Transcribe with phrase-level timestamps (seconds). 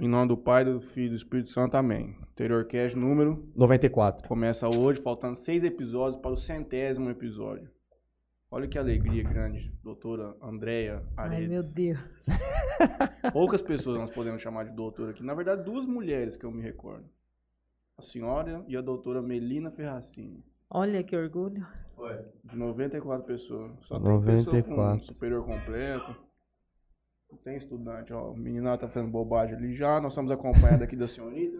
[0.00, 2.16] Em nome do Pai, do Filho e do Espírito Santo, amém.
[2.32, 4.26] Interior Cast número 94.
[4.26, 7.68] começa hoje, faltando seis episódios para o centésimo episódio.
[8.50, 11.50] Olha que alegria grande, doutora Andréia Ai, Aredes.
[11.50, 12.00] meu Deus.
[13.30, 15.22] Poucas pessoas nós podemos chamar de doutora aqui.
[15.22, 17.04] Na verdade, duas mulheres que eu me recordo.
[17.98, 20.42] A senhora e a doutora Melina Ferracini.
[20.70, 21.66] Olha que orgulho.
[22.42, 23.72] De 94 pessoas.
[23.82, 24.98] Só tem pessoa 94.
[24.98, 26.29] com superior completo.
[27.44, 28.30] Tem estudante, ó.
[28.32, 30.00] O menino tá fazendo bobagem ali já.
[30.00, 31.56] Nós somos acompanhados aqui da senhorita.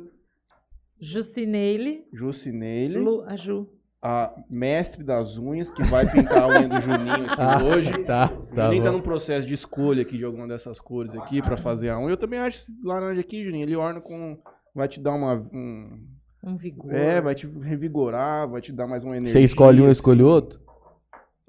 [1.01, 2.05] Jucineile.
[2.13, 2.99] Jucineile.
[2.99, 3.67] Lu, a Ju.
[4.03, 8.05] a mestre das unhas, que vai pintar a unha do Juninho aqui Ah, hoje.
[8.05, 8.97] Tá, O tá Juninho tá bom.
[8.99, 12.11] num processo de escolha aqui de alguma dessas cores aqui pra fazer a unha.
[12.13, 14.39] Eu também acho esse laranja aqui, Juninho, ele orna com...
[14.75, 15.35] Vai te dar uma...
[15.53, 16.07] um-
[16.45, 16.95] Um vigor.
[16.95, 19.33] É, vai te revigorar, vai te dar mais uma energia.
[19.41, 19.99] Você escolhe um, eu assim.
[19.99, 20.61] escolho outro?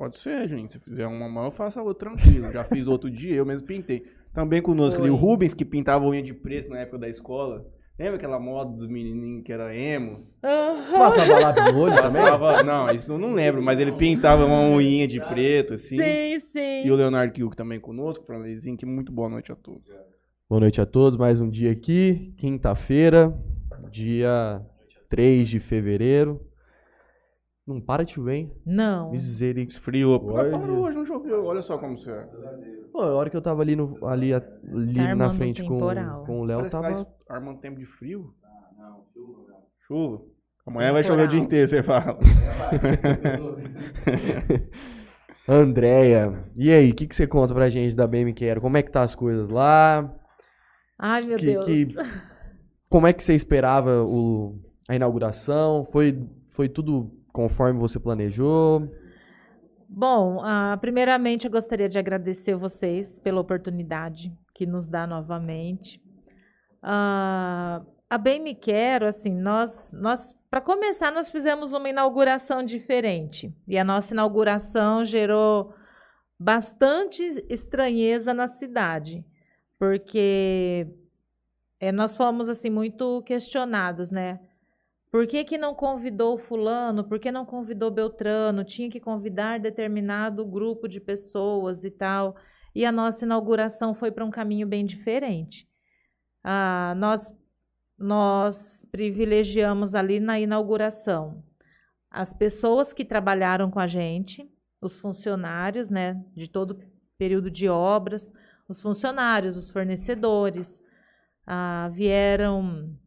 [0.02, 0.68] Pode ser, Juninho.
[0.68, 2.52] Se fizer uma mão, eu faço a outra tranquilo.
[2.52, 4.04] Já fiz outro dia, eu mesmo pintei.
[4.34, 5.16] Também conosco ali, o.
[5.16, 7.64] Rubens, que pintava unha de preto na época da escola.
[8.00, 10.26] Lembra aquela moda dos menininhos que era emo?
[10.42, 12.20] Você passava lápis no olho também?
[12.20, 15.98] Passava, não, isso eu não lembro, mas ele pintava uma unha de preto, assim.
[15.98, 16.84] Sim, sim.
[16.84, 19.88] E o Leonardo Kiuk também conosco, Franlezinho, que muito boa noite a todos.
[20.50, 23.40] Boa noite a todos, mais um dia aqui, quinta-feira,
[23.92, 24.66] dia
[25.12, 26.42] 3 de fevereiro.
[27.74, 28.52] Não para de chover, hein?
[28.66, 29.12] Não.
[29.12, 29.74] Misericórdia.
[29.78, 30.20] Esfriou.
[30.20, 30.52] Pô, Olha.
[30.52, 31.46] parou hoje, não choveu.
[31.46, 32.28] Olha só como você é.
[32.92, 36.26] Pô, a hora que eu tava ali, no, ali, ali Tá na frente com, temporal.
[36.26, 36.92] com o Léo, que tava...
[36.94, 38.34] tá armando tempo de frio.
[39.88, 40.22] Chuva.
[40.66, 41.46] Amanhã vai chover o dia Temporal.
[41.46, 42.18] inteiro, você fala.
[45.48, 48.62] Andréia, e aí, o que, que você conta pra gente da BM Quero?
[48.62, 50.14] Como é que tá as coisas lá?
[50.98, 51.66] Ai, meu Que- Deus.
[51.66, 51.96] que-
[52.90, 55.86] como é que você esperava o, a inauguração?
[55.92, 58.90] Foi, foi tudo conforme você planejou?
[59.88, 66.02] Bom, ah, primeiramente eu gostaria de agradecer vocês pela oportunidade que nos dá novamente.
[66.82, 73.56] Ah, a Bem Me Quero, assim, nós, nós para começar, nós fizemos uma inauguração diferente.
[73.66, 75.74] E a nossa inauguração gerou
[76.38, 79.26] bastante estranheza na cidade,
[79.80, 80.88] porque
[81.80, 84.42] eh, nós fomos, assim, muito questionados, né?
[85.12, 87.04] Por que, que não convidou fulano?
[87.04, 88.64] Por que não convidou Beltrano?
[88.64, 92.36] Tinha que convidar determinado grupo de pessoas e tal.
[92.74, 95.68] E a nossa inauguração foi para um caminho bem diferente.
[96.42, 97.30] Ah, nós,
[97.98, 101.44] nós privilegiamos ali na inauguração
[102.10, 104.50] as pessoas que trabalharam com a gente,
[104.82, 106.84] os funcionários, né, de todo
[107.18, 108.34] período de obras,
[108.68, 110.82] os funcionários, os fornecedores,
[111.48, 112.98] ah, vieram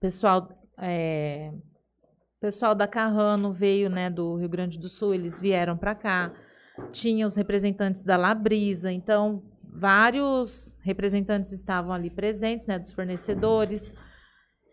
[0.00, 1.52] pessoal é,
[2.46, 6.32] pessoal da Carrano veio, né, do Rio Grande do Sul, eles vieram para cá.
[6.92, 13.92] Tinha os representantes da Labrisa, então vários representantes estavam ali presentes, né, dos fornecedores.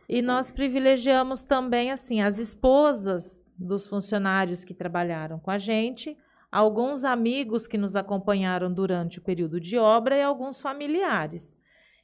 [0.07, 6.15] E nós privilegiamos também assim as esposas dos funcionários que trabalharam com a gente,
[6.51, 11.57] alguns amigos que nos acompanharam durante o período de obra e alguns familiares.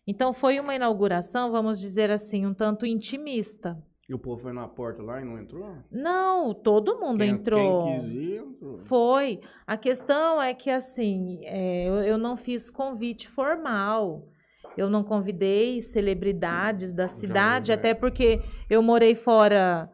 [0.07, 3.77] Então foi uma inauguração, vamos dizer assim, um tanto intimista.
[4.09, 5.77] E o povo foi na porta lá e não entrou?
[5.91, 7.85] Não, todo mundo Quem- entrou.
[7.85, 8.79] Quem quis ir, entrou.
[8.79, 9.39] Foi.
[9.67, 14.27] A questão é que, assim, é, eu, eu não fiz convite formal.
[14.75, 17.75] Eu não convidei celebridades da cidade, é.
[17.75, 19.87] até porque eu morei fora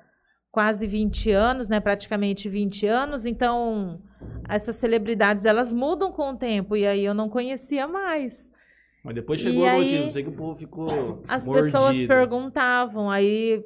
[0.49, 1.81] quase 20 anos, né?
[1.81, 3.25] Praticamente 20 anos.
[3.25, 3.99] Então,
[4.47, 6.77] essas celebridades, elas mudam com o tempo.
[6.77, 8.49] E aí eu não conhecia mais.
[9.03, 11.65] Mas depois E chegou a aí, notícia, não sei que o povo ficou As mordido.
[11.71, 13.09] pessoas perguntavam.
[13.11, 13.63] Aí,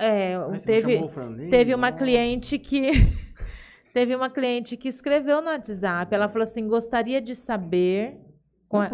[0.00, 1.00] é, Ai, teve...
[1.50, 2.02] Teve uma Nossa.
[2.04, 2.90] cliente que
[3.92, 6.14] teve uma cliente que escreveu no WhatsApp.
[6.14, 8.18] Ela falou assim: gostaria de saber
[8.68, 8.90] com, é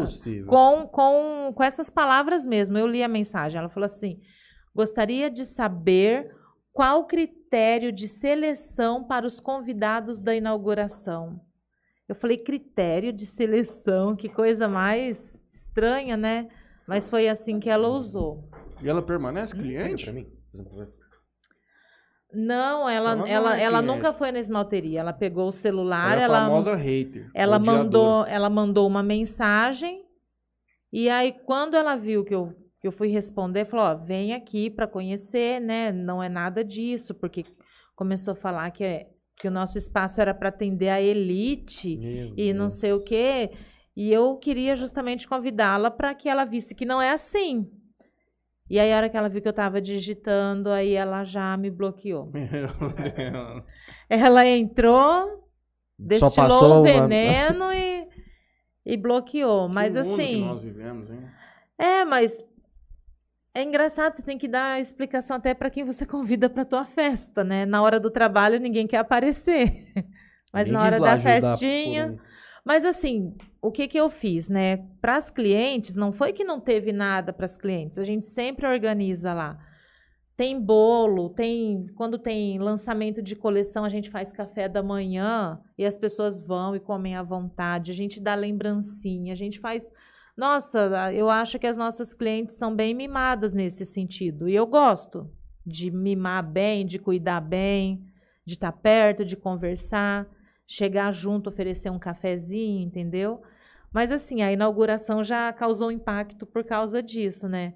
[0.47, 2.79] com, com, com essas palavras mesmo.
[2.79, 3.59] Eu li a mensagem.
[3.59, 4.21] Ela falou assim:
[4.75, 6.31] gostaria de saber
[6.73, 11.41] qual o critério de seleção para os convidados da inauguração.
[12.09, 16.49] Eu falei: critério de seleção, que coisa mais estranha, né?
[16.87, 18.49] Mas foi assim que ela usou.
[18.81, 20.05] E ela permanece cliente?
[20.05, 20.42] pra mim.
[22.35, 23.95] Não, ela, Ela não ela, é ela cliente.
[23.97, 25.01] nunca foi na esmalteria.
[25.01, 27.31] Ela pegou o celular, Ela é a ela, famosa hater.
[27.35, 27.83] ela odiadora.
[27.85, 30.03] mandou, ela mandou uma mensagem.
[30.91, 34.71] E aí, quando ela viu que eu, que eu fui responder, falou: ó, vem aqui
[34.71, 35.93] para conhecer, né?
[35.93, 37.45] Não é nada disso, porque
[37.95, 42.33] começou a falar que, é, que o nosso espaço era para atender a elite Meu
[42.37, 42.73] e não Deus.
[42.79, 43.51] sei o quê.
[43.95, 47.71] E eu queria justamente convidá-la para que ela visse que não é assim.
[48.73, 51.71] E aí, a hora que ela viu que eu estava digitando, aí ela já me
[51.71, 52.25] bloqueou.
[52.33, 53.65] Meu Deus.
[54.09, 55.39] Ela entrou, Só
[55.99, 58.09] destilou passou o uma- veneno e,
[58.87, 59.69] e bloqueou.
[59.69, 61.21] Mas Que que assim, nós vivemos, hein?
[61.79, 62.43] É, mas
[63.55, 67.45] é engraçado, você tem que dar explicação até para quem você convida para tua festa,
[67.45, 67.67] né?
[67.67, 69.93] Na hora do trabalho ninguém quer aparecer.
[70.51, 72.21] Mas Ninguém na hora da festinha, por
[72.65, 74.79] Mas assim, o que que eu fiz, né?
[75.01, 77.99] Para as clientes, não foi que não teve nada para as clientes.
[77.99, 79.59] A gente sempre organiza lá.
[80.37, 85.85] Tem bolo, tem quando tem lançamento de coleção, a gente faz café da manhã e
[85.85, 87.91] as pessoas vão e comem à vontade.
[87.91, 89.91] A gente dá lembrancinha, a gente faz
[90.37, 94.49] Nossa, eu acho que as nossas clientes são bem mimadas nesse sentido.
[94.49, 95.31] E eu gosto
[95.67, 98.05] de mimar bem, de cuidar bem,
[98.45, 100.27] de estar perto, de conversar
[100.73, 103.43] chegar junto, oferecer um cafezinho, entendeu?
[103.93, 107.75] Mas assim, a inauguração já causou impacto por causa disso, né?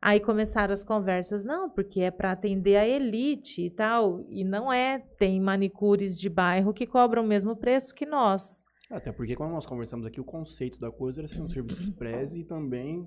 [0.00, 4.72] Aí começaram as conversas, não, porque é para atender a elite e tal, e não
[4.72, 8.64] é, tem manicures de bairro que cobram o mesmo preço que nós.
[8.90, 12.34] Até porque quando nós conversamos aqui, o conceito da coisa era ser um serviço express
[12.34, 13.06] e também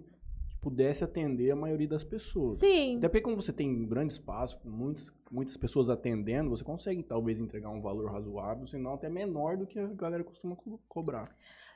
[0.62, 2.60] pudesse atender a maioria das pessoas.
[2.60, 6.64] Sim, Até porque como você tem um grande espaço, com muitas, muitas pessoas atendendo, você
[6.64, 10.80] consegue talvez entregar um valor razoável, senão até menor do que a galera costuma co-
[10.88, 11.26] cobrar.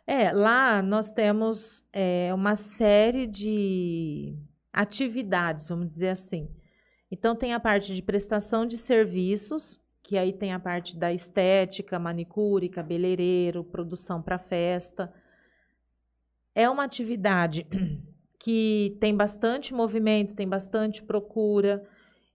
[0.05, 4.37] É, lá nós temos é, uma série de
[4.71, 6.47] atividades, vamos dizer assim.
[7.09, 11.97] Então, tem a parte de prestação de serviços, que aí tem a parte da estética,
[11.97, 15.11] manicure, cabeleireiro, produção para festa.
[16.53, 17.65] É uma atividade
[18.39, 21.83] que tem bastante movimento, tem bastante procura.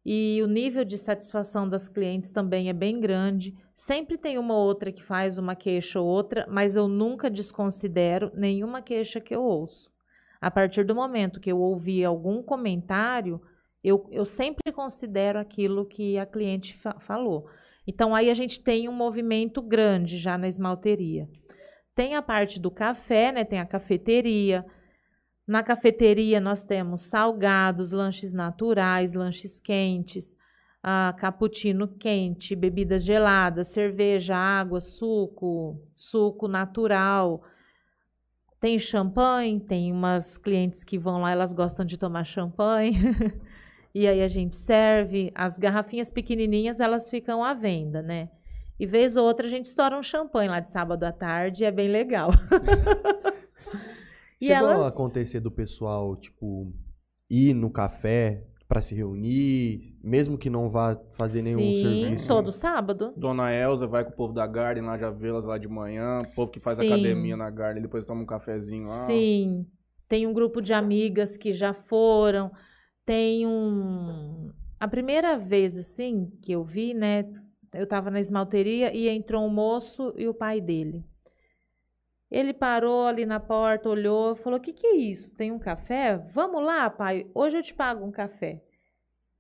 [0.05, 3.55] E o nível de satisfação das clientes também é bem grande.
[3.75, 8.81] Sempre tem uma outra que faz uma queixa ou outra, mas eu nunca desconsidero nenhuma
[8.81, 9.91] queixa que eu ouço.
[10.41, 13.41] A partir do momento que eu ouvi algum comentário,
[13.85, 17.47] eu, eu sempre considero aquilo que a cliente fa falou.
[17.87, 21.29] Então, aí a gente tem um movimento grande já na esmalteria.
[21.95, 23.45] Tem a parte do café, né?
[23.45, 24.65] Tem a cafeteria.
[25.51, 30.39] Na cafeteria nós temos salgados, lanches naturais, lanches quentes,
[30.81, 37.43] ah, cappuccino quente, bebidas geladas, cerveja, água, suco, suco natural.
[38.61, 42.93] Tem champanhe, tem umas clientes que vão lá, elas gostam de tomar champanhe.
[43.93, 45.33] e aí a gente serve.
[45.35, 48.31] As garrafinhas pequenininhas, elas ficam à venda, né?
[48.79, 51.73] E vez ou outra a gente estoura um champanhe lá de sábado à tarde, é
[51.73, 52.31] bem legal.
[54.41, 56.73] E Chegou elas- a acontecer do pessoal, tipo,
[57.29, 62.29] ir no café pra se reunir, mesmo que não vá fazer nenhum Sim, serviço?
[62.29, 63.13] todo sábado.
[63.17, 66.21] Dona Elza vai com o povo da Garden lá, já vê elas lá de manhã,
[66.21, 66.87] o povo que faz Sim.
[66.87, 68.95] academia na Garden, depois toma um cafezinho lá.
[69.07, 69.67] Sim,
[70.09, 72.51] tem um grupo de amigas que já foram.
[73.05, 74.51] Tem um.
[74.79, 77.25] A primeira vez, assim, que eu vi, né?
[77.75, 81.05] Eu tava na esmalteria e entrou um moço e o pai dele.
[82.31, 85.35] Ele parou ali na porta, olhou, falou: O que, que é isso?
[85.35, 86.17] Tem um café?
[86.17, 87.27] Vamos lá, pai.
[87.35, 88.63] Hoje eu te pago um café.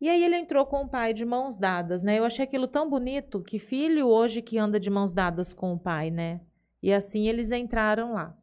[0.01, 2.19] E aí ele entrou com o pai de mãos dadas, né?
[2.19, 5.79] Eu achei aquilo tão bonito que filho hoje que anda de mãos dadas com o
[5.79, 6.41] pai, né?
[6.83, 8.35] E assim eles entraram lá.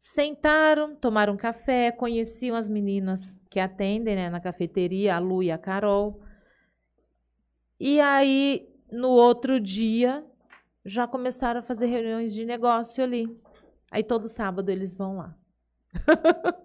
[0.00, 5.58] Sentaram, tomaram café, conheciam as meninas que atendem né, na cafeteria, a Lu e a
[5.58, 6.22] Carol.
[7.78, 10.24] E aí, no outro dia,
[10.88, 13.28] já começaram a fazer reuniões de negócio ali.
[13.90, 15.36] Aí todo sábado eles vão lá.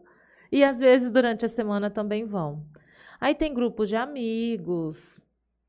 [0.51, 2.65] e às vezes durante a semana também vão.
[3.19, 5.19] Aí tem grupos de amigos,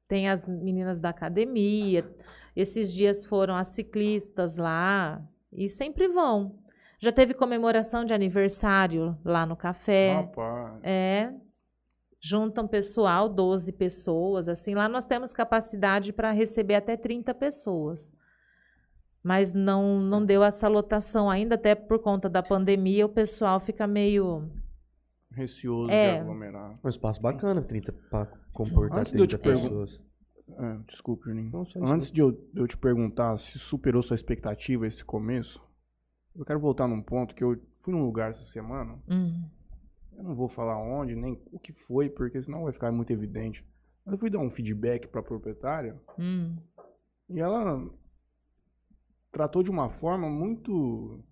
[0.07, 2.09] tem as meninas da academia.
[2.55, 5.21] Esses dias foram as ciclistas lá
[5.53, 6.59] e sempre vão.
[6.99, 10.15] Já teve comemoração de aniversário lá no café.
[10.15, 10.81] Rapaz.
[10.83, 11.33] É.
[12.21, 14.75] Juntam pessoal, 12 pessoas, assim.
[14.75, 18.15] Lá nós temos capacidade para receber até 30 pessoas.
[19.25, 23.87] Mas não, não deu essa lotação ainda, até por conta da pandemia, o pessoal fica
[23.87, 24.51] meio.
[25.33, 26.13] Receoso É.
[26.17, 26.79] de aglomerar.
[26.85, 30.01] Um espaço bacana, 30 pra comportar Antes de eu 30 te pessoas.
[30.59, 31.51] É, desculpe, Juninho.
[31.51, 35.59] Não, Antes de eu, de eu te perguntar se superou sua expectativa esse começo,
[36.37, 38.99] eu quero voltar num ponto que eu fui num lugar essa semana.
[39.09, 39.43] Hum,
[40.17, 43.65] Eu não vou falar onde, nem o que foi, porque senão vai ficar muito evidente.
[44.05, 46.57] Mas eu fui dar um feedback pra proprietária hum,
[47.31, 47.83] e ela
[49.35, 51.23] tratou de uma forma muito.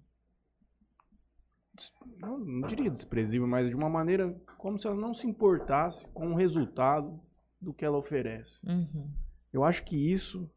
[2.19, 6.33] Não, não diria desprezível, mas de uma maneira como se ela não se importasse com
[6.33, 7.19] o resultado
[7.61, 8.61] do que ela oferece.
[8.67, 9.09] uhum.
[9.53, 10.51] Eu acho que isso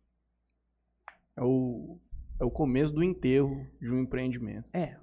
[1.35, 1.99] é o,
[2.39, 4.67] é o começo do enterro de um empreendimento.
[4.73, 4.97] É.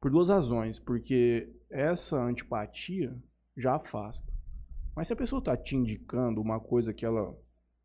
[0.00, 0.78] Por duas razões.
[0.78, 3.14] Porque essa antipatia
[3.56, 4.26] já afasta.
[4.94, 7.36] Mas se a pessoa está te indicando uma coisa que ela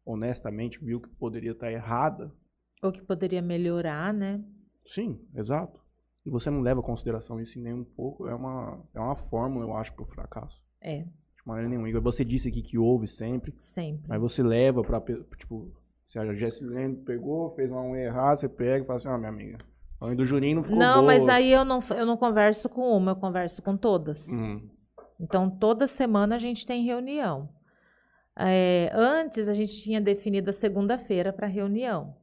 [0.06, 2.34] honestamente viu que poderia estar errada,
[2.82, 4.42] Ou que poderia melhorar, né?
[4.88, 5.80] sim, exato.
[6.26, 9.66] e você não leva em consideração isso nem um pouco, é uma, é uma fórmula,
[9.66, 10.60] eu acho, pro fracasso.
[10.82, 12.00] É, De maneira nenhuma.
[12.02, 14.08] Você disse aqui que houve sempre, sempre.
[14.10, 15.72] mas você leva pe- tipo,
[16.08, 19.30] se a Jessilene pegou, fez uma unha errada, você pega e fala assim, ó, minha
[19.30, 19.60] amiga,
[20.00, 21.06] a unha do Juninho não ficou Não, boa.
[21.06, 24.28] mas aí eu não, eu não converso com uma, eu converso com todas.
[24.28, 24.68] Hum,
[25.20, 27.48] Então, toda semana a gente tem reunião.
[28.38, 32.16] É, antes, a gente tinha definido a segunda-feira para reunião.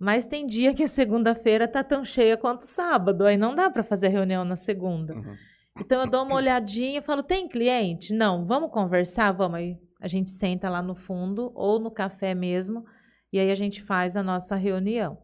[0.00, 3.68] Mas tem dia que a segunda-feira tá tão cheia quanto o sábado, aí não dá
[3.68, 5.14] para fazer reunião na segunda.
[5.14, 5.36] uhum.
[5.78, 8.12] Então, eu dou uma olhadinha e falo: tem cliente?
[8.12, 9.30] Não, vamos conversar?
[9.32, 9.58] Vamos.
[9.58, 12.84] Aí a gente senta lá no fundo ou no café mesmo,
[13.30, 15.18] e aí a gente faz a nossa reunião.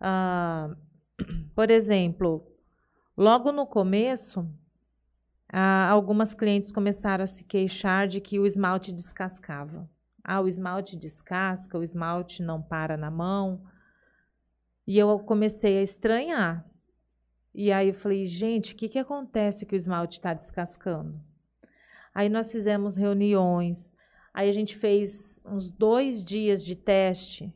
[0.00, 0.74] Ah,
[1.54, 2.46] por exemplo,
[3.14, 4.50] logo no começo,
[5.52, 9.88] ah, algumas clientes começaram a se queixar de que o esmalte descascava.
[10.24, 13.62] Ah, o esmalte descasca, o esmalte não para na mão.
[14.86, 16.64] E eu comecei a estranhar.
[17.54, 21.20] E aí eu falei, gente, o que, que acontece que o esmalte está descascando?
[22.14, 23.94] Aí nós fizemos reuniões.
[24.32, 27.52] Aí a gente fez uns dois dias de teste,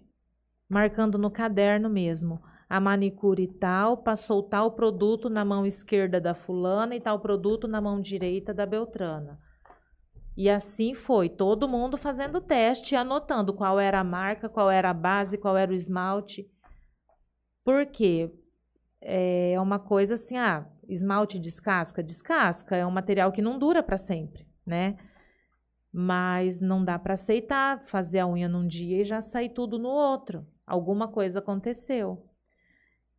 [0.68, 2.42] marcando no caderno mesmo.
[2.68, 7.68] A manicure tal, para soltar o produto na mão esquerda da fulana e tal produto
[7.68, 9.38] na mão direita da Beltrana.
[10.36, 14.94] E assim foi, todo mundo fazendo teste, anotando qual era a marca, qual era a
[14.94, 16.50] base, qual era o esmalte.
[17.64, 18.30] Por quê?
[19.00, 22.02] É uma coisa assim, ah, esmalte descasca?
[22.02, 24.96] Descasca, é um material que não dura para sempre, né?
[25.92, 29.88] Mas não dá para aceitar fazer a unha num dia e já sair tudo no
[29.88, 30.46] outro.
[30.66, 32.26] Alguma coisa aconteceu.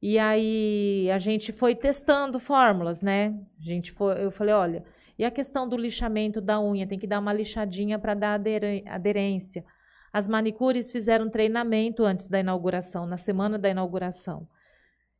[0.01, 3.33] E aí a gente foi testando fórmulas, né?
[3.59, 4.85] A gente foi, eu falei, olha,
[5.17, 8.39] e a questão do lixamento da unha, tem que dar uma lixadinha para dar
[8.87, 9.65] aderência.
[10.15, 14.48] As manicures fizeram treinamento antes da inauguração, na semana da inauguração.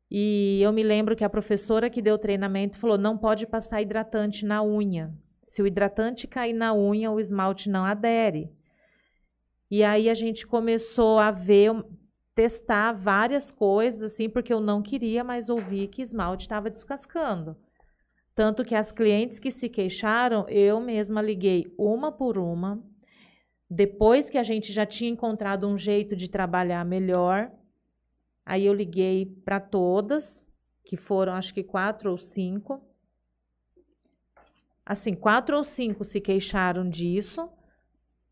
[0.10, 3.82] E eu me lembro que a professora que deu o treinamento falou: não pode passar
[3.82, 5.14] hidratante na unha.
[5.44, 8.50] Se o hidratante cair na unha, o esmalte não adere.
[9.70, 11.74] E aí a gente começou a ver,
[12.34, 17.58] testar várias coisas, assim, porque eu não queria mais ouvir que esmalte estava descascando.
[18.34, 22.82] Tanto que as clientes que se queixaram, eu mesma liguei uma por uma.
[23.76, 27.52] Depois que a gente já tinha encontrado um jeito de trabalhar melhor,
[28.46, 30.50] aí eu liguei para todas,
[30.86, 32.82] que foram acho que quatro ou cinco.
[34.86, 37.50] Assim, quatro ou cinco se queixaram disso,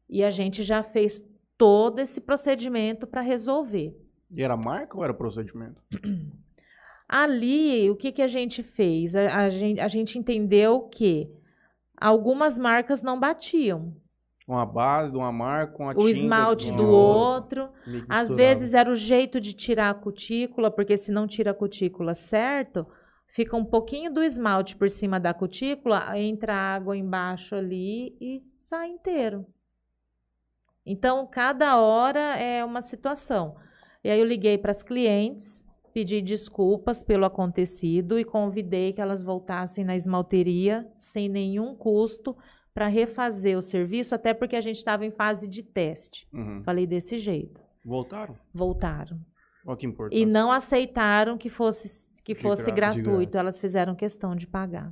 [0.07, 1.21] e a gente já fez
[1.57, 3.93] todo esse procedimento para resolver.
[4.31, 5.83] E era marca ou era procedimento?
[7.05, 9.13] Ali, o que, que a gente fez?
[9.13, 11.29] A, a gente, a gente entendeu que
[11.97, 13.93] algumas marcas não batiam.
[14.47, 17.63] Uma base de uma marca, uma O esmalte do outra.
[17.63, 17.81] outro.
[17.85, 21.53] Que Às vezes era o jeito de tirar a cutícula, porque se não tira a
[21.53, 22.85] cutícula certo,
[23.27, 28.89] fica um pouquinho do esmalte por cima da cutícula, entra água embaixo ali e sai
[28.89, 29.45] inteiro.
[30.85, 33.55] Então, cada hora é uma situação.
[34.03, 39.23] E aí eu liguei para as clientes, pedi desculpas pelo acontecido e convidei que elas
[39.23, 42.35] voltassem na esmalteria sem nenhum custo
[42.74, 46.27] para refazer o serviço, até porque a gente estava em fase de teste.
[46.34, 46.63] Uhum.
[46.63, 47.62] Falei desse jeito.
[47.86, 48.36] Voltaram?
[48.53, 49.20] Voltaram.
[49.65, 50.20] Olha que importante.
[50.20, 53.38] E não aceitaram que fosse, que De fosse gratuito.
[53.38, 54.92] Elas fizeram questão de pagar.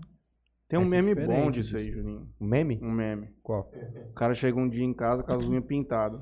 [0.70, 1.92] Tem um Essa é meme diferente bom disso aí.
[1.92, 2.30] Juninho.
[2.40, 2.80] Um meme?
[2.82, 3.30] Um meme.
[3.44, 3.70] Qual?
[4.10, 6.22] O cara chega um dia em casa com as unhas pintadas.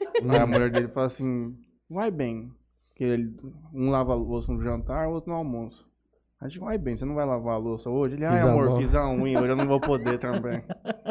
[0.26, 1.54] Aí a mulher dele fala assim,
[1.90, 2.50] vai bem.
[2.94, 3.36] Que ele,
[3.74, 5.86] um lava a louça no jantar, o outro no almoço.
[6.44, 8.16] A gente vai bem, você não vai lavar a louça hoje?
[8.16, 10.62] Ele, ai Fiz a amor, mão." fiz a unha, hoje eu não vou poder também.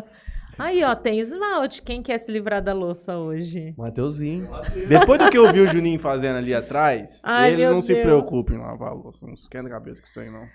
[0.60, 1.82] Aí, ó, tem esmalte.
[1.82, 3.74] Quem quer se livrar da louça hoje?
[3.75, 4.48] Mateuzinho.
[4.88, 8.06] Depois do que eu vi o Juninho fazendo ali atrás, Ai, ele não se Deus.
[8.06, 9.18] preocupa em lavar a louça.
[9.25, 10.46] Não esquenta a cabeça com isso aí, não.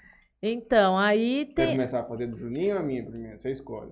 [0.41, 1.71] Então, aí Quer tem.
[1.73, 3.41] começar a fazer do Juninho ou a minha primeiro?
[3.41, 3.91] Você escolhe.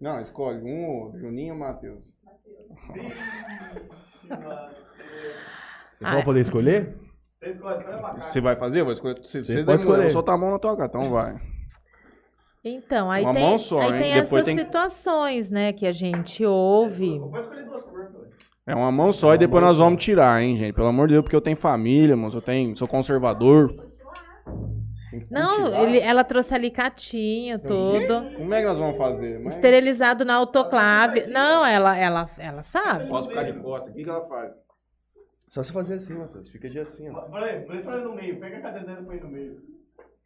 [0.00, 2.10] Não, escolhe um ou outro, Juninho ou Matheus.
[6.00, 6.96] Eu vou poder escolher?
[8.20, 8.80] Você vai fazer?
[8.80, 9.20] Eu vou escolher.
[9.22, 9.98] Você, você pode escolher.
[9.98, 11.36] Eu vou soltar a mão na tua cara, então vai.
[12.64, 13.92] Então, aí Uma tem, mão só, aí hein?
[14.02, 17.20] tem Depois essas tem- situações, né, que a gente ouve.
[18.66, 20.74] É uma mão só e depois nós vamos tirar, hein, gente?
[20.74, 22.38] Pelo amor de Deus, porque eu tenho família, moço.
[22.38, 23.68] Eu tenho, sou conservador.
[25.12, 25.82] Tem que Não, cultivar.
[25.84, 28.34] ele, ela trouxe alicatinho, tudo.
[28.36, 29.38] Como é que nós vamos fazer?
[29.38, 31.26] Mas- Esterilizado na autoclave.
[31.28, 33.06] Não, ela, ela, ela sabe.
[33.08, 33.90] Posso ficar de costa.
[33.90, 34.50] O que, que ela faz?
[35.56, 36.50] Só se fazer assim, Matheus.
[36.50, 37.18] Fica de assim, ó.
[37.22, 38.38] Peraí, deixa eu no meio.
[38.38, 39.56] Pega a cadeira dela e põe no meio.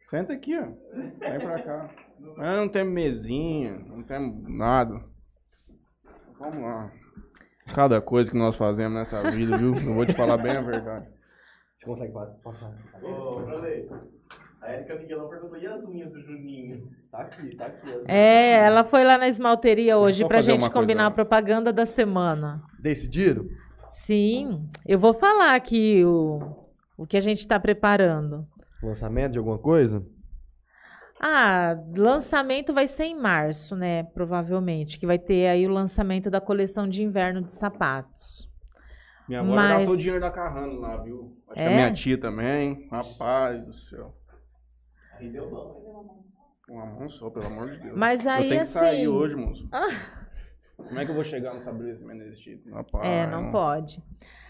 [0.09, 0.65] Senta aqui, ó.
[0.93, 1.89] Vem pra cá.
[2.35, 5.01] Mas não tem mesinha, não tem nada.
[6.37, 6.91] Vamos lá.
[7.73, 9.73] Cada coisa que nós fazemos nessa vida, viu?
[9.73, 11.07] Eu vou te falar bem a verdade.
[11.79, 12.75] Você consegue pa- passar?
[13.01, 13.87] Ô, Brolei.
[14.61, 16.89] A Erika Miguelão perguntou, e as unhas do Juninho?
[17.09, 17.89] Tá aqui, tá aqui.
[17.89, 21.85] as- É, ela foi lá na esmalteria hoje pra gente coisa combinar a propaganda da
[21.85, 22.61] semana.
[22.81, 23.45] Decidiram?
[23.91, 26.39] Sim, eu vou falar aqui o,
[26.97, 28.47] o que a gente está preparando.
[28.81, 30.01] Lançamento de alguma coisa?
[31.19, 34.03] Ah, lançamento vai ser em março, né?
[34.03, 38.49] Provavelmente, que vai ter aí o lançamento da coleção de inverno de sapatos.
[39.27, 41.37] Minha avó Mas- gastou o dinheiro da Carrano lá, viu?
[41.49, 41.67] Acho que É?
[41.67, 42.87] a minha tia também.
[42.89, 44.15] Rapaz do céu.
[45.19, 46.17] Aí deu bom.
[46.69, 47.97] Uma mão só, pelo amor de Deus.
[47.97, 49.69] Mas aí, eu tenho que assim- sair hoje, moço.
[50.87, 52.69] Como é que eu vou chegar no estabelecimento desse tipo?
[52.71, 54.03] Rapaz, É, não pode.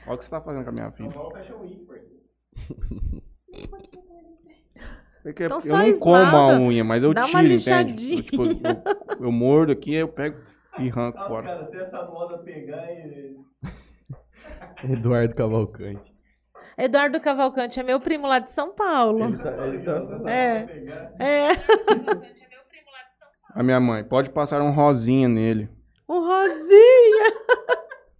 [0.05, 1.09] Olha o que você tá fazendo com a minha filha.
[1.09, 3.21] Igual o Fashion Week, parceiro.
[5.23, 8.13] Porque Então eu não como a unha, mas eu tiro, entende?
[8.15, 8.83] Eu, tipo, eu,
[9.19, 10.41] eu mordo aqui, eu pego
[10.79, 11.47] e arranco Nossa, fora.
[11.47, 13.37] cara, se essa moda pegar e...
[14.91, 16.11] Eduardo Cavalcante.
[16.75, 19.25] Eduardo Cavalcante é meu primo lá de São Paulo.
[19.25, 20.65] Ele tá, ele tá- É.
[20.65, 21.49] Pegar, É.
[23.53, 25.69] A minha mãe, pode passar um rosinha nele.
[26.11, 27.33] O Rosinha.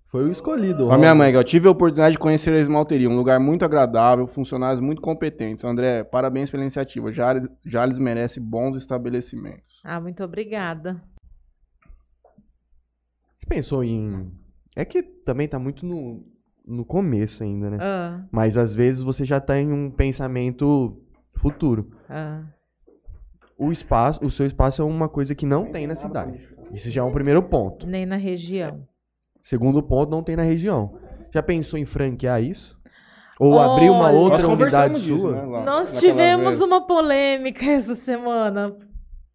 [0.08, 0.90] Foi o escolhido.
[0.94, 4.28] A minha mãe, eu tive a oportunidade de conhecer a esmalteria, um lugar muito agradável,
[4.28, 5.66] funcionários muito competentes.
[5.66, 7.12] André, parabéns pela iniciativa.
[7.12, 9.82] Jales, Jales merece bons estabelecimentos.
[9.84, 11.04] Ah, muito obrigada.
[13.38, 14.32] Você pensou em.
[14.74, 16.24] É que também tá muito no,
[16.66, 17.78] no começo ainda, né?
[17.82, 20.98] Ah, Mas às vezes você já tá em um pensamento
[21.36, 21.92] futuro.
[22.10, 22.44] ah.
[23.58, 26.50] O espaço, o seu espaço é uma coisa que não tem na cidade.
[26.74, 27.86] Isso já é um primeiro ponto.
[27.88, 28.88] Nem na região.
[29.44, 30.98] Segundo ponto, não tem na região.
[31.34, 32.80] Já pensou em franquear isso?
[33.40, 35.32] Ou abrir uma outra unidade disso, sua?
[35.32, 36.62] né, lá- Nós tivemos vez.
[36.62, 38.76] uma polêmica essa semana.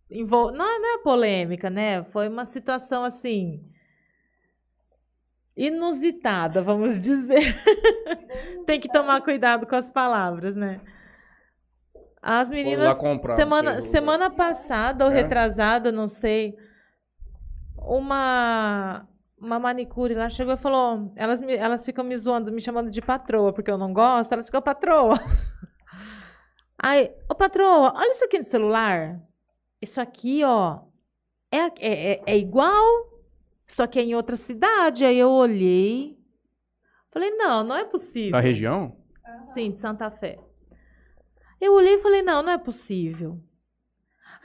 [0.09, 0.53] Envol...
[0.53, 2.05] Não, não é polêmica, né?
[2.05, 3.61] Foi uma situação assim.
[5.57, 7.59] Inusitada, vamos dizer.
[8.67, 10.81] Tem que tomar cuidado com as palavras, né?
[12.23, 12.97] As meninas.
[12.99, 15.15] comprar, semana, semana passada ou É?
[15.23, 16.57] retrasada, não sei.
[17.87, 19.09] Uma.
[19.39, 23.03] Uma manicure lá chegou e falou: elas, me- elas ficam me zoando, me chamando de
[23.03, 25.15] patroa, porque eu não gosto, elas ficam patroa.
[26.79, 29.21] Aí, ô patroa, olha isso aqui no celular.
[29.81, 30.81] Isso aqui, ó,
[31.53, 32.83] é, é, é, é igual,
[33.67, 35.05] só que é em outra cidade.
[35.05, 36.19] Aí eu olhei,
[37.13, 38.33] falei, não, não é possível.
[38.33, 38.97] Da região?
[39.39, 40.39] Sim, de Santa Fé.
[41.61, 43.39] Eu olhei e falei, não, não é possível.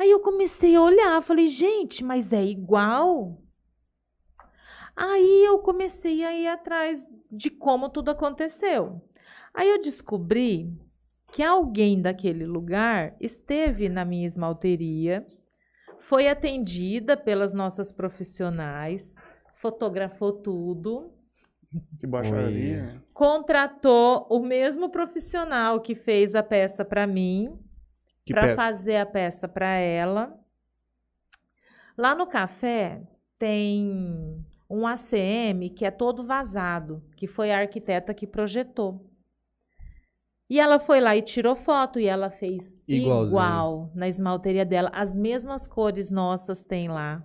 [0.01, 3.39] Aí eu comecei a olhar, falei, gente, mas é igual?
[4.95, 8.99] Aí eu comecei a ir atrás de como tudo aconteceu.
[9.53, 10.75] Aí eu descobri
[11.31, 15.23] que alguém daquele lugar esteve na minha esmalteria,
[15.99, 19.21] foi atendida pelas nossas profissionais,
[19.53, 21.13] fotografou tudo,
[21.99, 23.03] Que baixaria.
[23.13, 27.55] contratou o mesmo profissional que fez a peça para mim,
[28.27, 30.37] para fazer a peça para ela.
[31.97, 33.01] Lá no café
[33.37, 39.05] tem um ACM que é todo vazado, que foi a arquiteta que projetou.
[40.49, 43.27] E ela foi lá e tirou foto e ela fez Igualzinho.
[43.29, 44.89] igual na esmalteria dela.
[44.93, 47.23] As mesmas cores nossas tem lá.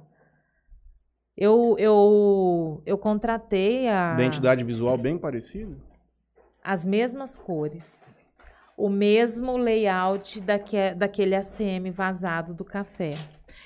[1.37, 5.77] Eu, eu, eu contratei a Identidade visual bem parecida?
[6.63, 8.19] as mesmas cores,
[8.77, 13.13] o mesmo layout daque, daquele ACM vazado do café.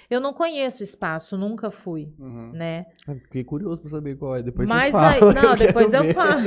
[0.09, 2.51] Eu não conheço o espaço, nunca fui, Uhum.
[2.53, 2.87] né?
[3.09, 4.43] Ah, Fiquei curioso pra saber qual é.
[4.43, 5.09] Depois Mas você fala.
[5.13, 6.15] aí, não, eu depois eu ver.
[6.15, 6.43] falo.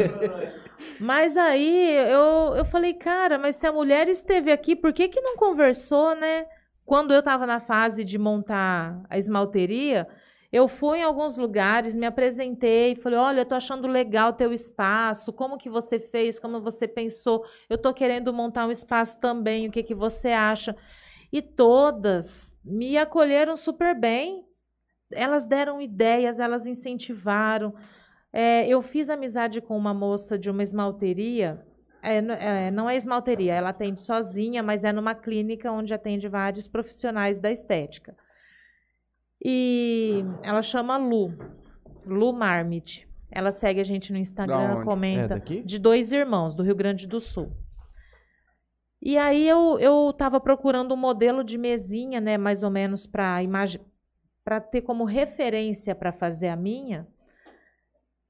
[1.00, 5.22] Mas aí eu, eu falei, cara, mas se a mulher esteve aqui, por que que
[5.22, 6.46] não conversou, né?
[6.86, 10.08] Quando eu estava na fase de montar a esmalteria,
[10.54, 14.54] eu fui em alguns lugares, me apresentei, falei, olha, eu tô achando legal o teu
[14.54, 19.68] espaço, como que você fez, como você pensou, eu tô querendo montar um espaço também,
[19.68, 20.78] o que que você acha?
[21.32, 24.46] E todas me acolheram super bem.
[25.12, 27.74] Elas deram ideias, elas incentivaram.
[28.32, 31.66] É, eu fiz amizade com uma moça de uma esmalteria.
[32.04, 36.68] É, é, não é esmalteria, ela atende sozinha, mas é numa clínica onde atende vários
[36.68, 38.16] profissionais da estética.
[39.44, 41.34] E ela chama Lu,
[42.06, 43.08] Lu Marmit.
[43.30, 45.36] Ela segue a gente no Instagram, comenta.
[45.36, 45.62] É?
[45.62, 47.52] De dois irmãos, do Rio Grande do Sul.
[49.02, 53.44] E aí eu eu estava procurando um modelo de mesinha, né, mais ou menos para
[53.44, 53.82] imagem,
[54.46, 57.06] para ter como referência para fazer a minha.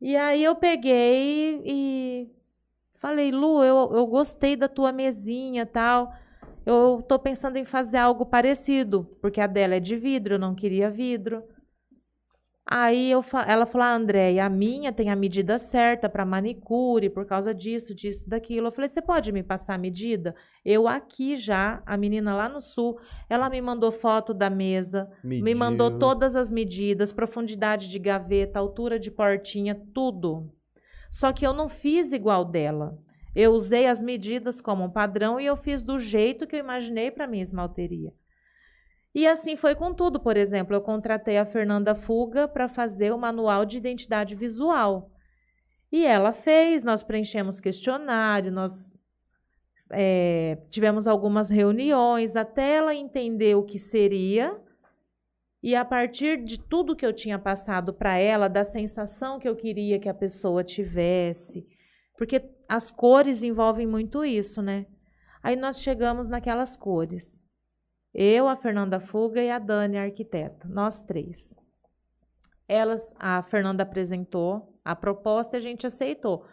[0.02, 2.32] E aí eu peguei e
[2.95, 6.12] falei, Lu, eu, eu gostei da tua mesinha, tal.
[6.65, 10.56] Eu tô pensando em fazer algo parecido, porque a dela é de vidro, eu não
[10.56, 11.43] queria vidro.
[12.65, 17.26] Aí eu ela falou, ah, Andréia, a minha tem a medida certa para manicure, por
[17.26, 18.67] causa disso, disso, daquilo.
[18.67, 20.34] Eu falei, você pode me passar a medida?
[20.63, 22.97] Eu aqui já, a menina lá no sul,
[23.30, 25.99] ela me mandou foto da mesa, me mandou Mediu.
[25.99, 30.49] todas as medidas, profundidade de gaveta, altura de portinha, tudo.
[31.12, 32.97] Só que eu não fiz igual dela.
[33.36, 37.10] Eu usei as medidas como um padrão e eu fiz do jeito que eu imaginei
[37.10, 38.13] para minha esmalteria.
[39.15, 40.19] E assim foi com tudo.
[40.19, 45.12] Por exemplo, eu contratei a Fernanda Fuga para fazer o manual de identidade visual.
[45.91, 48.91] E ela fez, nós preenchemos questionário, nós
[49.91, 54.60] é, tivemos algumas reuniões até ela entender o que seria.
[55.62, 59.56] E a partir de tudo que eu tinha passado para ela, da sensação que eu
[59.56, 61.65] queria que a pessoa tivesse,
[62.17, 62.39] porque
[62.73, 64.88] as cores envolvem muito isso, né?
[65.43, 67.45] Aí nós chegamos naquelas cores.
[68.12, 71.55] Eu, a Fernanda Fuga e a Dani, a arquiteta, nós três.
[72.67, 76.47] Elas, a Fernanda apresentou a proposta e a gente aceitou.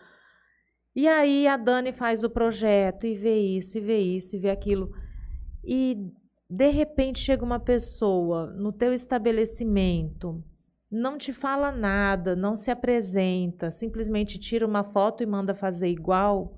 [0.94, 4.50] E aí a Dani faz o projeto e vê isso, e vê isso, e vê
[4.50, 4.90] aquilo.
[5.64, 5.96] E
[6.50, 10.44] de repente chega uma pessoa no teu estabelecimento,
[10.90, 16.56] não te fala nada, não se apresenta, simplesmente tira uma foto e manda fazer igual.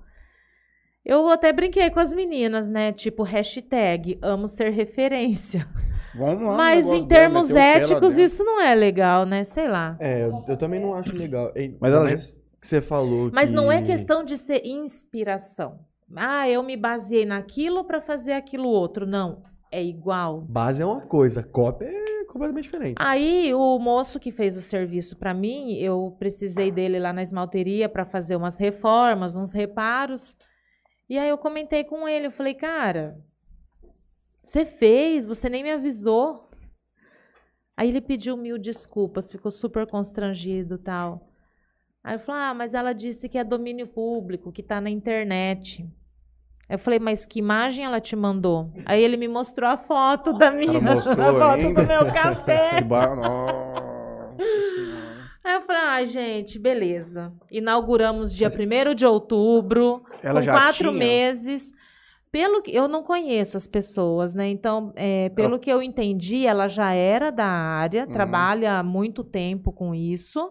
[1.04, 2.92] Eu até brinquei com as meninas, né?
[2.92, 5.66] Tipo, hashtag amo ser referência.
[6.14, 6.56] Vamos lá.
[6.56, 9.44] Mas em dela, termos éticos, isso não é legal, né?
[9.44, 9.96] Sei lá.
[9.98, 11.50] É, eu, eu também não acho legal.
[11.56, 15.80] E- Mas ela mas que você falou Mas não é que- questão de ser inspiração.
[16.14, 19.06] Ah, eu me baseei naquilo para fazer aquilo outro.
[19.06, 20.42] Não, é igual.
[20.42, 22.96] Base é uma coisa, cópia é completamente diferente.
[22.98, 27.88] Aí o moço que fez o serviço para mim, eu precisei dele lá na esmalteria
[27.88, 30.34] para fazer umas reformas, uns reparos.
[31.08, 33.22] E aí eu comentei com ele, eu falei, cara,
[34.42, 36.48] você fez, você nem me avisou.
[37.76, 41.28] Aí ele pediu mil desculpas, ficou super constrangido, tal.
[42.02, 45.86] Aí eu falei, ah, mas ela disse que é domínio público, que tá na internet.
[46.68, 48.70] Eu falei, mas que imagem ela te mandou?
[48.86, 51.82] Aí ele me mostrou a foto da minha, a foto ainda?
[51.82, 52.80] do meu café.
[52.86, 53.18] Bar...
[55.44, 57.32] Aí eu falei, ai, gente, beleza.
[57.50, 60.92] Inauguramos dia 1 de outubro, Ela com quatro tinha?
[60.92, 61.72] meses.
[62.30, 64.48] Pelo que eu não conheço as pessoas, né?
[64.48, 68.12] Então, é, pelo que eu entendi, ela já era da área, Uhum.
[68.12, 70.50] trabalha há muito tempo com isso,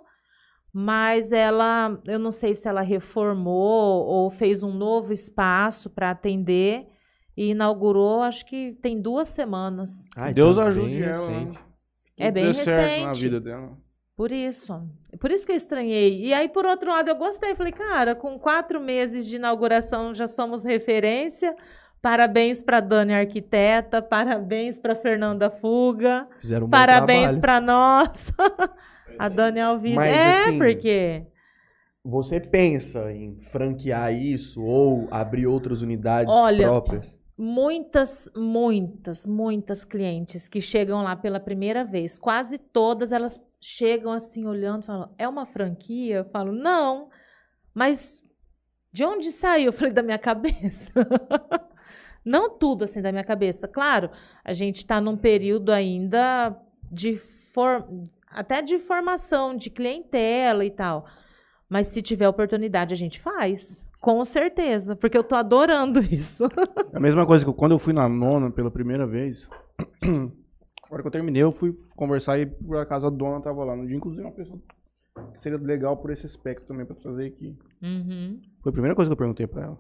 [0.74, 6.88] mas ela, eu não sei se ela reformou ou fez um novo espaço para atender
[7.36, 10.08] e inaugurou, acho que tem duas semanas.
[10.16, 11.30] Ai, Deus tá ajude ela.
[11.30, 11.52] recente.
[11.52, 11.60] né?
[12.18, 13.22] É bem dê certo na recente.
[13.22, 13.78] vida dela.
[14.16, 14.88] Por isso.
[15.20, 16.24] Por isso que eu estranhei.
[16.24, 17.56] E aí, por outro lado, eu gostei.
[17.56, 21.56] Falei, cara, com quatro meses de inauguração já somos referência.
[22.02, 28.34] Parabéns para Dani Arquiteta, parabéns para Fernanda Fuga, Fizeram um parabéns para nós.
[29.17, 29.95] A Dani Alves.
[29.95, 31.26] Mas, é, assim, porque.
[32.04, 37.15] Você pensa em franquear isso ou abrir outras unidades Olha, próprias?
[37.38, 44.45] Muitas, muitas, muitas clientes que chegam lá pela primeira vez, quase todas elas chegam assim
[44.45, 46.17] olhando, falam: é uma franquia?
[46.17, 47.10] Eu falo: não,
[47.74, 48.24] mas
[48.91, 49.67] de onde saiu?
[49.67, 50.91] Eu falei: da minha cabeça.
[52.26, 53.67] não tudo assim da minha cabeça.
[53.67, 54.10] Claro,
[54.43, 56.56] a gente está num período ainda
[56.91, 57.88] de for...
[58.32, 61.06] até de formação de clientela e tal.
[61.70, 63.86] Mas se tiver oportunidade, a gente faz.
[64.00, 66.46] Com certeza, porque eu tô adorando isso.
[66.91, 69.48] É a mesma coisa que quando eu fui na nona pela primeira vez.
[70.91, 73.78] A hora que eu terminei, eu fui conversar e por acaso a dona tava lá.
[73.78, 74.60] No dia, inclusive, uma pessoa
[75.34, 77.58] que seria legal por esse aspecto também pra trazer aqui.
[77.82, 78.41] Uhum.
[78.62, 79.80] Foi a primeira coisa que eu perguntei pra ela.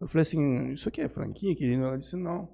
[0.00, 1.82] Eu falei assim, isso aqui é franquia, querida?
[1.82, 2.48] Ela disse, não.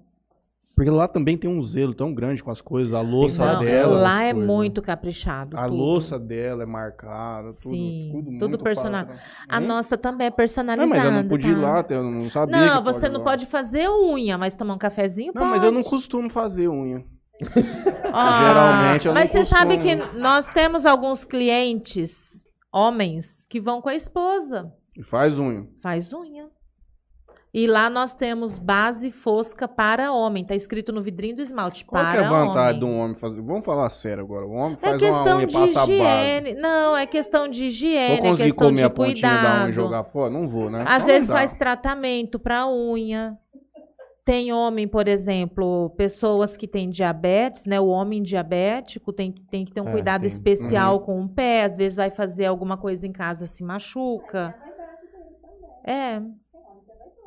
[0.78, 4.00] Porque lá também tem um zelo tão grande com as coisas, a louça Não, dela.
[4.00, 4.46] lá é coisas.
[4.48, 5.58] muito caprichado.
[5.58, 5.74] A tudo.
[5.76, 9.18] louça dela é marcada, Sim, tudo, tudo, tudo muito persona- padrão.
[9.48, 10.88] A nossa também é Não, personalizada.
[10.88, 11.60] mas eu não podia ir tá?
[11.60, 15.32] lá, eu não sabia Não, você ir não pode fazer unha, mas tomar um cafezinho
[15.34, 15.90] Não, mas eu não pode.
[15.90, 17.04] costumo fazer unha.
[18.12, 20.18] Ah, Geralmente eu não Mas você sabe que costumo.
[20.20, 24.72] nós temos alguns clientes, homens, que vão com a esposa.
[24.96, 25.66] E faz unha.
[25.82, 26.46] Faz unha.
[27.52, 30.44] E lá nós temos base fosca para homem.
[30.44, 31.84] Tá escrito no vidrinho do esmalte.
[31.84, 32.96] Qual para que é a vantagem de homem.
[32.96, 33.40] um homem fazer?
[33.40, 34.46] Vamos falar sério agora.
[34.46, 36.54] O homem É faz uma questão unha de higiene.
[36.54, 39.40] Não, é questão de Vou higiene, é conseguir questão comer de a pontinha da unha
[39.50, 39.68] cuidado.
[39.70, 40.30] e jogar fora?
[40.30, 40.84] Não vou, né?
[40.86, 41.40] Às Então vezes não dá.
[41.40, 43.36] faz tratamento para unha.
[44.26, 47.80] Tem homem, por exemplo, pessoas que têm diabetes, né?
[47.80, 50.26] O homem diabético tem, que- tem que ter um É, cuidado tem.
[50.26, 51.64] especial com o pé.
[51.64, 54.54] Às vezes vai fazer alguma coisa em casa, se machuca.
[55.82, 56.20] É,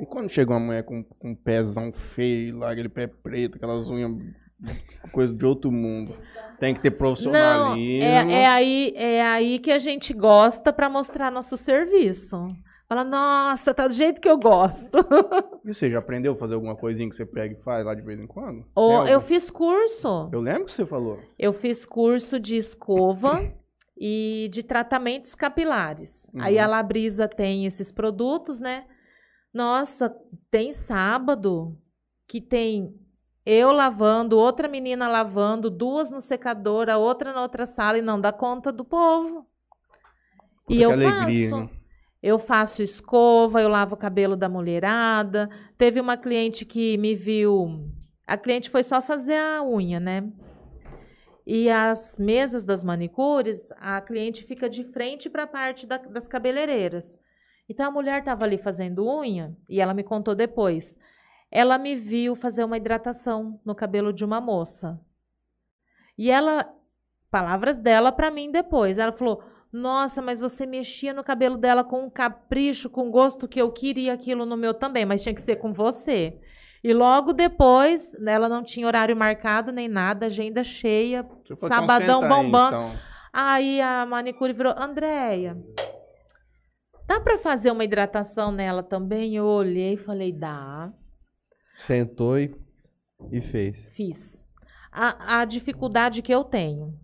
[0.02, 3.88] E quando chega uma mulher com, com um pezão feio, lá, aquele pé preto, aquelas
[3.88, 4.12] unhas,
[5.12, 6.16] coisa de outro mundo.
[6.60, 8.04] Tem que ter Não, profissionalismo.
[8.04, 12.48] é, é aí, é aí que a gente gosta para mostrar nosso serviço.
[12.90, 14.90] Fala, nossa, tá do jeito que eu gosto.
[15.64, 18.02] E você já aprendeu a fazer alguma coisinha que você pega e faz lá de
[18.02, 18.66] vez em quando?
[18.74, 20.28] Ou eu fiz curso.
[20.34, 21.20] Eu lembro que você falou.
[21.38, 23.54] Eu fiz curso de escova
[23.96, 26.28] e de tratamentos capilares.
[26.34, 26.42] Uhum.
[26.42, 28.86] Aí a Labrisa tem esses produtos, né?
[29.54, 30.16] Nossa,
[30.50, 31.78] tem sábado
[32.28, 32.96] que tem
[33.46, 38.22] eu lavando, outra menina lavando, duas no secador, a outra na outra sala e não
[38.22, 39.48] dá conta do povo.
[40.66, 41.58] Puta, e eu alegria, faço.
[41.58, 41.70] né?
[42.22, 45.50] Eu faço escova, eu lavo o cabelo da mulherada.
[45.76, 47.90] Teve uma cliente que me viu.
[48.28, 50.32] A cliente foi só fazer a unha, né?
[51.46, 56.28] E as mesas das manicures, a cliente fica de frente para a parte da- das
[56.28, 57.20] cabeleireiras.
[57.72, 60.98] Então a mulher estava ali fazendo unha e ela me contou depois.
[61.50, 65.00] Ela me viu fazer uma hidratação no cabelo de uma moça.
[66.18, 66.70] E ela,
[67.32, 72.04] palavras dela para mim depois, ela falou: nossa, mas você mexia no cabelo dela com
[72.04, 75.56] um capricho, com gosto que eu queria aquilo no meu também, mas tinha que ser
[75.56, 76.38] com você.
[76.84, 82.36] E logo depois, né, ela não tinha horário marcado nem nada, agenda cheia, sabadão senta
[82.36, 82.76] aí, bombando.
[82.76, 82.92] então.
[83.32, 85.56] Aí a manicure virou, Andréia,
[87.12, 89.36] dá pra fazer uma hidratação nela também?
[89.36, 90.94] Eu olhei e falei, dá.
[91.76, 92.56] Sentou e,
[93.30, 93.86] e fez.
[93.94, 94.46] Fiz.
[94.90, 96.98] A, a dificuldade que eu tenho.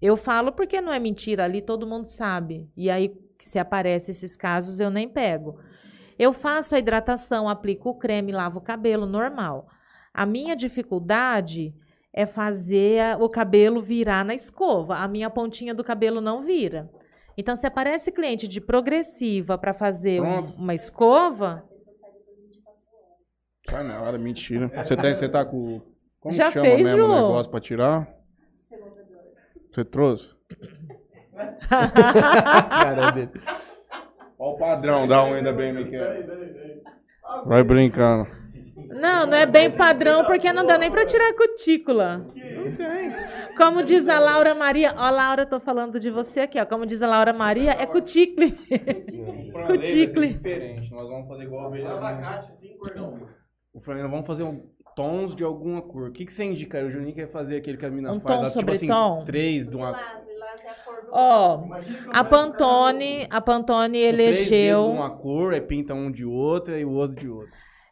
[0.00, 2.70] Eu falo porque não é mentira ali, todo mundo sabe.
[2.76, 5.58] E aí, se aparecem esses casos, eu nem pego.
[6.16, 9.68] Eu faço a hidratação, aplico o creme, lavo o cabelo, normal.
[10.14, 11.74] A minha dificuldade
[12.12, 14.98] é fazer o cabelo virar na escova.
[14.98, 16.88] A minha pontinha do cabelo não vira.
[17.40, 20.58] Então, se aparece cliente de progressiva para fazer um- Pronto.
[20.58, 21.64] uma escova,
[23.70, 24.68] Vai na hora, mentira.
[24.84, 25.80] Você tá, você tá com.
[26.18, 27.12] Como Já que chama fez, mesmo o Ju?
[27.14, 28.08] negócio pra tirar?
[29.70, 30.28] Você trouxe?
[31.68, 33.30] Cara dele.
[34.38, 36.26] Olha o padrão da unha da BM que é.
[37.46, 38.28] Vai brincando.
[38.88, 42.26] Não, não é bem padrão, porque não dá nem pra tirar a cutícula.
[43.60, 46.64] Como diz a Laura Maria, ó, Laura, tô falando de você aqui, ó.
[46.66, 48.52] Como diz a Laura Maria, é cuticle.
[49.66, 50.28] Cuticle.
[50.34, 50.90] diferente.
[50.90, 51.90] Nós vamos fazer igual a ovelha.
[51.92, 53.28] Abacate, sim, cordão.
[53.72, 54.62] O Flamengo, vamos fazer um,
[54.96, 56.08] tons de alguma cor.
[56.08, 56.88] O que, que você indicaria?
[56.88, 58.36] O Juninho quer fazer aquele que a mina Um faz.
[58.36, 59.24] tom lá, sobre tipo assim, tom?
[59.24, 59.98] três de uma.
[61.12, 64.86] Ó, Imagina que eu a Pantone, a Pantone Três dedos de elegeu.
[64.86, 67.50] uma cor, aí pinta um de outra e o outro de outra.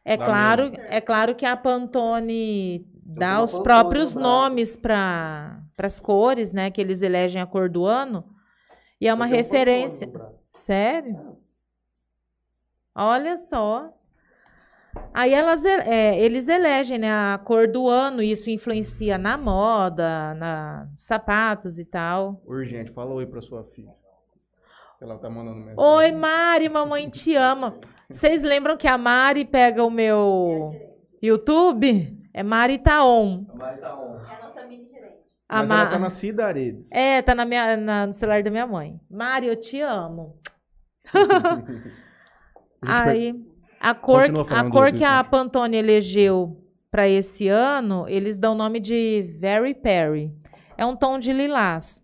[0.09, 4.27] É Dá claro, é claro que a Pantone dá os Pantone próprios braço.
[4.27, 6.71] nomes para as cores, né?
[6.71, 8.25] Que eles elegem a cor do ano.
[8.99, 10.11] E é uma um referência.
[10.55, 11.37] Sério?
[12.95, 13.93] Olha só.
[15.13, 20.33] Aí elas, é, eles elegem né, a cor do ano, e isso influencia na moda,
[20.37, 22.41] na sapatos e tal.
[22.47, 23.93] Urgente, fala oi pra sua filha.
[25.03, 25.77] Ela tá mandando mensagem.
[25.79, 27.79] Oi, Mari, mamãe te ama.
[28.11, 30.73] Vocês lembram que a Mari pega o meu
[31.23, 32.17] YouTube?
[32.33, 33.45] É Mari Taon.
[33.55, 34.21] Vai tá on.
[34.31, 35.19] É a nossa mini gerente.
[35.47, 36.91] A Mas Ma- ela tá na Cidaredes.
[36.91, 38.99] É, tá na minha, na- no celular da minha mãe.
[39.11, 40.39] Mari, eu te amo.
[42.81, 43.35] Aí,
[43.81, 45.23] a cor, a cor que a.
[45.25, 46.57] Pantone elegeu
[46.91, 50.33] para esse ano, eles dão o nome de Very Perry.
[50.77, 52.03] É um tom de lilás.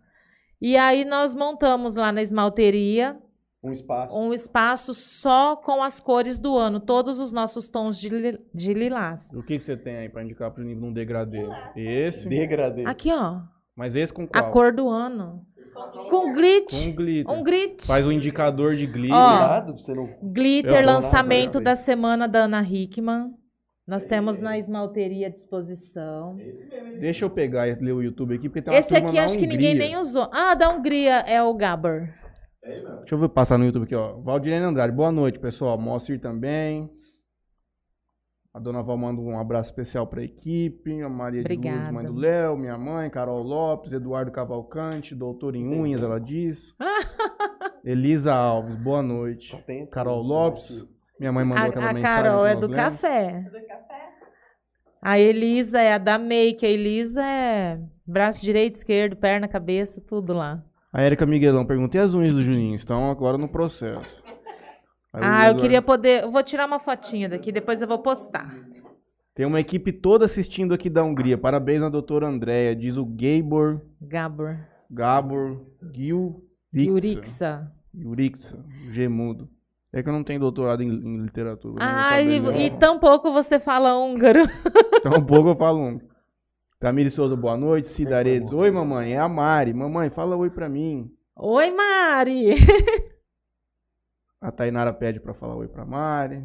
[0.60, 3.16] E aí nós montamos lá na esmalteria
[3.64, 4.14] Um espaço.
[4.14, 8.74] um espaço só com as cores do ano, todos os nossos tons de, li- de
[8.74, 9.30] lilás.
[9.34, 11.46] O que, que você tem aí pra indicar pro nível num degradê?
[11.74, 12.28] Esse?
[12.28, 12.84] Degradê.
[12.84, 13.40] Aqui, ó,
[13.74, 14.50] Mas esse com a qual?
[14.50, 15.46] cor do ano.
[16.08, 16.84] Com glitch.
[16.84, 17.34] Com glitter.
[17.34, 17.86] Um glitch.
[17.86, 19.16] Faz o indicador de glitter.
[19.16, 19.30] Ó.
[19.38, 20.08] Cuidado pra você não.
[20.22, 23.32] Glitter, Eu lançamento da semana da Ana Hickman.
[23.86, 26.38] Nós temos na esmalteria à disposição.
[27.00, 29.46] Deixa eu pegar e ler o YouTube aqui, porque tem uma Esse aqui acho que
[29.46, 30.28] ninguém nem usou.
[30.32, 31.52] Ah, da Hungria é o
[32.64, 32.98] Gabber.
[33.00, 34.14] Deixa eu ver, passar no YouTube aqui, ó.
[34.20, 35.78] Valdirene Andrade, boa noite, pessoal.
[35.78, 36.90] Moacir também.
[38.52, 41.02] A dona Val manda um abraço especial pra equipe.
[41.02, 41.92] A Maria de Lourdes, Obrigada.
[41.92, 46.72] mãe do Léo, minha mãe, Carol Lopes, Eduardo Cavalcante, doutor em unhas, ela diz.
[47.84, 49.56] Elisa Alves, boa noite.
[49.90, 50.86] Carol Lopes.
[51.18, 52.22] Minha mãe mandou A, aquela a mensagem.
[52.24, 52.84] Carol que é nós do lemos.
[53.00, 53.44] café.
[55.02, 56.64] A Elisa é a da Make.
[56.64, 60.64] A Elisa é braço direito, esquerdo, perna, cabeça, tudo lá.
[60.94, 62.76] A Érica Miguelão pergunta: e as unhas do Juninho?
[62.76, 64.22] Estão agora no processo.
[65.12, 66.22] Aí Ah, eu queria poder.
[66.22, 68.54] Eu vou tirar uma fotinha daqui, depois eu vou postar.
[69.34, 71.36] Tem uma equipe toda assistindo aqui da Hungria.
[71.36, 74.56] Parabéns à doutora Andréia, diz o Gabor, Gabor.
[74.88, 77.72] Gabor Gil Yurixa.
[77.92, 79.48] Yurixa, Gemudo.
[79.92, 81.76] É que eu não tenho doutorado em, em literatura.
[81.80, 84.42] Ah, e, e tampouco você fala húngaro.
[84.94, 86.00] Então um pouco eu falo um.
[86.84, 87.88] Tamiri Souza, boa noite.
[87.88, 89.72] Cidaredes, oi mamãe, é a Mari.
[89.72, 91.10] Mamãe, fala oi pra mim.
[91.34, 92.56] Oi, Mari!
[94.38, 96.44] A Tainara pede pra falar oi pra Mari.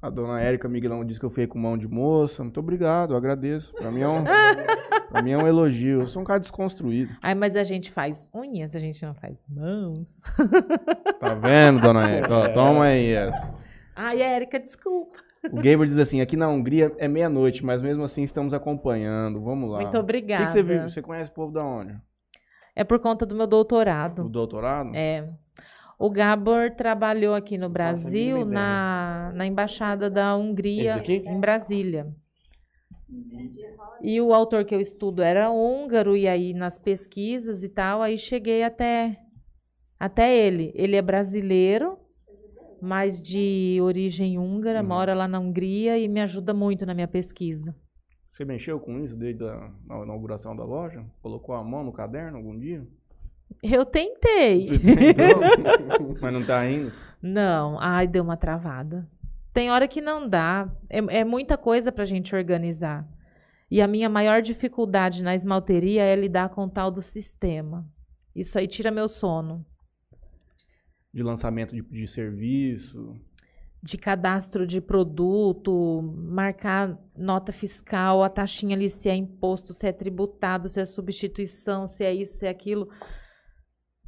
[0.00, 2.42] A dona Érica Miguelão disse que eu fiquei com mão de moça.
[2.42, 3.74] Muito obrigado, eu agradeço.
[3.74, 4.24] Pra mim é um,
[5.10, 6.00] pra mim é um elogio.
[6.00, 7.14] Eu sou um cara desconstruído.
[7.22, 10.08] Ai, mas a gente faz unhas, a gente não faz mãos.
[11.20, 12.34] Tá vendo, dona Érica?
[12.34, 13.54] Ó, toma aí essa.
[13.94, 15.25] Ai, Érica, desculpa.
[15.44, 19.40] O Gabriel diz assim: aqui na Hungria é meia-noite, mas mesmo assim estamos acompanhando.
[19.40, 19.80] Vamos lá.
[19.80, 20.42] Muito O obrigada.
[20.44, 20.82] que, que você viu?
[20.82, 21.94] Você conhece o povo da onde?
[22.74, 24.28] É por conta do meu O doutorado.
[24.28, 24.90] doutorado?
[24.94, 25.28] É.
[25.98, 28.44] O Gabor trabalhou aqui no Brasil, ideia.
[28.44, 32.06] na, na Embaixada da Hungria, em Brasília.
[34.02, 38.18] E o autor que eu estudo era húngaro, e aí nas pesquisas e tal, aí
[38.18, 39.16] cheguei até,
[39.98, 40.70] até ele.
[40.74, 41.98] Ele é brasileiro,
[42.80, 44.86] mas de origem húngara, Uhum.
[44.88, 47.74] mora lá na Hungria e me ajuda muito na minha pesquisa.
[48.32, 51.04] Você mexeu com isso desde a na inauguração da loja?
[51.22, 52.86] Colocou a mão no caderno algum dia?
[53.62, 54.66] Eu tentei.
[54.66, 54.78] Você
[55.14, 56.92] tentou, mas não tá indo.
[57.22, 59.08] Não, ai, deu uma travada.
[59.54, 60.70] Tem hora que não dá.
[60.90, 63.08] É, é muita coisa pra gente organizar.
[63.70, 67.86] E a minha maior dificuldade na esmalteria é lidar com o tal do sistema.
[68.34, 69.64] Isso aí tira meu sono.
[71.16, 73.16] De lançamento de, de serviço.
[73.82, 79.92] De cadastro de produto, marcar nota fiscal, a taxinha ali, se é imposto, se é
[79.92, 82.90] tributado, se é substituição, se é isso, se é aquilo.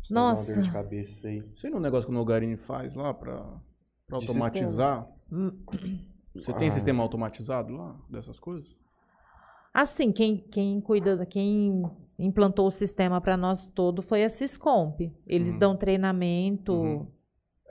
[0.03, 0.55] Isso dá uma Nossa.
[0.55, 1.41] dor de cabeça aí.
[1.57, 5.09] Você não é um negócio que o Nogarini faz lá De automatizar?
[6.35, 6.73] Você tem Ah.
[6.73, 8.69] sistema automatizado lá dessas coisas?
[9.73, 11.85] Assim, quem, quem cuida, quem
[12.19, 15.01] implantou o sistema para nós todo foi a Siscomp.
[15.27, 15.59] Eles Uhum.
[15.59, 17.07] dão treinamento, Uhum.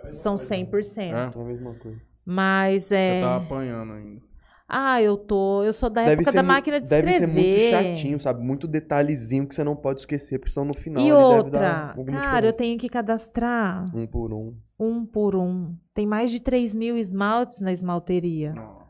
[0.09, 1.15] são 100%.
[1.15, 1.27] É?
[1.27, 2.01] Então é a mesma coisa.
[2.25, 3.21] Mas Você é.
[3.21, 4.27] tá apanhando ainda.
[4.69, 5.63] Ah, eu tô.
[5.63, 7.33] Eu sou da Deve época da mu- máquina de Deve escrever.
[7.33, 8.43] ser muito chatinho, sabe?
[8.43, 11.95] Muito detalhezinho que você não pode esquecer, porque senão no final E ele deve dar
[11.97, 12.57] outra, cara, eu diferença.
[12.57, 14.55] tenho que cadastrar Um por um.
[14.77, 15.73] um por um.
[15.93, 18.51] Tem mais de 3 mil esmaltes na esmalteria.
[18.53, 18.86] Não.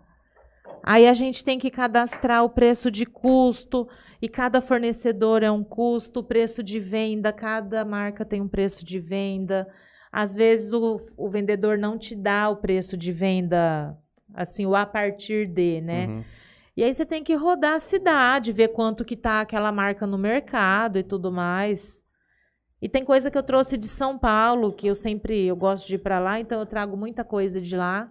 [0.89, 3.89] Aí a gente tem que cadastrar o preço de custo,
[4.21, 8.86] e cada fornecedor é um custo, o preço de venda, cada marca tem um preço
[8.86, 9.67] de venda.
[10.10, 13.97] Às vezes o, o vendedor não te dá o preço de venda,
[14.34, 16.08] assim, o a partir de, né?
[16.08, 16.23] Uhum.
[16.78, 20.17] E aí você tem que rodar a cidade, ver quanto que tá aquela marca no
[20.17, 22.02] mercado e tudo mais.
[22.82, 25.95] E tem coisa que eu trouxe de São Paulo, que eu sempre eu gosto de
[25.95, 28.10] ir para lá, então eu trago muita coisa de lá.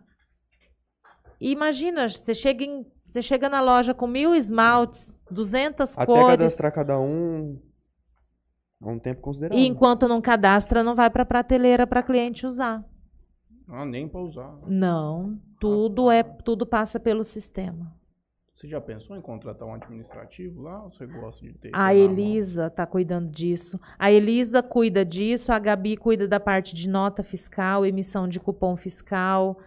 [1.40, 6.26] E imagina, você chega, em, você chega na loja com mil esmaltes, 200 Até cores,
[6.28, 7.58] cadastrar cada um
[8.82, 9.62] é um tempo considerável.
[9.62, 12.84] e enquanto não cadastra, não vai para prateleira para cliente usar.
[13.68, 14.54] Ah, nem pra usar.
[14.66, 17.92] Não, tudo é tudo passa pelo sistema.
[18.52, 20.82] Você já pensou em contratar um administrativo lá?
[20.84, 21.70] Ou você gosta de ter?
[21.74, 21.94] A?
[21.94, 23.78] Elisa está cuidando disso.
[23.98, 28.74] A Elisa cuida disso, a Gabi cuida da parte de nota fiscal, emissão de cupom
[28.74, 29.58] fiscal.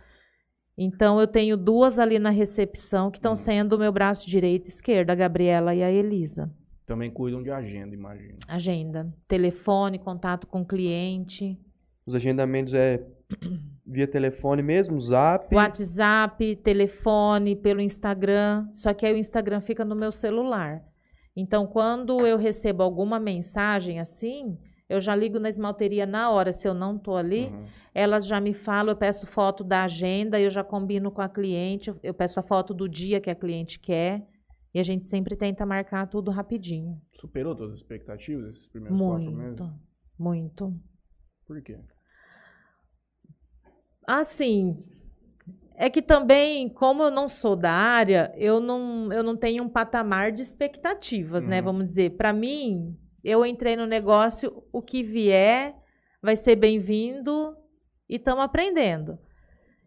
[0.82, 3.36] Então eu tenho duas ali na recepção que estão Hum.
[3.36, 6.50] sendo o meu braço direito e esquerdo, a Gabriela e a Elisa.
[6.86, 8.38] Também cuidam de agenda, imagino.
[8.48, 11.58] Agenda, telefone, contato com o cliente,
[12.06, 13.06] Os agendamentos é
[13.86, 15.54] via telefone mesmo, zap.
[15.54, 18.68] WhatsApp, telefone, pelo Instagram.
[18.74, 20.82] Só que aí o Instagram fica no meu celular.
[21.36, 24.58] Então, quando eu recebo alguma mensagem assim,
[24.90, 26.52] eu já ligo na esmalteria na hora.
[26.52, 27.66] Se eu não estou ali, Uhum.
[27.94, 31.94] elas já me falam, eu peço foto da agenda, eu já combino com a cliente,
[32.02, 34.28] eu peço a foto do dia que a cliente quer.
[34.74, 37.02] E a gente sempre tenta marcar tudo rapidinho.
[37.20, 39.60] Superou todas as expectativas esses primeiros quatro meses?
[39.60, 39.74] Muito,
[40.18, 40.74] muito.
[41.48, 41.80] Por quê?
[44.06, 44.84] Assim,
[45.76, 49.70] é que também, como eu não sou da área, eu não, eu não tenho um
[49.70, 51.60] patamar de expectativas, né?
[51.60, 51.66] Uhum.
[51.66, 55.76] Vamos dizer, para mim, eu entrei no negócio, o que vier
[56.22, 57.56] vai ser bem-vindo
[58.08, 59.18] e estamos aprendendo.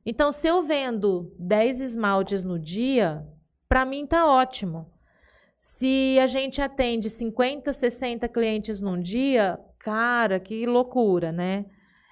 [0.05, 3.25] Então, se eu vendo 10 esmaltes no dia,
[3.69, 4.91] para mim tá ótimo.
[5.59, 11.67] Se a gente atende 50, 60 clientes num dia, cara, que loucura, né?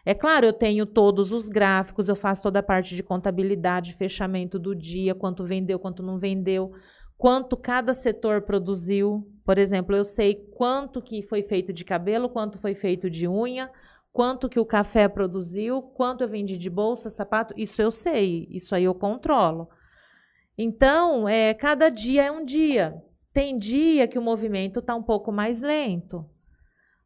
[0.05, 4.59] É claro, eu tenho todos os gráficos, eu faço toda a parte de contabilidade, fechamento
[4.59, 6.73] do dia, quanto vendeu, quanto não vendeu,
[7.19, 9.29] quanto cada setor produziu.
[9.51, 13.69] Por exemplo, eu sei quanto que foi feito de cabelo, quanto foi feito de unha,
[14.13, 18.77] quanto que o café produziu, quanto eu vendi de bolsa, sapato, isso eu sei, isso
[18.77, 19.69] aí eu controlo.
[20.57, 23.03] Então, é, cada dia é um dia.
[23.33, 26.25] Tem dia que o movimento está um pouco mais lento,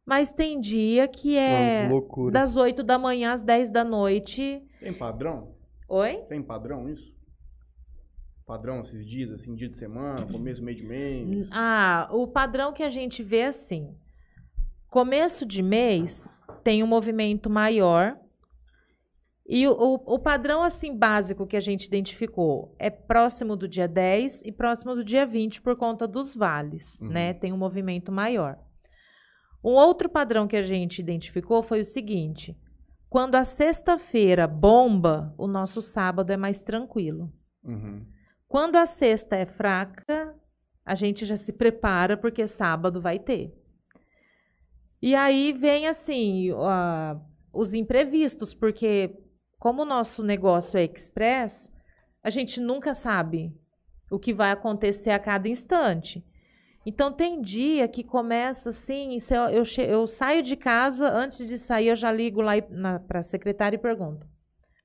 [0.05, 2.31] mas tem dia que é loucura.
[2.31, 4.61] das 8 da manhã às 10 da noite.
[4.79, 5.55] Tem padrão?
[5.89, 6.17] Oi?
[6.29, 7.11] Tem padrão isso?
[8.45, 11.47] Padrão esses dias, assim, dia de semana, começo, meio de mês?
[11.51, 13.95] Ah, o padrão que a gente vê é assim.
[14.87, 16.31] Começo de mês
[16.63, 18.17] tem um movimento maior.
[19.47, 23.87] E o, o, o padrão assim básico que a gente identificou é próximo do dia
[23.87, 27.09] 10 e próximo do dia 20 por conta dos vales, Uhum.
[27.09, 27.33] né?
[27.33, 28.57] Tem um movimento maior.
[29.63, 32.55] Um outro padrão que a gente identificou foi o seguinte:
[33.09, 37.31] quando a sexta-feira bomba, o nosso sábado é mais tranquilo.
[37.63, 38.05] Uhum.
[38.55, 40.33] Quando a sexta é fraca,
[40.85, 43.53] a gente já se prepara porque sábado vai ter.
[45.01, 47.19] E aí vem assim ah,
[47.51, 49.13] os imprevistos, porque
[49.59, 51.69] como o nosso negócio é express,
[52.23, 53.53] a gente nunca sabe
[54.09, 56.25] o que vai acontecer a cada instante.
[56.85, 59.17] Então tem dia que começa assim,
[59.51, 62.53] eu, eu saio de casa, antes de sair eu já ligo lá
[63.05, 64.25] para a secretária e pergunto.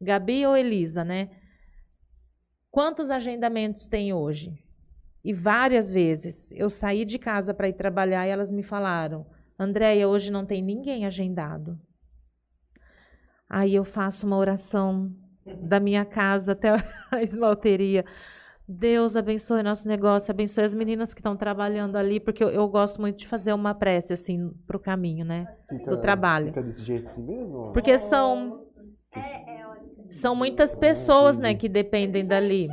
[0.01, 1.31] Gabi ou Elisa, né?
[2.71, 4.57] Quantos agendamentos tem hoje?
[5.25, 9.27] E várias vezes eu saí de casa para ir trabalhar e elas me falaram:
[9.59, 11.79] Andréia, hoje não tem ninguém agendado.
[13.49, 15.13] Aí eu faço uma oração
[15.45, 16.71] da minha casa até
[17.11, 18.05] a esmalteria.
[18.67, 23.01] Deus abençoe nosso negócio, abençoe as meninas que estão trabalhando ali, porque eu, eu gosto
[23.01, 25.53] muito de fazer uma prece assim para o caminho, né?
[25.69, 26.47] Fica, Do trabalho.
[26.47, 27.73] Fica desse jeito assim mesmo?
[27.73, 28.65] Porque são
[30.11, 32.69] são muitas pessoas, né, que dependem dali.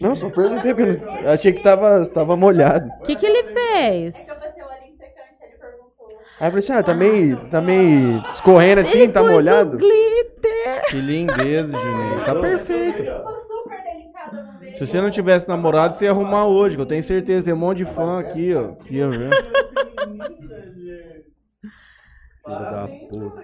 [0.00, 2.88] Não, só eu não- achei que tava, tava molhado.
[3.00, 4.26] O que, que ele fez?
[4.26, 6.08] passei o olhinho secante, ele perguntou.
[6.40, 9.76] Aí eu falei assim, ah, tá meio, tá meio escorrendo assim, ele tá molhado?
[9.78, 10.86] glitter.
[10.90, 12.24] Que lindeza, Juninho.
[12.24, 13.02] Tá perfeito.
[13.04, 14.76] Ficou super delicado no meio.
[14.76, 17.44] Se você não tivesse namorado, você ia arrumar hoje, que eu tenho certeza.
[17.44, 18.72] Tem um monte de fã aqui, ó.
[18.84, 19.30] que ia ver.
[22.42, 23.42] Parabéns, puta.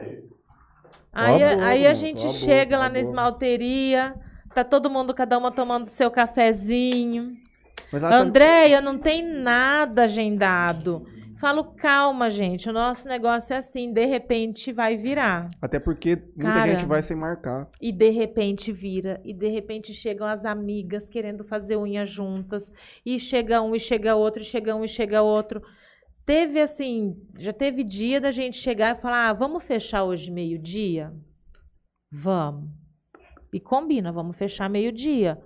[1.18, 4.14] Aí, aí a gente chega lá na esmalteria,
[4.54, 7.36] tá todo mundo, cada uma tomando seu cafezinho.
[7.90, 11.04] Tá- Andréia, não tem nada agendado.
[11.40, 15.50] Falo, calma, gente, o nosso negócio é assim, de repente vai virar.
[15.62, 16.70] Até porque muita Cara.
[16.72, 17.68] gente vai sem marcar.
[17.80, 22.72] E de repente vira, e de repente chegam as amigas querendo fazer unha juntas,
[23.06, 25.62] e chega um e chega outro, e chega um e chega outro.
[26.28, 31.10] Teve assim, já teve dia da gente chegar e falar: ah, vamos fechar hoje meio-dia?
[32.12, 32.68] Vamos.
[33.50, 35.38] E combina, vamos fechar meio-dia.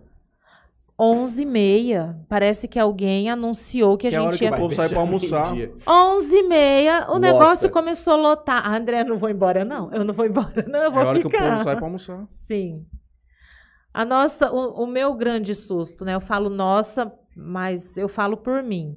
[0.98, 2.18] 11 e meia.
[2.28, 4.74] Parece que alguém anunciou que a Que é a hora gente que ia o povo
[4.74, 5.54] sai pra almoçar.
[5.86, 7.18] 11 e meia, o Lota.
[7.20, 8.66] negócio começou a lotar.
[8.66, 9.88] Ah, André, eu não vou embora, não.
[9.92, 10.80] Eu não vou embora, não.
[10.80, 11.48] Eu É vou a hora que o ficar.
[11.52, 12.26] povo sai pra almoçar.
[12.28, 12.84] Sim.
[13.94, 16.16] A nossa, o, o meu grande susto, né?
[16.16, 18.96] Eu falo nossa, mas eu falo por mim.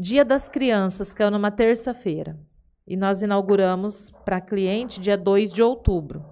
[0.00, 2.38] Dia das Crianças, caiu numa terça-feira.
[2.86, 6.24] E nós inauguramos para cliente dia 2 de outubro.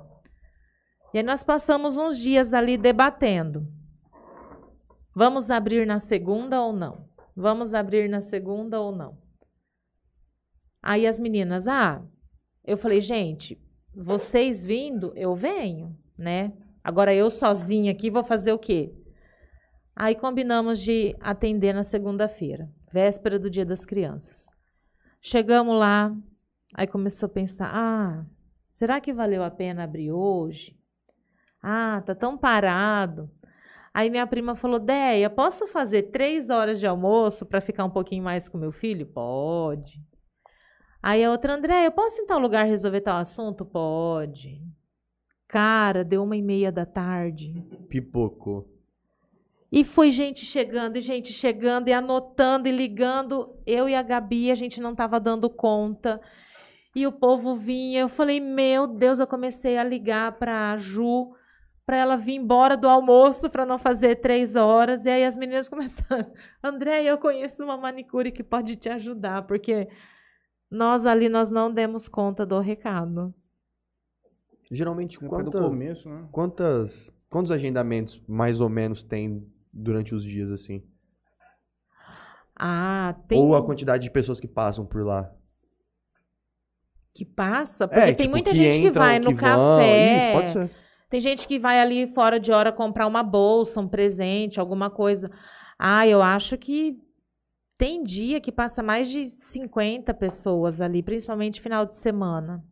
[1.12, 3.67] E aí nós passamos uns dias ali debatendo.
[5.12, 7.09] Vamos abrir na segunda ou não?
[7.35, 9.19] Vamos abrir na segunda ou não?
[10.81, 12.01] Aí as meninas, ah,
[12.64, 13.61] eu falei, gente,
[13.93, 16.53] vocês vindo, eu venho, né?
[16.85, 18.95] Agora eu sozinha aqui vou fazer o quê?
[19.97, 24.47] Aí combinamos de atender na segunda-feira, véspera do Dia das Crianças.
[25.21, 26.17] Chegamos lá,
[26.75, 28.25] aí começou a pensar: ah,
[28.67, 30.75] será que valeu a pena abrir hoje?
[31.63, 33.31] Ah, tá tão parado.
[33.93, 38.25] Aí minha prima falou: Deia, posso fazer três horas de almoço para ficar um pouquinho
[38.25, 39.05] mais com meu filho?
[39.05, 40.01] Pode.
[41.03, 43.63] Aí a outra, André, eu posso em tal lugar resolver tal assunto?
[43.63, 44.63] Pode.
[45.47, 47.63] Cara, deu uma e meia da tarde.
[47.91, 48.76] Pipocou.
[49.71, 53.57] E foi gente chegando, e gente chegando, e anotando, e ligando.
[53.67, 56.21] Eu e a Gabi, a gente não estava dando conta.
[56.95, 58.01] E o povo vinha.
[58.01, 61.33] Eu falei, meu Deus, eu comecei a ligar para a Ju,
[61.85, 65.05] para ela vir embora do almoço, para não fazer três horas.
[65.05, 69.89] E aí as meninas começaram, André, eu conheço uma manicure que pode te ajudar, porque
[70.71, 73.35] nós ali, nós não demos conta do recado.
[74.71, 76.29] Geralmente, quantas, começo, né?
[76.33, 79.47] quantas, quantos agendamentos mais ou menos tem
[79.77, 80.83] durante os dias, assim?
[82.59, 85.31] Ah, tem Ou a quantidade de pessoas que passam por lá?
[87.16, 89.49] que passa, porque é, tem tipo, muita gente que entram, vai no que vão.
[89.49, 90.27] café.
[90.27, 90.70] Isso, pode ser.
[91.09, 95.31] Tem gente que vai ali fora de hora comprar uma bolsa, um presente, alguma coisa.
[95.79, 96.99] Ah, eu acho que
[97.79, 102.62] tem dia que passa mais de 50 pessoas ali, principalmente final de semana.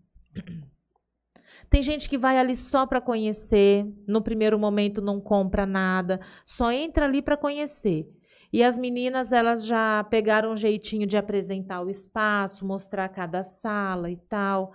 [1.74, 6.70] Tem gente que vai ali só para conhecer, no primeiro momento não compra nada, só
[6.70, 8.06] entra ali para conhecer.
[8.52, 14.08] E as meninas, elas já pegaram um jeitinho de apresentar o espaço, mostrar cada sala
[14.08, 14.72] e tal.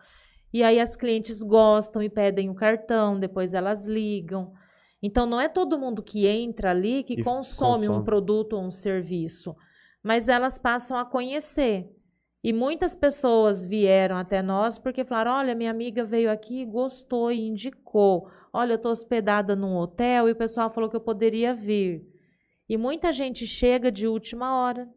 [0.52, 4.52] E aí as clientes gostam e pedem o cartão, depois elas ligam.
[5.02, 8.04] Então não é todo mundo que entra ali que Que consome, um consome.
[8.04, 9.56] produto ou um serviço,
[10.04, 11.90] mas elas passam a conhecer.
[12.42, 17.48] E muitas pessoas vieram até nós porque falaram: olha, minha amiga veio aqui, gostou e
[17.48, 18.30] indicou.
[18.54, 22.08] Olha, eu estou hospedada num hotel e o pessoal falou que eu poderia vir.
[22.68, 24.88] E muita gente chega de última hora,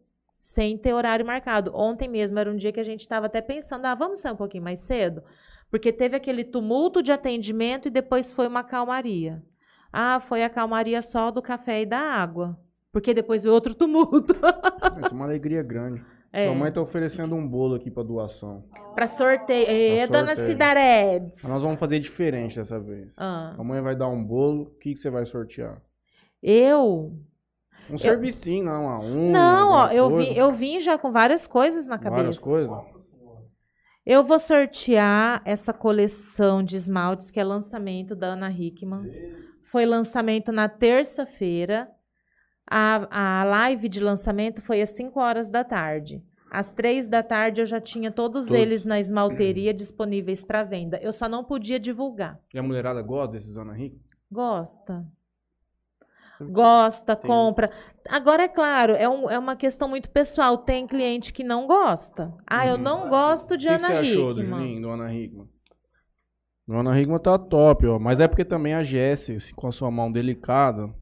[0.40, 1.72] sem ter horário marcado.
[1.74, 4.36] Ontem mesmo era um dia que a gente estava até pensando: ah, vamos sair um
[4.36, 5.22] pouquinho mais cedo?
[5.68, 9.42] Porque teve aquele tumulto de atendimento e depois foi uma calmaria.
[9.92, 12.58] Ah, foi a calmaria só do café e da água.
[12.92, 14.34] Porque depois veio outro tumulto.
[15.02, 16.04] Isso é uma alegria grande.
[16.32, 16.48] É.
[16.48, 18.64] Mamãe tá oferecendo um bolo aqui pra doação.
[18.94, 19.66] Pra sorteio.
[19.68, 20.34] Ê, Pra dona.
[20.36, 21.42] Cidaredes.
[21.44, 23.12] Nós vamos fazer diferente dessa vez.
[23.18, 25.82] Ah, A mãe vai dar um bolo, o que, que você vai sortear?
[26.42, 27.12] eu?
[27.90, 29.32] Um servicinho, não, uma unha.
[29.32, 30.30] Não, ó, eu coisa.
[30.30, 32.22] vim, eu vim já com várias coisas na cabeça.
[32.22, 32.70] Várias coisas.
[34.06, 39.02] Eu vou sortear essa coleção de esmaltes que é lançamento da Ana Hickman.
[39.64, 41.88] Foi lançamento na terça-feira.
[42.74, 46.22] A, a live de lançamento foi às 5 horas da tarde.
[46.50, 48.60] Às 3 da tarde eu já tinha todos Todos.
[48.62, 50.98] eles na esmalteria disponíveis para venda.
[51.02, 52.38] Eu só não podia divulgar.
[52.52, 53.96] E a mulherada gosta desses Ana Rica?
[54.30, 55.04] Gosta.
[56.40, 57.70] Gosta, Tem- compra.
[58.08, 60.58] Agora, é claro, é, um- é uma questão muito pessoal.
[60.58, 62.32] Tem cliente que não gosta.
[62.46, 62.82] Ah, eu Uhum.
[62.82, 64.42] não gosto de O que, que Ana você achou do.
[64.42, 65.48] Juninho, do Ana Hickman?
[66.66, 67.98] Do Ana Hickman tá top, ó.
[67.98, 70.92] Mas é porque também a assim, com a sua mão delicada,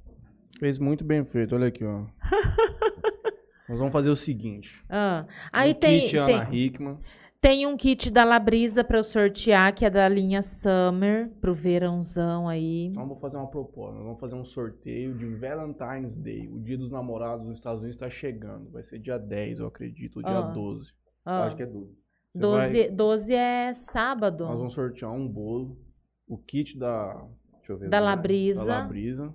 [0.60, 1.54] fez muito bem feito.
[1.54, 2.04] Olha aqui, ó.
[3.68, 4.84] Nós vamos fazer o seguinte.
[4.88, 6.98] Ah, Aí um tem, kit tem, Ana Hickman.
[7.40, 12.48] tem um kit da Labrisa para eu sortear, que é da linha Summer, pro verãozão
[12.48, 12.86] aí.
[12.86, 13.94] Então vamos fazer uma proposta.
[13.94, 16.48] Nós vamos fazer um sorteio de Valentine's Day.
[16.48, 18.70] O dia dos namorados nos Estados Unidos está chegando.
[18.70, 20.42] Vai ser dia 10, eu acredito, ou dia Ah.
[20.52, 20.90] 12.
[20.90, 21.92] Eu Ah, acho que é 12.
[22.32, 24.44] Você 12, vai- 12 é sábado.
[24.46, 25.78] Nós vamos sortear um bolo.
[26.26, 27.24] O kit da.
[27.58, 27.88] Deixa eu ver.
[27.88, 28.00] Da.
[28.00, 28.64] Labrisa.
[28.66, 29.32] Da Labrisa.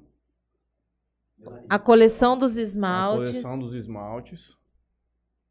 [1.70, 3.32] A coleção dos A esmaltes.
[3.32, 4.58] coleção dos esmaltes.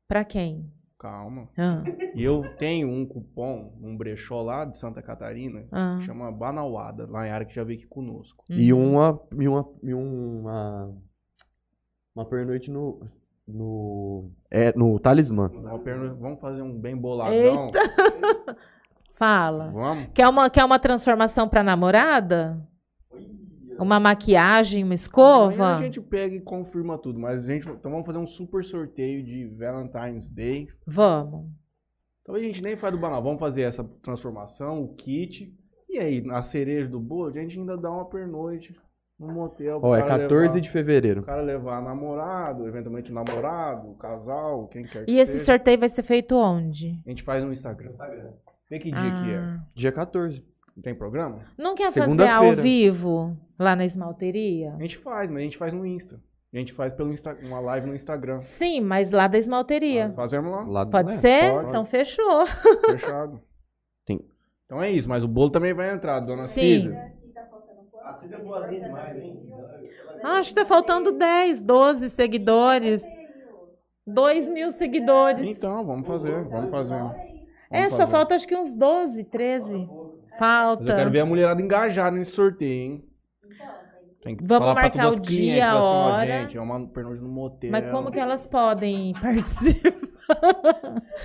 [0.08, 0.70] Pra quem?
[0.98, 1.48] Calma.
[1.58, 1.82] Ah,
[2.14, 5.96] E eu tenho um cupom, um brechó lá de Santa Catarina, ah.
[5.98, 8.42] que chama Banauada, lá em área que já veio aqui conosco.
[8.48, 8.92] E Uhum.
[8.94, 10.92] uma, e uma, e uma,
[12.14, 13.00] uma pernoite no,
[13.46, 15.50] no, é, no talismã.
[15.52, 17.70] Uma perna- Vamos fazer um bem boladão?
[19.14, 19.70] Fala.
[19.70, 20.08] Vamos?
[20.14, 22.58] Quer uma, quer uma transformação pra namorada?
[23.78, 25.54] Uma maquiagem, uma escova?
[25.66, 27.68] Amanhã a gente pega e confirma tudo, mas a gente.
[27.68, 30.68] Então vamos fazer um super sorteio de Valentine's Day.
[30.86, 31.46] Vamos.
[32.22, 35.52] Então a gente nem faz do banal, vamos fazer essa transformação, o kit.
[35.88, 38.74] E aí, a cereja do bolo, a gente ainda dá uma pernoite
[39.18, 39.78] no motel.
[39.82, 41.20] Ó, é cara 14 levar- de fevereiro.
[41.20, 45.44] O cara levar namorado, eventualmente o namorado, o casal, quem quer que E esse seja.
[45.44, 47.00] sorteio vai ser feito onde?
[47.06, 47.92] A gente faz no Instagram.
[48.68, 49.36] Vê que dia que é.
[49.38, 49.60] Ah.
[49.74, 50.42] Dia 14.
[50.82, 51.40] Tem programa?
[51.56, 52.36] Não quer fazer Segunda-feira.
[52.56, 54.74] ao vivo lá na esmalteria?
[54.74, 56.20] A gente faz, mas a gente faz no Insta.
[56.52, 58.38] A gente faz pelo Insta, uma live no Instagram.
[58.38, 60.12] Sim, mas lá da esmalteria.
[60.14, 61.52] Fazemos lá, Lá Pode é, ser?
[61.52, 61.68] pode.
[61.68, 62.46] Então fechou.
[62.90, 63.40] fechado.
[64.06, 64.20] Tem-
[64.66, 66.82] Então é isso, mas o bolo também vai entrar, dona Sim.
[66.82, 67.12] Cida.
[68.04, 69.40] A Cida é boazinha demais, hein?
[70.22, 73.02] Ah, Acho que tá faltando 10, 12 seguidores.
[74.06, 75.48] 2 mil seguidores.
[75.48, 76.94] Então, vamos fazer, vamos fazer.
[77.70, 78.10] é, Vamos só fazer.
[78.12, 79.88] falta acho que uns 12, 13.
[80.34, 80.82] Mas Falta.
[80.90, 83.04] eu quero ver a mulherada engajada nesse sorteio, hein?
[84.22, 86.26] Tem que Vamos falar pra marcar todas o as clientes, dia, a falar assim, hora.
[86.40, 87.70] gente, é uma pernoite no motel.
[87.70, 89.92] Mas como que elas podem participar?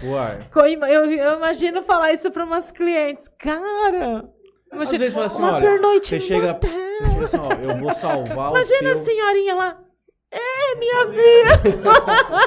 [0.04, 0.48] Uai.
[0.90, 3.30] Eu, eu imagino falar isso para umas clientes.
[3.38, 4.26] Cara,
[4.70, 6.70] Às imagina, vezes fala assim, uma olha, pernoite você no chega, motel.
[6.70, 9.04] você chega assim, ó, eu vou salvar Imagina o a teu...
[9.06, 9.80] senhorinha lá.
[10.32, 11.58] É, minha filha.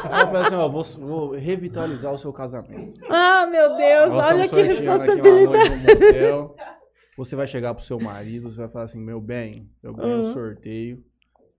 [0.01, 3.01] Você fala pra ela assim, ó, vou, vou revitalizar o seu casamento.
[3.11, 6.53] Ah, meu Deus, Nós olha que responsabilidade.
[7.17, 10.23] Você vai chegar pro seu marido, você vai falar assim, meu bem, eu ganhei um
[10.23, 10.33] Uhum.
[10.33, 11.05] sorteio.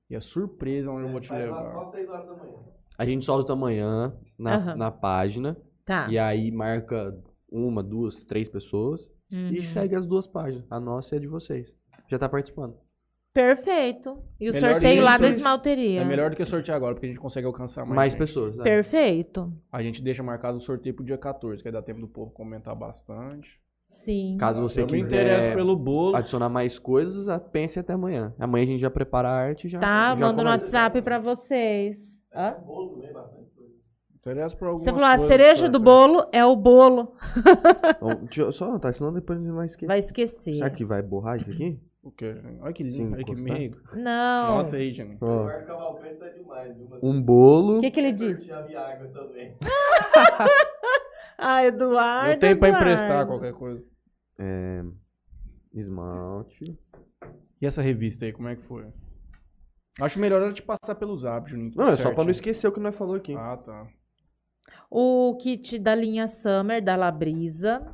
[0.10, 1.62] E é surpresa onde eu vou te levar.
[1.72, 2.54] só 6 horas da manhã.
[2.98, 4.76] A gente solta amanhã na, Aham.
[4.76, 5.58] na página.
[5.86, 6.08] Tá.
[6.10, 7.16] E aí marca
[7.52, 9.02] uma, duas, três pessoas.
[9.32, 9.50] Uhum.
[9.52, 10.66] E segue as duas páginas.
[10.70, 11.68] A nossa e a de vocês.
[12.08, 12.76] Já tá participando.
[13.34, 14.18] Perfeito.
[14.40, 16.02] E o Melhor sorteio lá da esmalteria.
[16.02, 18.20] É melhor do que sortear agora, porque a gente consegue alcançar mais, Mais gente.
[18.20, 18.56] pessoas.
[18.56, 18.64] né?
[18.64, 19.52] Perfeito.
[19.72, 22.32] A gente deixa marcado o sorteio pro dia 14, que aí dá tempo do povo
[22.32, 23.60] comentar bastante.
[23.88, 24.38] Sim.
[24.40, 26.16] Caso você eu quiser pelo bolo.
[26.16, 28.34] adicionar mais coisas, a- pense até amanhã.
[28.40, 29.80] Amanhã a gente já prepara a arte e já.
[29.80, 30.50] Tá, já manda no.
[30.50, 32.22] WhatsApp pra vocês.
[32.34, 32.56] Hã?
[32.66, 33.74] Bolo também, bastante coisa.
[34.16, 37.16] Interessa por Você falou, a cereja do bolo é o bolo.
[37.98, 39.88] Então, deixa eu só anotar, senão depois a gente vai esquecer.
[39.88, 40.56] Vai esquecer.
[40.56, 41.80] Será que vai borrar isso aqui?
[42.04, 42.36] O quê?
[42.62, 43.72] Olha que Sim, lindo, olha que meio.
[43.94, 44.58] Não.
[44.58, 45.18] Nota aí, Jane.
[45.22, 46.88] O Ó, Eduardo Cavalcante tá demais, viu?
[46.90, 47.78] Mas um bolo.
[47.78, 48.46] O que, que ele disse?
[48.48, 49.58] sortear Viagra também.
[51.46, 52.32] Ah, Eduardo.
[52.34, 52.90] Eu tenho pra Eduardo.
[52.90, 53.84] emprestar qualquer coisa.
[54.40, 54.82] É,
[55.74, 56.78] esmalte.
[57.62, 58.86] E essa revista aí, como é que foi?
[60.00, 61.72] Acho melhor ela te passar pelo zap, Juninho.
[61.72, 62.32] tudo Não, é só pra não certinho.
[62.32, 63.34] esquecer o que nós falou aqui.
[63.36, 63.88] Ah, tá.
[64.90, 67.94] O kit da linha Summer, da Labrisa.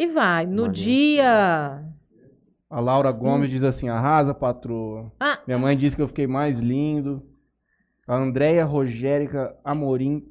[0.00, 0.46] E vai.
[0.46, 1.84] No dia.
[2.70, 5.12] A Laura Gomes diz assim, arrasa, patroa.
[5.20, 5.38] Ah.
[5.46, 7.22] Minha mãe disse que eu fiquei mais lindo.
[8.08, 10.24] A Andréia Rogérica Amorim,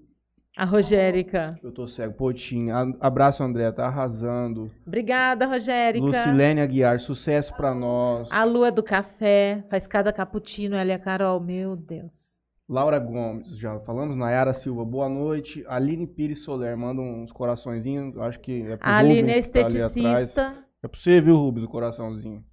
[0.57, 1.55] A Rogérica.
[1.61, 2.73] eu tô cego, Potinho.
[2.99, 4.71] Abraço, André, tá arrasando.
[4.87, 6.03] Obrigada, Rogérica.
[6.03, 8.27] Lucilene Aguiar, sucesso pra nós.
[8.31, 9.63] A Lua do Café.
[9.69, 10.75] Faz cada cappuccino.
[10.75, 11.39] Ela e a Carol.
[11.39, 12.38] Meu Deus.
[12.69, 14.15] Laura Gomes, já falamos.
[14.15, 15.65] Nayara Silva, boa noite.
[15.67, 18.15] Aline Pires Soler, manda uns coraçõezinhos.
[18.19, 19.73] Acho que é pro A Aline é Rubens tá atrás.
[19.73, 20.65] esteticista.
[20.83, 22.45] É pra você, viu, Rubens, o coraçãozinho.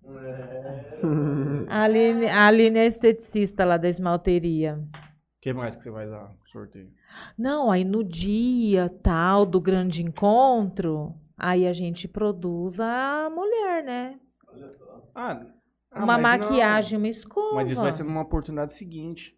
[1.69, 4.81] A Aline, a Aline é esteticista lá da esmalteria.
[4.95, 6.89] O que mais que você vai dar no sorteio?
[7.37, 14.19] Não, aí no dia tal do grande encontro, aí a gente produz a mulher, né?
[15.15, 15.43] Ah,
[15.93, 16.49] ah, uma mas não.
[16.49, 17.57] maquiagem, uma escova.
[17.57, 19.36] Mas isso vai ser numa oportunidade seguinte.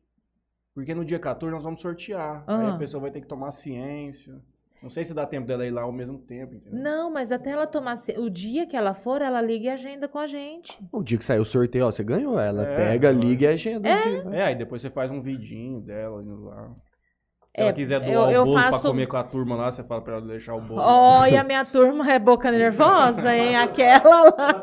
[0.79, 2.45] Porque no dia 14 nós vamos sortear.
[2.47, 2.75] Aí Ah.
[2.75, 4.33] a pessoa vai ter que tomar ciência.
[4.81, 6.81] Não sei se dá tempo dela ir lá ao mesmo tempo, entendeu?
[6.81, 7.97] Não, mas até ela tomar.
[8.17, 10.79] O dia que ela for, ela liga e agenda com a gente.
[10.93, 12.63] O dia que sair o sorteio, ó, você ganhou ela.
[12.63, 13.89] É, Pega, liga e agenda.
[13.89, 16.69] É, aí depois você faz um vidinho dela indo lá.
[16.69, 19.57] Se É, ela quiser doar eu- o eu bolo faço- pra comer com a turma
[19.57, 20.81] lá, você fala pra ela deixar o bolo.
[20.81, 23.57] Ó, e a minha turma é boca nervosa, hein?
[23.99, 24.63] Aquela lá.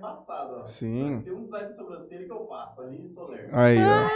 [0.00, 0.66] Embaçada, ó.
[0.66, 1.22] Sim.
[1.24, 3.48] Tem um design de sobrancelha que eu faço, ali Soler.
[3.52, 4.08] Aí, ó.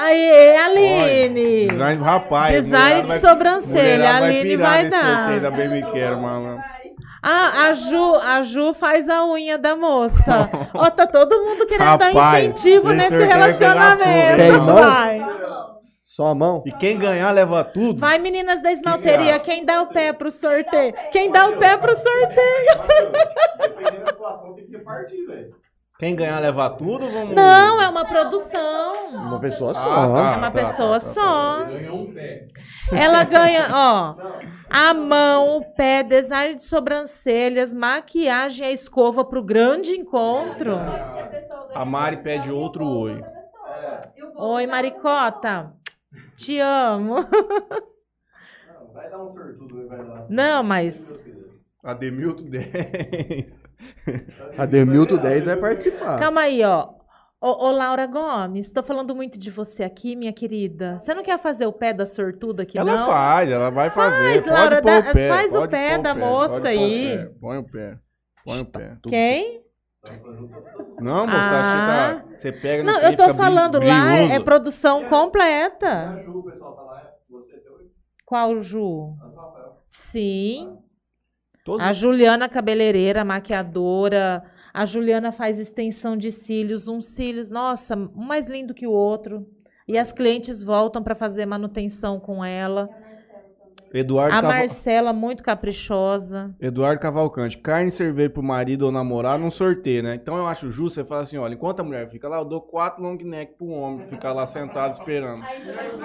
[0.00, 1.66] Aê, Aline!
[1.68, 2.50] Design do rapaz.
[2.64, 5.40] Design de vai- sobrancelha, a Aline vai nesse dar.
[5.40, 6.64] da Baby Quero, malandro.
[7.22, 10.48] Ah, a Ju, a Ju faz a unha da moça.
[10.72, 14.40] Ó, tá todo mundo querendo dar Rapaz, incentivo esse nesse vai relacionamento.
[14.40, 14.74] hein?
[14.74, 15.18] Vai.
[16.18, 16.64] Só a mão.
[16.66, 18.00] E quem ganhar leva tudo.
[18.00, 20.92] Vai, meninas da esmalteria, quem dá o pé pro sorteio?
[21.12, 22.66] Quem dá o pé pro sorteio?
[23.56, 25.54] Dependendo da situação, tem que repartir, velho.
[25.96, 27.36] Quem ganhar leva tudo, vamos.
[27.36, 29.10] Não, é uma produção.
[29.12, 29.80] Uma pessoa só.
[29.80, 30.34] Ah, tá.
[30.34, 31.64] É uma pessoa só.
[31.66, 32.46] Ganhou um pé.
[32.92, 34.16] Ela ganha, ó,
[34.68, 40.72] a mão, o pé, design de sobrancelhas, maquiagem e a escova pro grande encontro.
[41.72, 43.22] A Mari pede outro oi.
[44.36, 45.77] Oi, Maricota.
[46.36, 47.16] Te amo.
[47.16, 50.26] Não, vai dar um sortudo, vai lá.
[50.28, 51.22] Não, mas
[51.82, 52.68] Ademilton 10.
[54.56, 56.18] A Demilton 10 vai participar.
[56.18, 56.90] calma aí, ó.
[57.40, 60.98] Ô, ô, Laura Gomes, tô falando muito de você aqui, minha querida.
[61.00, 63.06] Você não quer fazer o pé da sortuda aqui, Ela não?
[63.06, 64.16] faz, ela vai fazer.
[64.16, 67.14] Faz, Pode Laura, dá- o pé, faz o pé pôr da moça aí.
[67.14, 67.30] o pé.
[67.40, 67.98] Põe o pé.
[68.44, 68.96] Põe o pé.
[69.08, 69.62] Quem?
[71.00, 72.14] Não, moça, tá- Ah.
[72.14, 76.10] você, tá, você pega no Não, eu tô falando lá, é, é produção completa.
[76.10, 77.90] A Ju, o pessoal tá lá, você até hoje.
[78.24, 79.14] Qual, Ju?
[79.90, 80.78] Sim.
[81.64, 84.42] Todos A Juliana cabeleireira, maquiadora.
[84.72, 89.46] A Juliana faz extensão de cílios, uns cílios, nossa, um mais lindo que o outro.
[89.86, 92.88] E as clientes voltam para fazer manutenção com ela.
[93.92, 96.54] Eduardo, A Caval- Marcela, muito caprichosa.
[96.60, 97.56] Eduardo Cavalcante.
[97.58, 100.14] Carne e cerveja pro marido ou namorado não sorteio, né?
[100.14, 102.60] Então eu acho justo você falar assim, olha, enquanto a mulher fica lá, eu dou
[102.60, 105.42] quatro long neck pro homem ficar lá sentado esperando.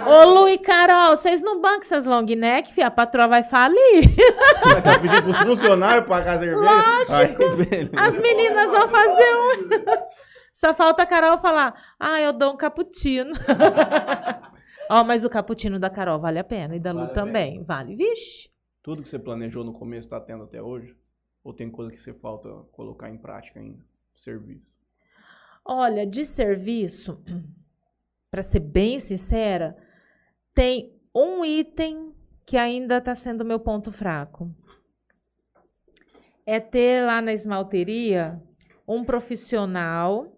[0.07, 4.03] Ô, Lu e Carol, vocês não bancam essas long neck, filha, a patroa vai falir.
[4.63, 7.17] Vai tá pedindo pros funcionários pagar a cerveja?
[7.17, 7.95] Aí, beleza.
[7.99, 10.13] As meninas vão fazer um.
[10.53, 13.31] Só falta a Carol falar, ah, eu dou um cappuccino.
[14.89, 17.61] Ó, mas o cappuccino da Carol vale a pena, e da Lu Vale a também.
[17.63, 18.49] Vale, vixe.
[18.81, 20.95] Tudo que você planejou no começo tá tendo até hoje?
[21.43, 23.83] Ou tem coisa que você falta colocar em prática ainda?
[24.13, 24.71] Serviço.
[25.65, 27.23] Olha, de serviço,
[28.29, 29.77] para ser bem sincera,
[30.53, 32.13] tem um item
[32.45, 34.53] que ainda está sendo meu ponto fraco.
[36.45, 38.41] É ter lá na esmalteria
[38.85, 40.37] um profissional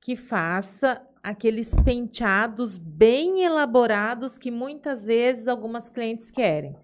[0.00, 6.74] que faça aqueles penteados bem elaborados que muitas vezes algumas clientes querem.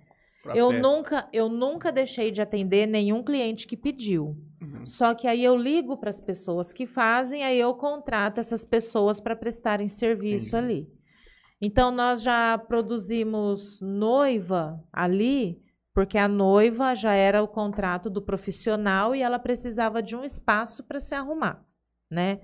[0.43, 0.83] Pra Eu festa.
[0.87, 4.37] nunca, eu nunca deixei de atender nenhum cliente que pediu.
[4.61, 4.85] Uhum.
[4.85, 9.19] Só que aí eu ligo para as pessoas que fazem, aí eu contrato essas pessoas
[9.19, 10.73] para prestarem serviço Entendi.
[10.75, 10.89] ali.
[11.59, 15.63] Então nós já produzimos noiva ali,
[15.95, 20.85] porque a noiva já era o contrato do profissional e ela precisava de um espaço
[20.85, 21.65] para se arrumar,
[22.11, 22.41] né?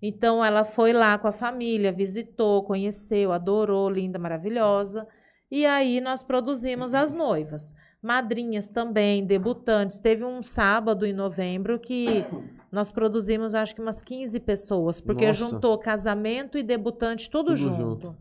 [0.00, 5.06] Então ela foi lá com a família, visitou, conheceu, adorou, linda, maravilhosa.
[5.50, 7.72] E aí nós produzimos as noivas.
[8.00, 9.98] Madrinhas também, debutantes.
[9.98, 12.24] Teve um sábado em novembro que
[12.70, 15.38] nós produzimos acho que umas 15 pessoas, porque Nossa.
[15.38, 17.76] juntou casamento e debutante tudo, Tudo junto.
[17.76, 18.16] junto.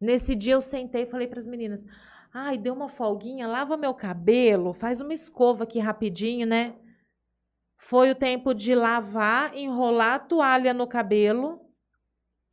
[0.00, 1.84] Nesse dia eu sentei e falei para as meninas:
[2.32, 6.74] Ai, deu uma folguinha, lava meu cabelo, faz uma escova aqui rapidinho, né?
[7.84, 11.60] Foi o tempo de lavar, enrolar a toalha no cabelo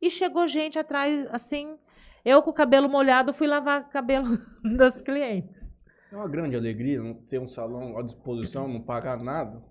[0.02, 1.78] e chegou gente atrás, assim.
[2.24, 4.38] Eu com o cabelo molhado fui lavar o cabelo
[4.76, 5.70] das clientes.
[6.12, 9.62] É uma grande alegria não ter um salão à disposição, não pagar nada.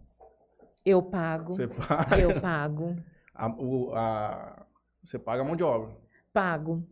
[0.85, 1.53] Eu pago.
[1.53, 2.17] Você paga.
[2.17, 2.95] Eu pago.
[3.35, 4.65] A, o- a-
[5.03, 5.93] você paga a mão de obra.
[6.33, 6.83] Pago.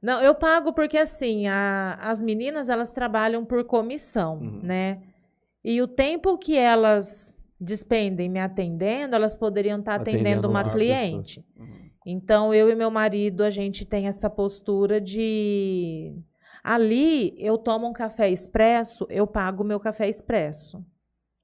[0.00, 4.60] Não, eu pago porque assim, a- as meninas elas trabalham por comissão, Uhum.
[4.62, 5.02] né?
[5.62, 7.32] E o tempo que elas
[7.62, 11.44] despendem me atendendo, elas poderiam estar atendendo, Atendendo uma cliente.
[11.56, 11.90] Uhum.
[12.04, 16.12] Então, eu e meu marido, a gente tem essa postura de.
[16.62, 20.84] Ali, eu tomo um café expresso, eu pago o meu café expresso.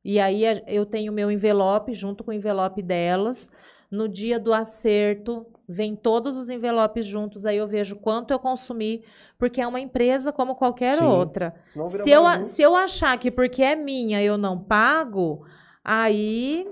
[0.04, 3.50] E aí, eu tenho meu envelope junto com o envelope delas.
[3.90, 9.02] No dia do acerto, vem todos os envelopes juntos, aí eu vejo quanto eu consumi,
[9.38, 11.04] porque é uma empresa como qualquer Sim.
[11.04, 11.54] outra.
[11.86, 15.46] Se eu, se eu achar que porque é minha eu não pago,
[15.88, 16.66] aí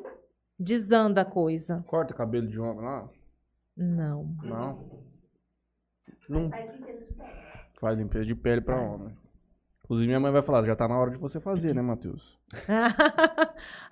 [0.58, 1.82] desanda a coisa.
[1.86, 3.08] Corta cabelo de homem lá?
[3.76, 4.36] Não.
[4.42, 4.78] Não.
[6.28, 7.30] Não Faz limpeza de pele.
[7.80, 9.08] faz limpeza de pele pra homem.
[9.84, 12.36] Inclusive, minha mãe vai falar, já tá na hora de você fazer, né, Matheus?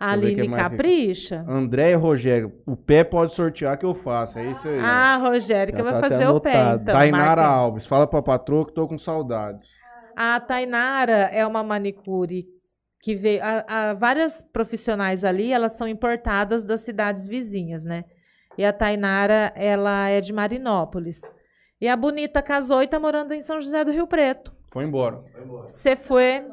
[0.01, 0.51] Aline aqui.
[0.57, 1.45] capricha.
[1.49, 4.81] André e Rogério, o pé pode sortear que eu faço, é isso aí.
[4.81, 6.85] Ah, Rogério, que Já vai tá fazer o pé, então.
[6.95, 7.45] Tainara marca.
[7.45, 9.71] Alves, fala pra patroa que tô com saudades.
[10.17, 12.45] A Tainara é uma manicure
[13.05, 13.43] que veio.
[13.45, 18.05] A, a- várias profissionais ali, elas são importadas das cidades vizinhas, né?
[18.57, 21.21] E a Tainara, ela é de Marinópolis.
[21.79, 24.55] E a Bonita casou e tá morando em São José do Rio Preto.
[24.73, 25.23] Foi embora.
[25.69, 26.47] Você foi.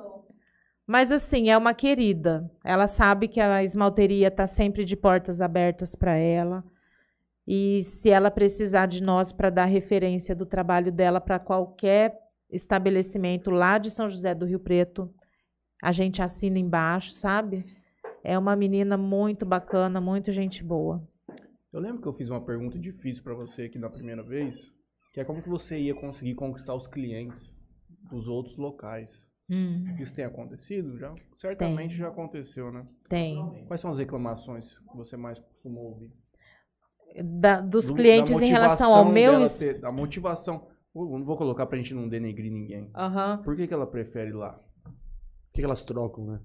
[0.85, 2.51] Mas assim, é uma querida.
[2.65, 6.65] Ela sabe que a esmalteria está sempre de portas abertas para ela.
[7.47, 12.13] E se ela precisar de nós para dar referência do trabalho dela para qualquer
[12.49, 15.09] estabelecimento lá de São José do Rio Preto,
[15.81, 17.65] a gente assina embaixo, sabe?
[18.23, 21.01] É uma menina muito bacana, muito gente boa.
[21.73, 24.71] Eu lembro que eu fiz uma pergunta difícil pra você aqui na primeira vez,
[25.13, 27.51] que é como que você ia conseguir conquistar os clientes
[28.09, 29.29] dos outros locais.
[29.49, 31.13] Hum, Isso tem acontecido já?
[31.35, 32.85] Certamente já aconteceu, né?
[33.09, 33.65] tem.
[33.67, 36.11] Quais são as reclamações que você mais costuma ouvir?
[37.23, 39.45] Da- dos Do- clientes da em relação ao meu.
[39.49, 40.67] ter- a motivação.
[40.95, 42.89] Eu não vou colocar pra gente não denegrir ninguém.
[42.95, 43.41] Aham.
[43.43, 44.57] Por que, que ela prefere ir lá?
[45.53, 46.39] Que que elas trocam, né?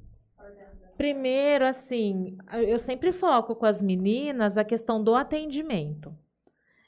[0.96, 6.16] Primeiro, assim, eu sempre foco com as meninas a questão do atendimento.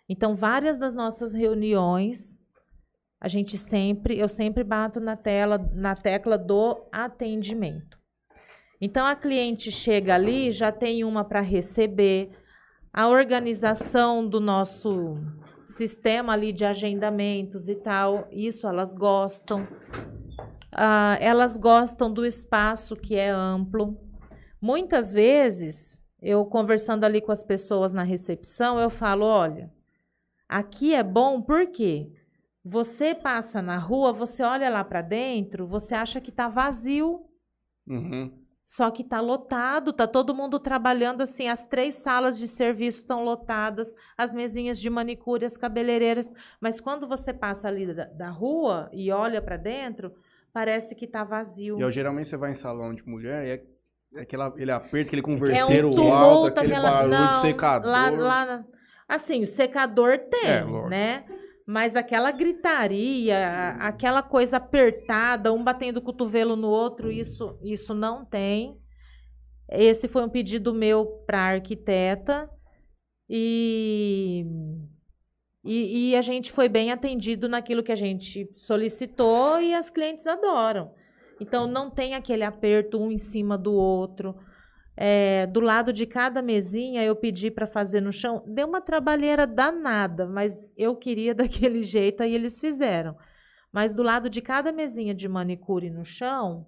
[0.09, 2.39] Então, várias das nossas reuniões,
[3.21, 7.99] a gente sempre, eu sempre bato na tela, na tecla do atendimento.
[8.81, 12.31] Então, a cliente chega ali, já tem uma para receber,
[12.93, 15.19] a organização do nosso
[15.66, 19.69] sistema ali de agendamentos e tal, isso elas gostam.
[20.73, 23.99] Ah, elas gostam do espaço que é amplo.
[24.61, 29.73] Muitas vezes, eu conversando ali com as pessoas na recepção, eu falo: olha,
[30.49, 32.12] aqui é bom porque
[32.64, 37.25] você passa na rua, você olha lá para dentro, você acha que está vazio,
[37.87, 38.47] Uhum.
[38.64, 43.25] só que está lotado, tá todo mundo trabalhando assim, as três salas de serviço estão
[43.25, 48.91] lotadas, as mesinhas de manicure, as cabeleireiras, mas quando você passa ali da, da rua
[48.93, 50.12] e olha para dentro,
[50.59, 51.80] parece que está vazio.
[51.80, 55.20] E geralmente você vai em salão de mulher e é, é aquela, aquele aperto, aquele
[55.20, 56.90] É converseiro um tumulto, alto, aquele aquela...
[56.90, 57.88] barulho não, de secador.
[57.88, 58.64] Lá, lá
[59.09, 61.24] Assim, o secador tem, É, né?
[61.64, 68.24] Mas aquela gritaria, aquela coisa apertada, um batendo o cotovelo no outro, isso, isso não
[68.24, 68.80] tem.
[69.70, 72.50] Esse foi um pedido meu para a arquiteta
[73.30, 74.44] e,
[75.64, 80.26] e, e a gente foi bem atendido naquilo que a gente solicitou e as clientes
[80.26, 80.92] adoram.
[81.40, 84.36] Então não tem aquele aperto um em cima do outro.
[84.96, 88.42] É, do lado de cada mesinha eu pedi para fazer no chão.
[88.46, 93.16] Deu uma trabalheira danada, mas eu queria daquele jeito, aí eles fizeram.
[93.72, 96.66] Mas do lado de cada mesinha de manicure no chão,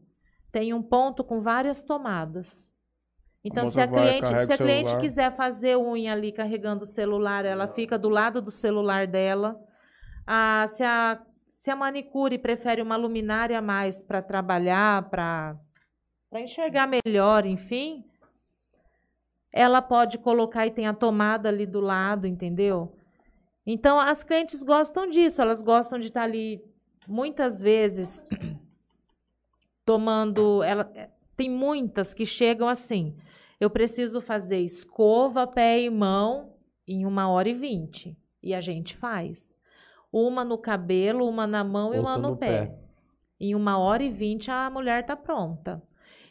[0.52, 2.69] tem um ponto com várias tomadas.
[3.42, 7.44] Então, se moça a cliente, se a cliente quiser fazer unha ali carregando o celular,
[7.44, 9.58] ela fica do lado do celular dela.
[10.26, 15.56] Ah, se, a, se a manicure prefere uma luminária a mais para trabalhar, para
[16.34, 18.04] enxergar melhor, enfim,
[19.50, 22.94] ela pode colocar e tem a tomada ali do lado, entendeu?
[23.66, 26.62] Então, as clientes gostam disso, elas gostam de estar ali
[27.08, 28.24] muitas vezes
[29.84, 30.62] tomando.
[30.62, 30.92] Ela,
[31.36, 33.16] tem muitas que chegam assim.
[33.60, 36.54] Eu preciso fazer escova, pé e mão
[36.88, 38.16] em uma hora e vinte.
[38.42, 39.58] E a gente faz.
[40.10, 42.66] Uma no cabelo, uma na mão e uma Outra no, no pé.
[42.66, 42.78] pé.
[43.38, 45.82] Em uma hora e vinte a mulher tá pronta.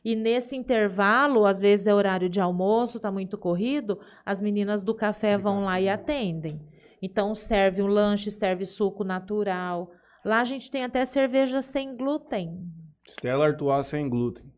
[0.03, 4.95] E nesse intervalo, às vezes é horário de almoço, tá muito corrido, as meninas do
[4.95, 6.59] café vão lá e atendem.
[7.01, 9.91] Então serve um lanche, serve suco natural.
[10.25, 12.65] Lá a gente tem até cerveja sem glúten.
[13.07, 14.51] Stella Artois sem glúten.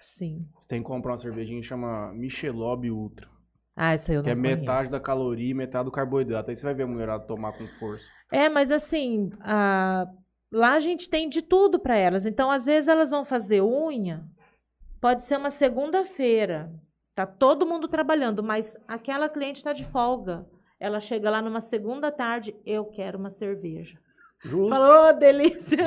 [0.00, 0.46] Sim.
[0.64, 3.28] Você tem que comprar uma cervejinha que chama Michelob Ultra.
[3.76, 4.92] Ah, isso aí eu que não é metade conheço.
[4.92, 6.50] da caloria e metade do carboidrato.
[6.50, 8.06] Aí você vai ver a mulherada tomar com força.
[8.32, 10.06] É, mas assim, a-
[10.50, 12.24] lá a gente tem de tudo para elas.
[12.24, 14.24] Então, às vezes elas vão fazer unha,
[15.02, 16.72] pode ser uma segunda-feira.
[17.14, 20.46] Tá todo mundo trabalhando, mas aquela cliente está de folga.
[20.80, 23.98] Ela chega lá numa segunda tarde, eu quero uma cerveja.
[24.42, 24.70] Justo.
[24.74, 25.78] Falou, "Ô, delícia.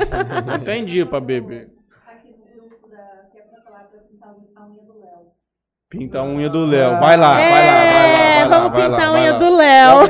[0.46, 1.72] Não tem dia pra beber.
[2.08, 4.17] Aqui no grupo da que é pra falar pra pintar a unha do Léo.
[5.90, 7.00] Pinta a unha do Léo.
[7.00, 7.74] Vai lá, vai lá, vai lá.
[7.74, 9.40] É, Vai vamos lá, pintar a unha lá.
[9.40, 10.02] do Léo.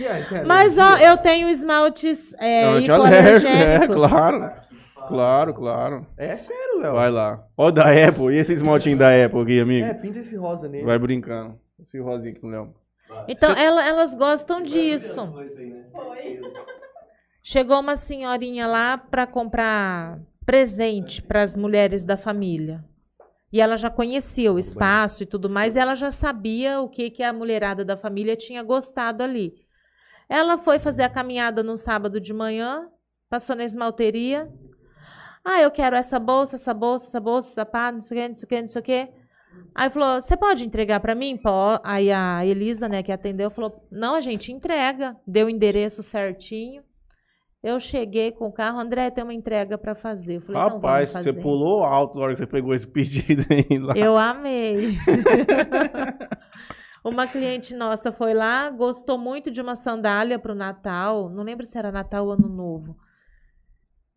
[0.00, 0.44] É?
[0.44, 3.96] Mas ó, eu tenho esmaltes é, Não, eu te alergo, é, hipoalergênicos.
[4.08, 4.50] claro.
[5.08, 6.06] Claro, claro.
[6.16, 6.92] É sério, Léo.
[6.94, 7.42] Vai lá.
[7.56, 8.34] Ó, da Apple.
[8.34, 9.86] E esse esmaltinho da Apple aqui, amigo?
[9.86, 10.84] É, pinta esse rosa nele.
[10.84, 11.58] Vai brincando.
[11.82, 12.74] Esse rosinho aqui do Léo.
[13.26, 15.26] Então, ela- elas gostam disso.
[15.32, 15.84] Foi né?
[15.90, 16.40] Foi.
[17.42, 20.18] Chegou uma senhorinha lá para comprar
[20.48, 22.82] presente para as mulheres da família.
[23.52, 27.10] E ela já conhecia o espaço e tudo mais, e ela já sabia o que,
[27.10, 29.52] que a mulherada da família tinha gostado ali.
[30.26, 32.88] Ela foi fazer a caminhada no sábado de manhã,
[33.28, 34.50] passou na esmalteria.
[35.44, 38.34] Ah, eu quero essa bolsa, essa bolsa, essa bolsa, sapato, não sei o que, não
[38.34, 39.08] sei o que, não sei o que.
[39.74, 41.36] Aí falou, você pode entregar para mim?
[41.36, 41.78] Pó.
[41.84, 45.14] Aí a Elisa, né, que atendeu, falou, não, a gente entrega.
[45.26, 46.82] Deu o endereço certinho.
[47.62, 50.36] Eu cheguei com o carro, André, tem uma entrega para fazer.
[50.36, 53.94] Eu falei, Rapaz, você pulou alto na hora que você pegou esse pedido aí lá.
[53.96, 54.96] Eu amei.
[57.04, 61.28] uma cliente nossa foi lá, gostou muito de uma sandália para o Natal.
[61.28, 62.96] Não lembro se era Natal ou Ano Novo.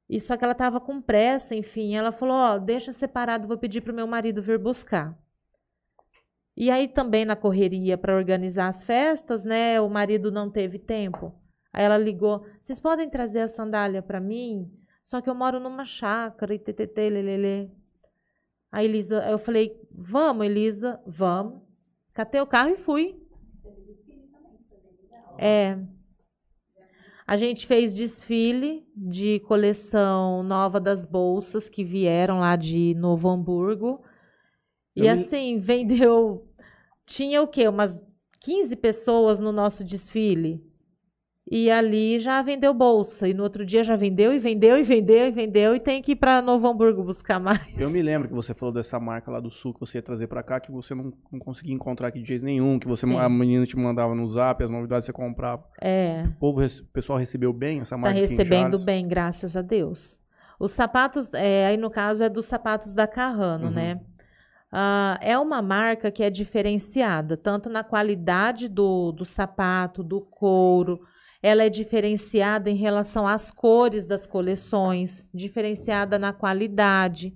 [0.07, 1.95] E só que ela estava com pressa, enfim.
[1.95, 5.17] Ela falou: Ó, deixa separado, vou pedir para o meu marido vir buscar.
[6.55, 9.81] E aí também na correria para organizar as festas, né?
[9.81, 11.40] O marido não teve tempo.
[11.73, 14.71] Aí ela ligou: vocês podem trazer a sandália para mim?
[15.01, 17.71] Só que eu moro numa chácara e ttt, lelele.
[18.71, 21.61] A Elisa, eu falei, vamos, Elisa, vamos.
[22.13, 23.19] Catei o carro e fui.
[25.37, 25.77] É.
[27.27, 34.01] A gente fez desfile de coleção nova das bolsas que vieram lá de Novo Hamburgo.
[34.95, 36.47] E Eu assim, vendeu.
[37.05, 37.67] Tinha o quê?
[37.67, 38.01] Umas
[38.39, 40.63] 15 pessoas no nosso desfile.
[41.49, 43.27] E ali já vendeu bolsa.
[43.27, 45.75] E no outro dia já vendeu, e vendeu, e vendeu, e vendeu.
[45.75, 47.59] E tem que ir para Novo Hamburgo buscar mais.
[47.77, 50.27] Eu me lembro que você falou dessa marca lá do sul que você ia trazer
[50.27, 53.17] pra cá, que você não, não conseguia encontrar aqui de jeito nenhum, que você Sim.
[53.17, 55.63] a menina te mandava no zap, as novidades você comprava.
[55.81, 56.23] É.
[56.27, 60.19] O povo, o pessoal recebeu bem essa Tá marca em recebendo bem, graças a Deus.
[60.59, 63.71] Os sapatos, é, aí no caso é dos sapatos da Carrano, Uhum.
[63.71, 63.99] né?
[64.71, 71.01] Ah, é uma marca que é diferenciada, tanto na qualidade do, do sapato, do couro.
[71.41, 77.33] Ela é diferenciada em relação às cores das coleções, diferenciada na qualidade.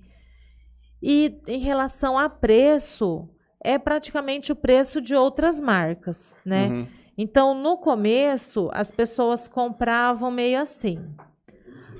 [1.01, 3.28] E em relação a preço,
[3.64, 6.68] é praticamente o preço de outras marcas, né?
[6.68, 6.88] Uhum.
[7.18, 10.99] Então, no começo, as pessoas compravam meio assim.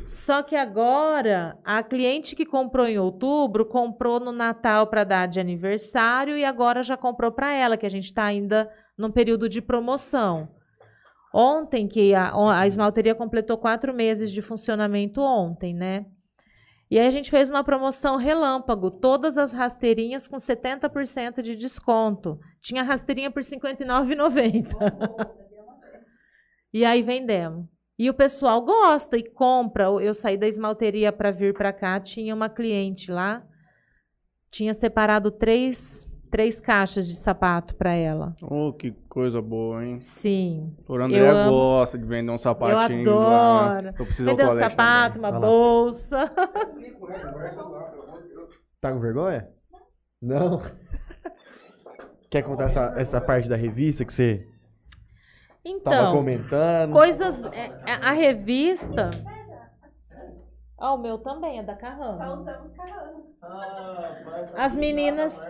[0.06, 5.40] Só que agora, a cliente que comprou em outubro, comprou no Natal para dar de
[5.40, 9.62] aniversário e agora já comprou para ela, que a gente está ainda num período de
[9.62, 10.48] promoção.
[11.38, 16.06] Ontem, que a, a esmalteria completou quatro meses de funcionamento ontem, né?
[16.90, 22.40] E aí a gente fez uma promoção relâmpago, todas as rasteirinhas com 70% de desconto.
[22.62, 25.30] Tinha rasteirinha por R$ 59,90.
[26.74, 27.66] e aí vendemos.
[28.00, 29.88] E o pessoal gosta e compra.
[30.02, 33.46] Eu saí da esmalteria para vir para cá, tinha uma cliente lá,
[34.50, 38.36] tinha separado três, três caixas de sapato para ela.
[38.44, 40.02] Oh, que coisa boa, hein?
[40.02, 40.76] Sim.
[40.86, 41.50] O André Eu amo.
[41.52, 43.08] gosta de vender um sapatinho.
[43.08, 43.86] Eu lá, adoro.
[43.86, 43.94] né?
[43.98, 45.32] Eu preciso ao Vendeu um sapato, também.
[45.32, 45.48] uma Vai lá.
[45.48, 46.26] bolsa.
[48.82, 49.48] Tá com vergonha?
[50.22, 50.62] Não.
[52.30, 54.46] Quer contar essa, essa parte da revista que você
[55.84, 56.92] tava Então, comentando?
[56.92, 57.42] coisas.
[57.54, 59.10] é, é, a revista.
[60.78, 62.42] Ó, o meu também é da Só Carrano.
[62.42, 63.24] usamos carrano.
[63.42, 65.42] Ah, mas As meninas-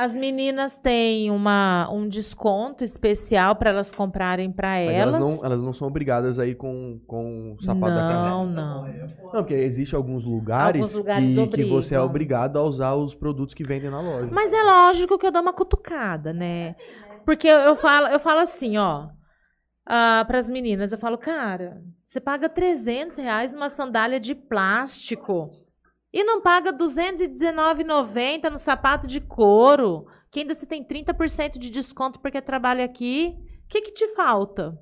[0.00, 5.14] As meninas têm uma, um desconto especial para elas comprarem para elas.
[5.14, 8.50] elas não, elas não são obrigadas a ir com, com o sapato da não, Carrano.
[8.50, 8.86] não.
[9.24, 13.14] Não, porque existe alguns lugares, Alguns lugares que, que você é obrigado a usar os
[13.14, 14.30] produtos que vendem na loja.
[14.32, 16.76] Mas é lógico que eu dou uma cutucada, né?
[17.26, 19.08] Porque eu, eu falo, eu falo assim, ó.
[19.84, 20.92] para as meninas.
[20.92, 25.50] Eu falo, cara, você paga 300 reais numa sandália de plástico
[26.12, 31.70] e não paga R$ 219,90 no sapato de couro, que ainda você tem 30% de
[31.70, 33.36] desconto porque trabalha aqui.
[33.64, 34.76] O que, que te falta?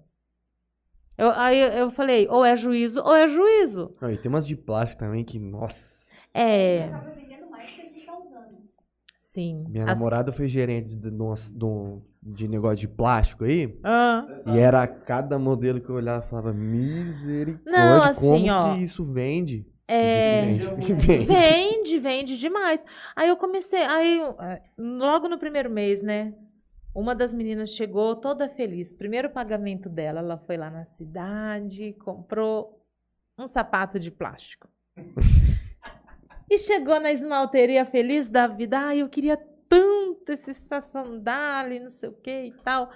[1.16, 3.94] Eu, aí eu falei, ou é juízo ou é juízo.
[4.00, 5.98] Não, e tem umas de plástico também que, nossa.
[6.32, 8.56] É, Acaba vendendo mais do que a gente tá usando.
[9.16, 9.64] sim.
[9.68, 13.78] Minha As- namorada foi gerente de, de, de negócio de plástico aí.
[13.82, 14.24] Ah.
[14.46, 18.82] E era cada modelo que eu olhava e falava, misericórdia, Não, assim, como ó, que
[18.84, 19.66] isso vende?
[19.90, 20.92] É, vende.
[20.92, 21.24] Vende.
[21.24, 22.84] Vende, vende demais.
[23.16, 26.34] Aí eu comecei, aí eh, logo no primeiro mês, né?
[26.94, 28.92] Uma das meninas chegou toda feliz.
[28.92, 32.84] Primeiro pagamento dela, ela foi lá na cidade, comprou
[33.38, 34.68] um sapato de plástico.
[36.50, 38.78] e chegou na esmalteria feliz da vida.
[38.78, 42.90] Ai, eu queria tanto esse sandália, não sei o que e tal.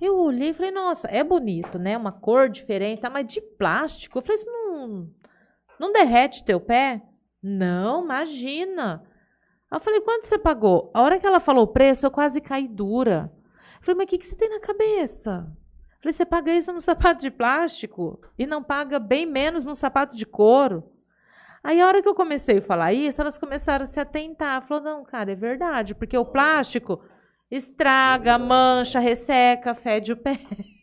[0.00, 1.96] Eu olhei e falei, nossa, é bonito, né?
[1.96, 3.08] Uma cor diferente, tá?
[3.08, 4.18] mas de plástico.
[4.18, 5.10] Eu falei, isso não,
[5.78, 7.02] não derrete teu pé?
[7.42, 9.04] Não, imagina.
[9.70, 10.90] Eu falei, quanto você pagou?
[10.94, 13.32] A hora que ela falou o preço, eu quase caí dura.
[13.78, 15.46] Eu falei, mas o que, que você tem na cabeça?
[15.96, 19.74] Eu falei, você paga isso no sapato de plástico e não paga bem menos no
[19.74, 20.84] sapato de couro.
[21.62, 24.62] Aí a hora que eu comecei a falar isso, elas começaram a se atentar.
[24.62, 27.02] Falou, não, cara, é verdade, porque o plástico
[27.50, 30.38] estraga, mancha, resseca, fede o pé.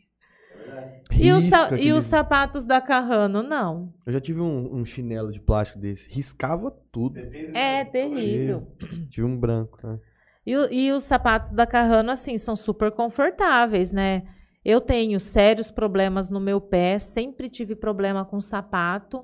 [1.11, 3.93] E, os sa- e os sapatos da Carrano, não.
[4.05, 6.09] Eu já tive um, um chinelo de plástico desse.
[6.09, 7.15] Riscava tudo.
[7.53, 8.67] É terrível.
[9.09, 9.99] Tive um branco, né?
[10.45, 14.24] E, e os sapatos da Carrano, assim, são super confortáveis, né?
[14.65, 19.24] Eu tenho sérios problemas no meu pé, sempre tive problema com sapato.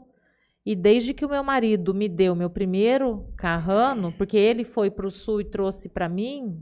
[0.65, 5.07] E desde que o meu marido me deu meu primeiro Carrano, porque ele foi para
[5.07, 6.61] o sul e trouxe para mim,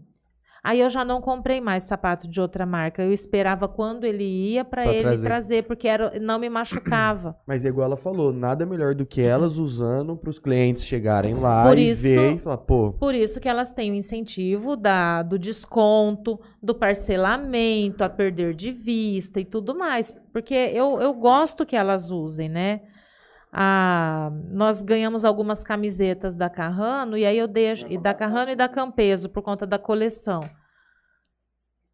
[0.69, 3.01] aí eu já não comprei mais sapato de outra marca.
[3.01, 5.23] Eu esperava quando ele ia para ele trazer.
[5.25, 5.63] trazer.
[5.63, 7.35] porque era, não me machucava.
[7.47, 11.35] Mas é igual ela falou, nada melhor do que elas usando para os clientes chegarem
[11.35, 14.75] lá Por e isso- ver e falar, pô, Por isso que elas têm o incentivo
[14.75, 20.11] da, do desconto, do parcelamento, a perder de vista e tudo mais.
[20.33, 22.81] Porque eu, eu gosto que elas usem, né?
[23.51, 28.51] Ah, nós ganhamos algumas camisetas da Carrano, e aí eu dei, a- e da Carrano
[28.51, 30.41] e da Campeso, por conta da coleção.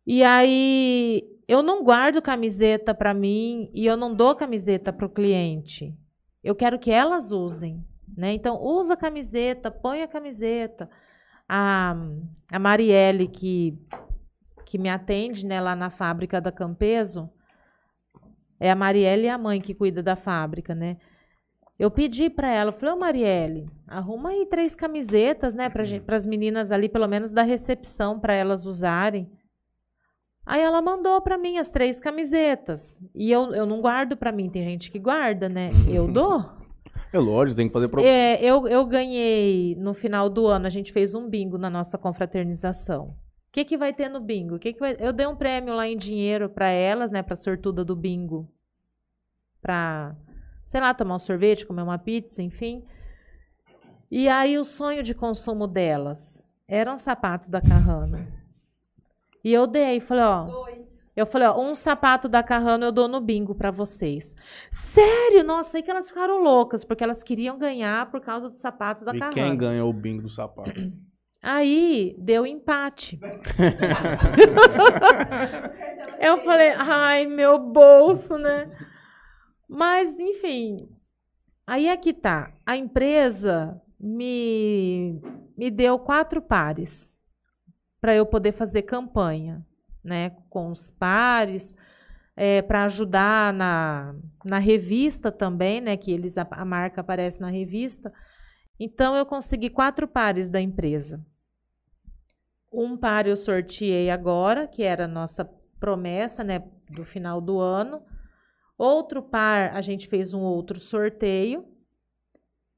[0.06, 5.10] E aí eu não guardo camiseta para mim e eu não dou camiseta para o
[5.10, 5.96] cliente.
[6.44, 7.84] Eu quero que elas usem,
[8.18, 8.34] né?
[8.34, 10.90] Então usa a camiseta, põe a camiseta.
[11.48, 11.96] A,
[12.52, 13.78] a Marielle que
[14.66, 17.30] que me atende, né, lá na fábrica da Campeso,
[18.60, 20.98] é a Marielle e a mãe que cuida da fábrica, né?
[21.78, 26.72] Eu pedi para ela, falei, ô Marielle, arruma aí três camisetas, né, para as meninas
[26.72, 29.30] ali, pelo menos da recepção, para elas usarem.
[30.46, 33.02] Aí ela mandou para mim as três camisetas.
[33.16, 35.72] E eu, eu não guardo para mim, tem gente que guarda, né?
[35.88, 36.44] Eu dou.
[37.14, 38.02] É lógico, tem que fazer pro...
[38.02, 41.98] É, eu, eu ganhei no final do ano, a gente fez um bingo na nossa
[41.98, 43.10] confraternização.
[43.10, 43.16] O
[43.54, 44.58] que, que vai ter no bingo?
[44.58, 44.98] Que que vai...
[45.00, 48.52] Eu dei um prêmio lá em dinheiro para elas, né, para sortuda do bingo.
[49.62, 50.16] Para,
[50.66, 52.84] sei lá, tomar um sorvete, comer uma pizza, enfim.
[54.10, 58.43] E aí o sonho de consumo delas era um sapato da Carrano.
[59.44, 60.88] E eu dei, falei, ó, Dois.
[61.16, 64.36] eu falei, ó, um sapato da Carrano eu dou no bingo pra vocês.
[64.72, 65.44] Sério?
[65.44, 69.14] Nossa, aí que elas ficaram loucas, porque elas queriam ganhar por causa do sapato da
[69.14, 69.34] E Carrano.
[69.36, 70.72] quem ganha o bingo do sapato?
[71.46, 73.20] Aí deu empate.
[76.20, 78.72] eu falei, ai, meu bolso, né?
[79.68, 80.88] Mas, enfim.
[81.68, 82.54] Aí é que tá.
[82.66, 85.20] A empresa me,
[85.58, 87.14] me deu quatro pares
[88.04, 89.66] para eu poder fazer campanha,
[90.04, 90.32] né?
[90.50, 91.74] Com os pares,
[92.68, 95.96] para ajudar na, na revista também, né?
[95.96, 98.12] Que eles a, a marca aparece na revista.
[98.78, 101.26] Então eu consegui quatro pares da empresa.
[102.70, 105.46] Um par eu sorteei agora, que era a nossa
[105.80, 108.04] promessa, né, do final do ano.
[108.78, 111.66] Outro par a gente fez um outro sorteio.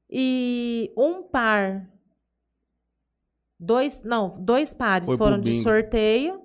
[0.08, 1.84] E um par
[3.58, 6.42] dois, não, dois pares Foi foram de sorteio.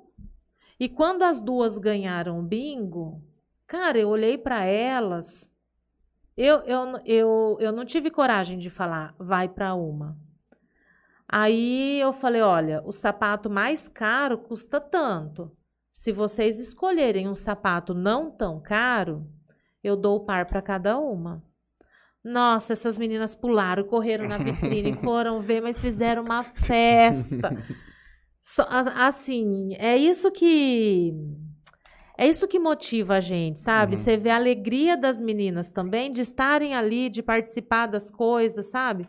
[0.80, 3.22] E quando as duas ganharam o bingo,
[3.68, 5.52] cara, eu olhei para elas
[6.36, 10.18] eu, eu, eu, eu não tive coragem de falar, vai para uma.
[11.28, 15.52] Aí eu falei, olha, o sapato mais caro custa tanto.
[15.92, 19.30] Se vocês escolherem um sapato não tão caro,
[19.84, 21.44] eu dou o par para cada uma.
[22.24, 27.58] Nossa, essas meninas pularam, correram na vitrine, foram ver, mas fizeram uma festa.
[28.68, 31.14] A- assim, é isso que
[32.18, 33.96] É isso que motiva a gente, sabe?
[33.96, 34.02] Uhum.
[34.02, 39.08] Você vê a alegria das meninas também de estarem ali, de participar das coisas, sabe?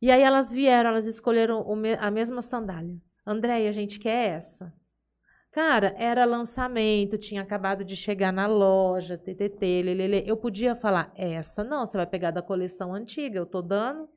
[0.00, 1.64] E aí elas vieram, elas escolheram
[1.98, 2.96] a mesma sandália.
[3.26, 4.72] Andréia, a gente quer essa.
[5.52, 10.22] Cara, era lançamento, tinha acabado de chegar na loja, TTT, lelele.
[10.26, 14.08] Eu podia falar, essa não, você vai pegar da coleção antiga, eu tô dando.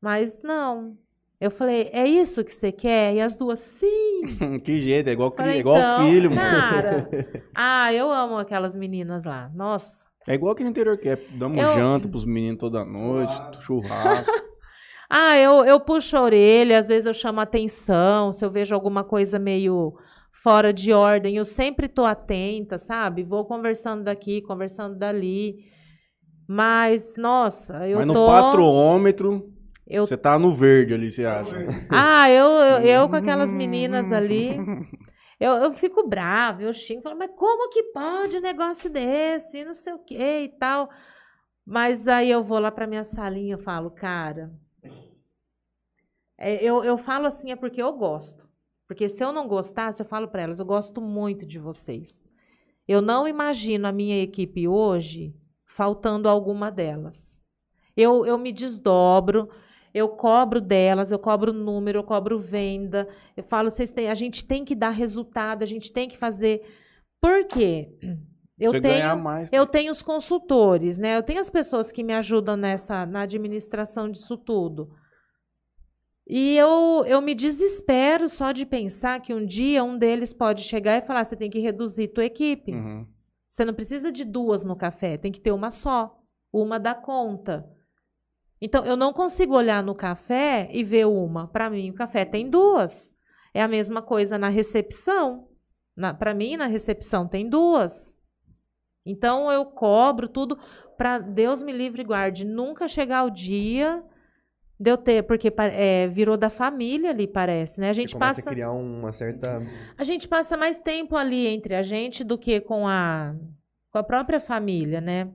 [0.00, 0.96] Mas não.
[1.40, 3.14] Eu falei, é isso que você quer?
[3.14, 4.22] E as duas, sim.
[4.64, 6.40] que jeito, é igual, Falei, igual então, filho, mano.
[6.40, 7.08] Cara,
[7.54, 9.50] ah, eu amo aquelas meninas lá.
[9.54, 10.06] Nossa.
[10.26, 11.16] É igual aqui no interior que é.
[11.32, 14.32] Damos Eu- janta pros meninos toda noite, churrasco.
[15.14, 19.04] Ah, eu, eu puxo a orelha, às vezes eu chamo atenção, se eu vejo alguma
[19.04, 19.92] coisa meio
[20.32, 23.22] fora de ordem, eu sempre tô atenta, sabe?
[23.22, 25.70] Vou conversando daqui, conversando dali.
[26.48, 28.26] Mas, nossa, eu Mas no tô.
[28.26, 29.52] patrômetro,
[29.86, 30.06] Eu...
[30.06, 31.56] você tá no verde ali, você acha.
[31.90, 34.56] Ah, eu, eu, eu com aquelas meninas ali.
[35.40, 39.64] Eu, eu fico brava, eu xingo, falo, mas como que pode um negócio desse?
[39.64, 40.14] Não sei o que
[40.44, 40.88] e tal.
[41.66, 44.52] Mas aí eu vou lá pra minha salinha e falo, cara.
[46.38, 48.41] é, eu, eu falo assim é porque eu gosto.
[48.92, 52.28] Porque se eu não gostasse, eu falo pra elas, eu gosto muito de vocês.
[52.86, 55.34] Eu não imagino a minha equipe hoje
[55.64, 57.40] faltando alguma delas.
[57.96, 59.48] Eu, eu me desdobro,
[59.94, 63.08] eu cobro delas, eu cobro número, eu cobro venda.
[63.34, 66.60] Eu falo, vocês têm, a gente tem que dar resultado, a gente tem que fazer.
[67.18, 67.96] Por quê?
[68.60, 69.50] Eu você tenho, mais.
[69.50, 71.16] eu tenho os consultores, né?
[71.16, 74.90] Eu tenho as pessoas que me ajudam nessa na administração disso tudo.
[76.34, 80.96] E eu, eu me desespero só de pensar que um dia um deles pode chegar
[80.96, 82.72] e falar: você tem que reduzir tua equipe.
[82.72, 83.06] Uhum.
[83.46, 86.18] Você não precisa de duas no café, tem que ter uma só.
[86.50, 87.68] Uma dá conta.
[88.62, 91.48] Então, eu não consigo olhar no café e ver uma.
[91.48, 93.14] Para mim, o café tem duas.
[93.52, 95.48] É a mesma coisa na recepção.
[96.18, 98.16] Para mim, na recepção tem duas.
[99.04, 100.58] Então, eu cobro tudo
[100.96, 102.46] para Deus me livre e guarde.
[102.46, 104.02] Nunca chegar o dia
[104.82, 107.88] de eu ter, porque é, virou da família ali, parece, né?
[107.88, 108.50] A gente passa.
[108.50, 109.62] a criar uma certa.
[109.96, 113.32] A gente passa mais tempo ali entre a gente do que com a,
[113.92, 115.30] com a própria família, né?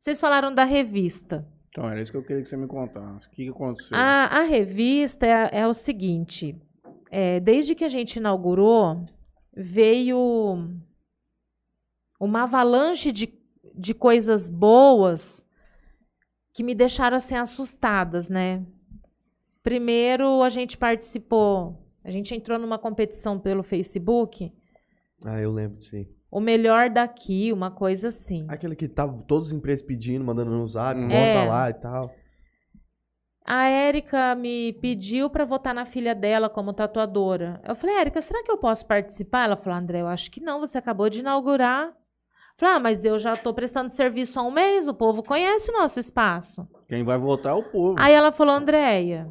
[0.00, 1.46] Vocês falaram da revista.
[1.68, 3.26] Então, era isso que eu queria que você me contasse.
[3.26, 3.94] O que, que aconteceu?
[3.94, 6.56] A, a revista é, é o seguinte:
[7.10, 9.04] é, desde que a gente inaugurou,
[9.54, 10.66] veio
[12.18, 13.34] uma avalanche de,
[13.74, 15.46] de coisas boas
[16.52, 18.64] que me deixaram assim assustadas, né?
[19.62, 24.52] Primeiro, a gente participou, a gente entrou numa competição pelo Facebook,
[25.24, 25.96] Ah, eu lembro disso.
[25.96, 26.08] aí.
[26.30, 28.44] o melhor daqui, uma coisa assim.
[28.48, 31.08] Aquele que tava todas as empresas pedindo, mandando no zap, Hum.
[31.08, 31.48] bota É.
[31.48, 32.10] lá e tal.
[33.44, 37.60] A Érica me pediu para votar na filha dela como tatuadora.
[37.66, 39.44] Eu falei, Érica, será que eu posso participar?
[39.44, 41.94] Ela falou, André, eu acho que não, você acabou de inaugurar.
[42.58, 45.74] Falei, ah, mas eu já estou prestando serviço há um mês, o povo conhece o
[45.74, 46.68] nosso espaço.
[46.88, 47.94] Quem vai votar é o povo.
[47.98, 49.30] Aí ela falou, Andréia,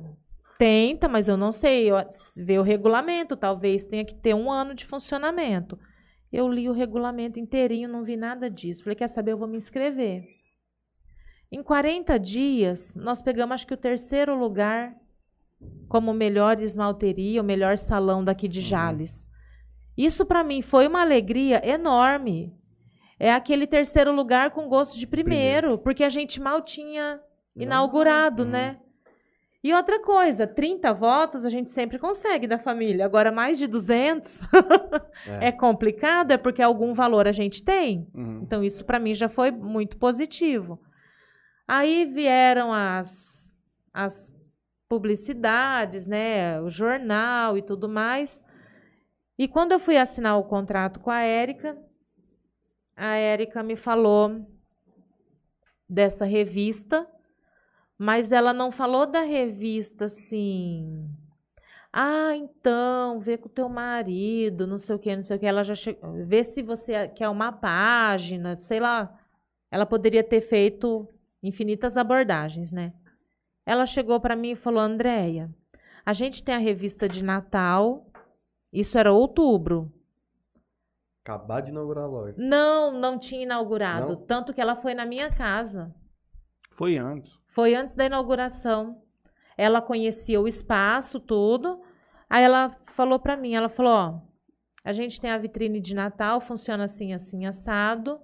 [0.57, 1.97] tenta, mas eu não sei, eu,
[2.37, 5.77] ver o regulamento, talvez tenha que ter um ano de funcionamento.
[6.31, 8.83] Eu li o regulamento inteirinho, não vi nada disso.
[8.83, 10.23] Falei, quer saber, eu vou me inscrever.
[11.51, 14.95] Em 40 dias, nós pegamos acho que o terceiro lugar
[15.87, 19.27] como melhor esmalteria, o melhor salão daqui de Jales.
[19.97, 22.56] Isso para mim foi uma alegria enorme.
[23.19, 27.19] É aquele terceiro lugar com gosto de primeiro, porque a gente mal tinha
[27.55, 28.49] inaugurado, Uhum.
[28.49, 28.77] né?
[29.63, 33.03] E outra coisa, 30 votos a gente sempre consegue da família.
[33.03, 34.41] Agora, mais de 200
[35.41, 38.07] é complicado, é porque algum valor a gente tem.
[38.13, 38.41] Uhum.
[38.43, 40.79] Então, isso para mim já foi muito positivo.
[41.67, 43.51] Aí vieram as,
[43.93, 44.31] as
[44.87, 46.61] publicidades, né?
[46.61, 48.43] O jornal e tudo mais.
[49.37, 51.77] E quando eu fui assinar o contrato com a Érica,
[52.97, 54.43] a Érica me falou
[55.87, 57.07] dessa revista,
[57.97, 61.07] mas ela não falou da revista assim.
[61.93, 65.45] Ah, então, vê com o teu marido, não sei o que, não sei o que.
[65.45, 66.11] Ela já chegou.
[66.25, 69.15] Vê se você quer uma página, sei lá.
[69.71, 71.07] Ela poderia ter feito
[71.41, 72.93] infinitas abordagens, né?
[73.65, 75.53] Ela chegou para mim e falou: Andréia,
[76.05, 78.05] a gente tem a revista de Natal.
[78.71, 79.91] Isso era outubro.
[81.27, 82.35] Acabar de inaugurar a loja.
[82.37, 84.09] Não, não tinha inaugurado.
[84.09, 84.15] Não?
[84.15, 85.93] Tanto que ela foi na minha casa.
[86.71, 87.37] Foi antes.
[87.47, 89.01] Foi antes da inauguração.
[89.57, 91.81] Ela conhecia o espaço, tudo.
[92.29, 94.21] Aí ela falou para mim, ela falou, ó,
[94.85, 98.21] a gente tem a vitrine de Natal, funciona assim, assim, assado.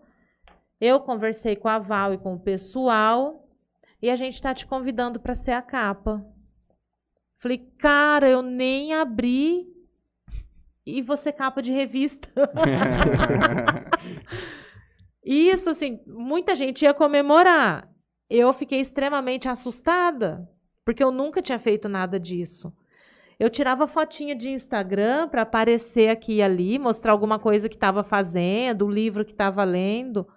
[0.80, 3.50] Eu conversei com a Val e com o pessoal
[4.02, 6.26] e a gente está te convidando para ser a capa.
[7.38, 9.73] Falei, cara, eu nem abri
[10.86, 12.30] e você capa de revista.
[15.24, 17.90] Isso, assim, muita gente ia comemorar.
[18.30, 20.48] Eu fiquei extremamente assustada,
[20.84, 22.74] porque eu nunca tinha feito nada disso.
[23.40, 28.04] Eu tirava fotinha de Instagram para aparecer aqui e ali, mostrar alguma coisa que estava
[28.04, 30.28] fazendo, o livro que estava lendo.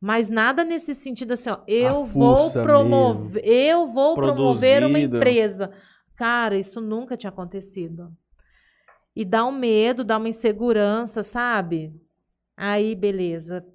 [0.00, 5.72] Mas nada nesse sentido assim, ó, eu vou promover, eu vou promover uma empresa.
[6.16, 8.12] Cara, isso nunca tinha acontecido.
[9.14, 11.92] E dá um medo, dá uma insegurança, sabe?
[12.56, 13.66] Aí, beleza.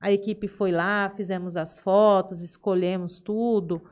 [0.00, 3.82] A equipe foi lá, fizemos as fotos, escolhemos tudo.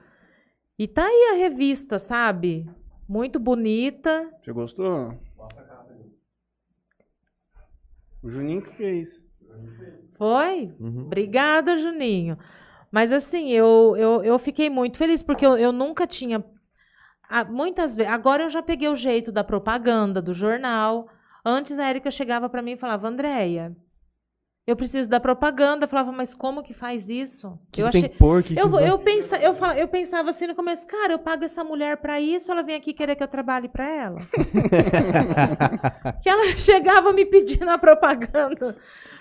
[0.78, 2.68] E tá aí a revista, sabe?
[3.08, 4.30] Muito bonita.
[4.42, 5.14] Você gostou?
[8.22, 9.22] O Juninho que fez.
[10.16, 10.74] Foi?
[10.78, 11.02] Uhum.
[11.02, 12.38] Obrigada, Juninho.
[12.90, 16.44] Mas assim, eu, eu, eu fiquei muito feliz, porque eu, eu nunca tinha.
[17.28, 18.12] Ah, Muitas vezes.
[18.12, 21.08] Agora eu já peguei o jeito da propaganda, do jornal.
[21.44, 23.74] Antes a Érica chegava para mim e falava, Andréia,
[24.66, 25.84] eu preciso da propaganda.
[25.84, 27.58] Eu falava, mas como que faz isso?
[27.72, 28.42] Que eu que tem que pôr?
[28.42, 31.18] Que que Eu, vai- eu, pensa, eu, fala- eu pensava assim no começo, cara, eu
[31.18, 34.18] pago essa mulher pra isso, ela vem aqui querer que eu trabalhe pra ela.
[36.22, 38.76] que ela chegava me pedindo a propaganda.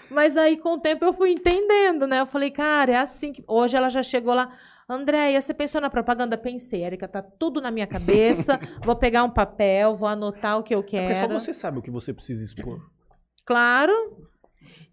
[0.09, 2.21] Mas aí, com o tempo, eu fui entendendo, né?
[2.21, 3.43] Eu falei, cara, é assim que.
[3.47, 4.51] Hoje ela já chegou lá.
[4.89, 6.37] Andréia, você pensou na propaganda?
[6.37, 8.57] Pensei, Érica, tá tudo na minha cabeça.
[8.85, 11.15] vou pegar um papel, vou anotar o que eu Porque quero.
[11.15, 12.79] só você sabe o que você precisa expor.
[13.45, 13.91] Claro.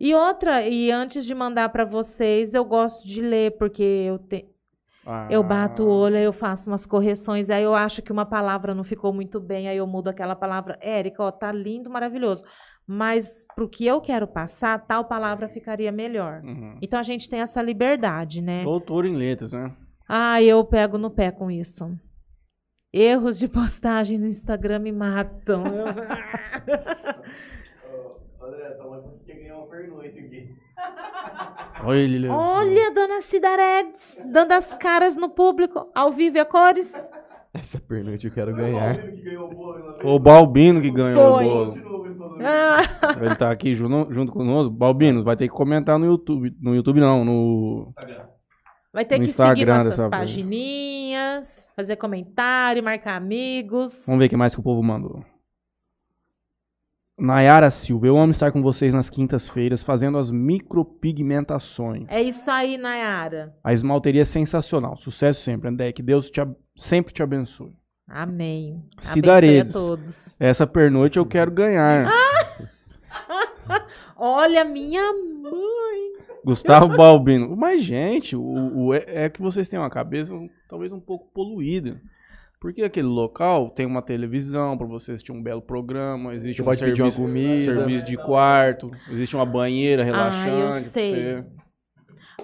[0.00, 4.52] E outra, e antes de mandar pra vocês, eu gosto de ler, porque eu tenho.
[5.06, 8.74] Ah, Eu bato o olho, eu faço umas correções, aí eu acho que uma palavra
[8.74, 10.78] não ficou muito bem, aí eu mudo aquela palavra.
[10.80, 12.42] Érica, ó, tá lindo, maravilhoso.
[12.86, 16.40] Mas pro que eu quero passar, tal palavra ficaria melhor.
[16.42, 16.78] Uhum.
[16.82, 18.64] Então a gente tem essa liberdade, né?
[18.64, 19.74] Doutor em letras, né?
[20.08, 21.98] Ah, eu pego no pé com isso.
[22.92, 25.64] Erros de postagem no Instagram me matam.
[28.40, 28.76] André,
[29.26, 30.54] quer ganhar uma pernoite aqui.
[31.82, 32.32] Olha.
[32.32, 36.92] Olha, dona Cidaredes, dando as caras no público, ao vivo e a cores.
[37.52, 38.96] Essa pernoite eu quero Foi o ganhar.
[38.98, 39.50] Balbino que ganhou
[40.02, 41.44] o Balbino que ganhou Foi.
[41.44, 41.72] o bolo.
[42.36, 42.46] Ele.
[42.46, 42.80] Ah,
[43.20, 44.70] Ele tá aqui junto, junto conosco.
[44.70, 46.54] Balbino, vai ter que comentar no YouTube.
[46.60, 47.94] No YouTube não, no.
[48.94, 50.10] Vai ter No que seguir Instagram nossas dessa vez.
[50.10, 54.04] pagininhas, fazer comentário, marcar amigos.
[54.06, 55.24] Vamos ver o que mais que o povo mandou.
[57.18, 62.04] Nayara Silva, eu amo estar com vocês nas quintas-feiras fazendo as micropigmentações.
[62.08, 63.52] É isso aí, Nayara.
[63.64, 64.96] A esmalteria é sensacional.
[64.96, 65.92] Sucesso sempre, André.
[65.92, 66.40] Que Deus te,
[66.76, 67.72] sempre te abençoe.
[68.08, 68.80] Amém.
[69.00, 69.74] Cidaredes.
[69.74, 70.36] Abençoe a todos.
[70.38, 72.08] Essa pernoite eu quero ganhar.
[74.16, 76.12] Olha, minha mãe.
[76.44, 77.56] Gustavo Balbino.
[77.56, 78.42] Mas, gente, o,
[78.86, 80.34] o- é, é que vocês têm uma cabeça
[80.68, 82.00] talvez um pouco poluída.
[82.60, 86.64] Porque aquele local tem uma televisão para você assistir um belo programa, existe Você um
[86.64, 87.64] pode pedir uma serviço, comida.
[87.74, 90.48] serviço de quarto, existe uma banheira relaxante.
[90.48, 91.12] Ah, eu pra sei.
[91.12, 91.44] você.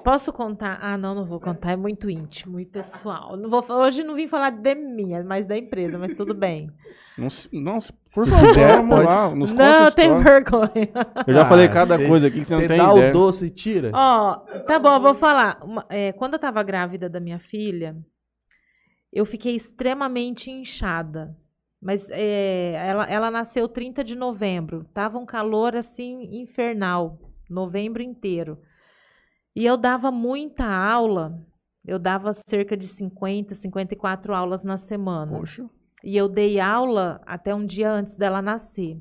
[0.03, 0.79] Posso contar?
[0.81, 1.73] Ah, não, não vou contar.
[1.73, 3.37] É muito íntimo e pessoal.
[3.37, 6.71] Não vou, hoje não vim falar de mim, mas da empresa, mas tudo bem.
[7.19, 9.07] Não, se- não, se- por Se favor, quiser, vamos pode.
[9.07, 9.35] lá.
[9.35, 10.89] Nos não, eu tenho vergonha.
[11.27, 13.11] Eu já falei Ah, cada cê- coisa aqui que você não tem dá ideia.
[13.11, 13.91] o doce e tira.
[13.93, 14.37] Ó,
[14.67, 15.59] tá bom, eu vou falar.
[15.63, 17.95] Uma- é, quando eu tava grávida da minha filha,
[19.13, 21.37] eu fiquei extremamente inchada.
[21.83, 24.85] Mas é, ela, ela nasceu 30 de novembro.
[24.95, 27.19] Tava um calor assim infernal,
[27.49, 28.59] novembro inteiro.
[29.55, 31.41] E eu dava muita aula.
[31.85, 35.39] Eu dava cerca de 50, 54 aulas na semana.
[35.39, 35.69] Poxa.
[36.05, 39.01] E eu dei aula até um dia antes dela nascer.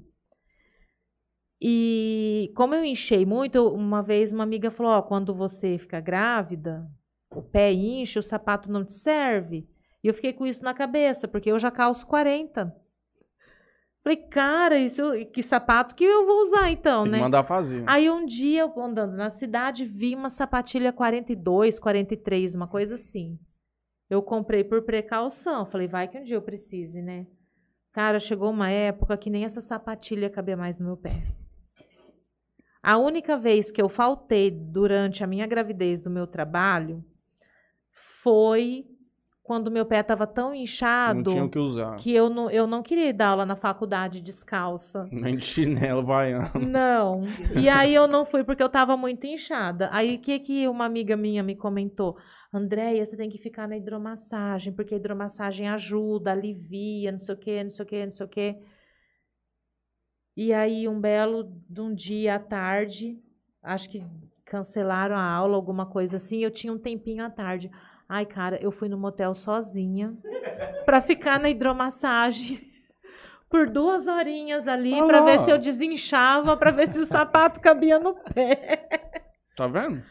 [1.62, 6.90] E como eu enchei muito, uma vez uma amiga falou: Ó, quando você fica grávida,
[7.32, 9.68] o pé incha, o sapato não te serve.
[10.04, 12.74] E eu fiquei com isso na cabeça, porque eu já calço 40.
[14.10, 17.20] Falei, cara, isso, que sapato que eu vou usar então, Tem né?
[17.20, 17.84] mandar fazer.
[17.86, 23.38] Aí um dia, eu andando na cidade, vi uma sapatilha 42, 43, uma coisa assim.
[24.10, 25.64] Eu comprei por precaução.
[25.64, 27.28] Falei, vai que um dia eu precise, né?
[27.92, 31.28] Cara, chegou uma época que nem essa sapatilha cabia mais no meu pé.
[32.82, 37.06] A única vez que eu faltei durante a minha gravidez do meu trabalho
[38.24, 38.89] foi
[39.50, 41.96] quando meu pé estava tão não inchado tinha o que usar.
[41.96, 45.08] que eu não, eu não queria dar aula na faculdade descalça.
[45.12, 46.34] Nem de chinelo, vai.
[46.54, 47.24] Não.
[47.60, 49.90] E aí eu não fui porque eu tava muito inchada.
[49.92, 52.16] Aí o que que uma amiga minha me comentou?
[52.54, 57.38] Andréia, você tem que ficar na hidromassagem, porque a hidromassagem ajuda, alivia, não sei o
[57.40, 58.56] quê, não sei o quê, não sei o quê.
[60.38, 63.18] E aí um belo de um dia à tarde,
[63.64, 64.06] acho que
[64.46, 67.72] cancelaram a aula, alguma coisa assim, eu tinha um tempinho à tarde.
[68.10, 70.18] Ai, cara, eu fui no motel sozinha
[70.84, 72.68] pra ficar na hidromassagem.
[73.48, 75.22] por duas horinhas ali lá.
[75.22, 78.88] ver se eu desinchava, pra ver se o sapato cabia no pé.
[79.56, 80.04] Tá vendo?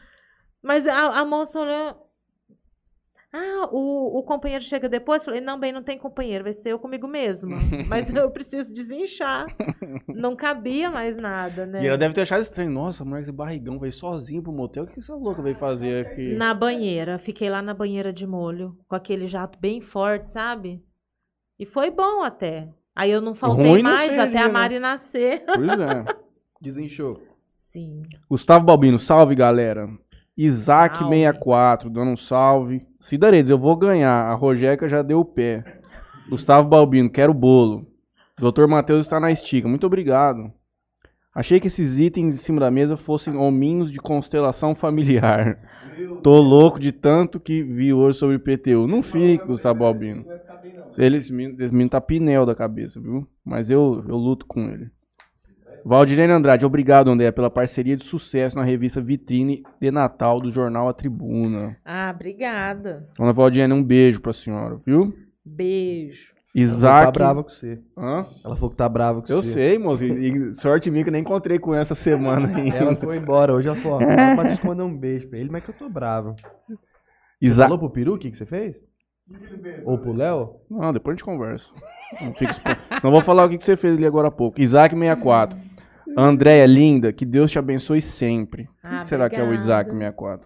[0.63, 2.08] Mas a, a moça olhou.
[3.33, 5.25] Ah, o, o companheiro chega depois.
[5.25, 7.59] Falei, não, bem, não tem companheiro, vai ser eu comigo mesma.
[7.87, 9.47] Mas eu preciso desinchar.
[10.09, 11.83] Não cabia mais nada, né?
[11.83, 12.71] E ela deve ter achado estranho.
[12.71, 14.85] Nossa, mulher com esse barrigão veio sozinho pro motel.
[14.85, 16.35] O que essa louca veio fazer aqui?
[16.35, 17.19] Na banheira.
[17.19, 20.83] Fiquei lá na banheira de molho, com aquele jato bem forte, sabe?
[21.59, 22.69] E foi bom até.
[22.97, 24.53] Aí eu não faltei Ruim não mais seria, até a né?
[24.53, 25.45] Mari nascer.
[25.45, 26.05] Pois é.
[26.61, 27.23] Desinchou.
[27.53, 28.03] Sim.
[28.29, 29.89] Gustavo Balbino, salve galera.
[30.51, 30.95] Salve.
[30.99, 32.87] Isaac64, dando um salve.
[33.01, 34.31] Cidaredes, eu vou ganhar.
[34.31, 35.81] A Rogéria já deu o pé.
[36.29, 37.87] Gustavo Balbino, quero bolo.
[38.39, 38.67] Dr.
[38.69, 39.67] Matheus está na estica.
[39.67, 40.53] Muito obrigado.
[41.35, 45.59] Achei que esses itens em cima da mesa fossem hominhos de constelação familiar.
[46.23, 48.87] Tô louco de tanto que vi hoje sobre PTU.
[48.87, 50.25] Não fique, Gustavo Balbino.
[50.97, 53.27] Ele, esse menino, tá pinel da cabeça, viu?
[53.45, 54.91] Mas eu, eu luto com ele.
[55.85, 60.89] Valdirene Andrade, obrigado, André, pela parceria de sucesso na revista Vitrine de Natal do jornal
[60.89, 61.77] A Tribuna.
[61.85, 63.09] Ah, obrigada.
[63.17, 65.15] Dona Valdirene, um beijo pra senhora, viu?
[65.45, 66.37] Beijo.
[66.57, 67.05] Ela Isaac.
[67.07, 67.79] tá brava com você.
[67.97, 68.27] Hã?
[68.45, 69.53] Ela falou que tá brava com Eu você.
[69.53, 70.05] sei, moço.
[70.05, 72.77] E, sorte minha que eu nem encontrei com essa semana ainda.
[72.77, 73.53] Ela foi embora.
[73.55, 75.89] Hoje ela falou, ó, pra Deus mandar um beijo pra ele, mas que eu tô
[75.89, 76.35] bravo.
[76.69, 76.77] Você
[77.41, 77.69] Isaac.
[77.69, 78.75] falou pro Peru o que, que você fez?
[79.85, 80.57] Ou pro Léo?
[80.71, 81.67] Não, depois a gente conversa.
[82.21, 82.33] Não,
[83.05, 84.59] não vou falar o que que você fez ali agora há pouco.
[84.61, 85.57] Isaac64.
[86.17, 88.63] Andréia, linda, que Deus te abençoe sempre.
[88.65, 89.91] O Ah, que será que é o obrigada.
[89.93, 90.41] Isaac64?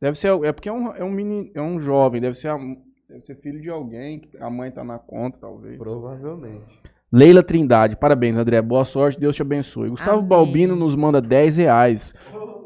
[0.00, 0.32] Deve ser.
[0.44, 2.58] É porque é um, é um, mini, é um jovem, deve ser, a-
[3.08, 5.78] deve ser filho de alguém, que a mãe tá na conta, talvez.
[5.78, 6.64] Provavelmente.
[7.12, 8.60] Leila Trindade, parabéns, André.
[8.60, 9.88] Boa sorte, Deus te abençoe.
[9.88, 10.28] Gustavo Amém.
[10.28, 12.12] Balbino nos manda 10 reais.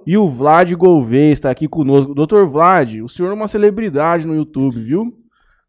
[0.06, 2.14] E o Vlad Gouveia está aqui conosco.
[2.14, 5.12] Doutor Vlad, o senhor é uma celebridade no YouTube, viu?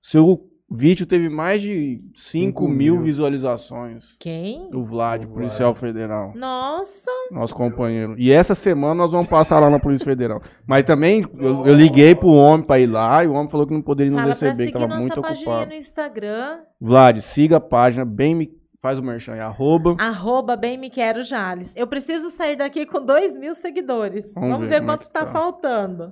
[0.02, 3.04] Seu vídeo teve mais de 5 Cinco mil mil.
[3.04, 4.16] visualizações.
[4.18, 4.70] Quem?
[4.74, 5.34] O Vlad, O Vlad.
[5.34, 6.32] policial federal.
[6.34, 7.12] Nossa.
[7.30, 8.16] Nosso companheiro.
[8.18, 10.42] E essa semana nós vamos passar lá na Polícia Federal.
[10.66, 13.74] Mas também eu, eu liguei pro homem pra ir lá e o homem falou que
[13.74, 15.70] não poderia nos Fala receber, que seguir tava nossa muito página ocupado.
[15.72, 16.60] no Instagram.
[16.80, 18.61] Vlad, siga a página, bem me.
[18.82, 19.96] Faz o merchan aí, arroba.
[20.00, 21.74] Arroba bem me quero Jales.
[21.78, 24.34] Eu preciso sair daqui com 2 mil seguidores.
[24.34, 25.32] Vamos Vamos, ver ver, é quanto que tá, tá.
[25.32, 26.12] faltando.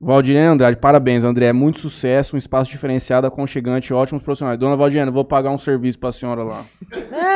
[0.00, 1.52] Valdirene Andrade, parabéns, André.
[1.52, 4.58] Muito sucesso, um espaço diferenciado, aconchegante, ótimos profissionais.
[4.58, 6.64] Dona Valdirene, vou pagar um serviço pra senhora lá.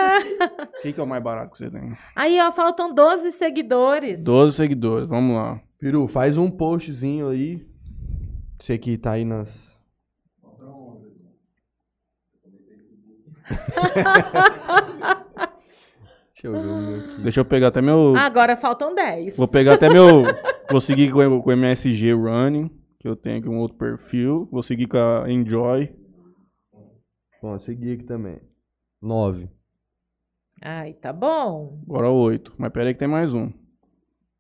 [0.78, 1.92] O que, que é o mais barato que você tem?
[2.16, 4.24] Aí, ó, faltam 12 seguidores.
[4.24, 5.60] 12 seguidores, vamos lá.
[5.78, 7.64] Peru, faz um postzinho aí.
[8.58, 9.71] Você que tá aí nas.
[16.32, 17.22] Deixa eu ver aqui.
[17.22, 18.14] Deixa eu pegar até meu.
[18.16, 19.36] Agora faltam 10.
[19.36, 20.22] Vou pegar até meu.
[20.70, 24.48] Vou seguir com o MSG Running, que eu tenho aqui um outro perfil.
[24.50, 25.94] Vou seguir com a Enjoy.
[27.42, 28.40] Bom, segui aqui também.
[29.00, 29.48] Nove.
[30.64, 31.80] Ai, tá bom.
[31.88, 32.54] Agora 8.
[32.56, 33.52] Mas pera aí que tem mais um.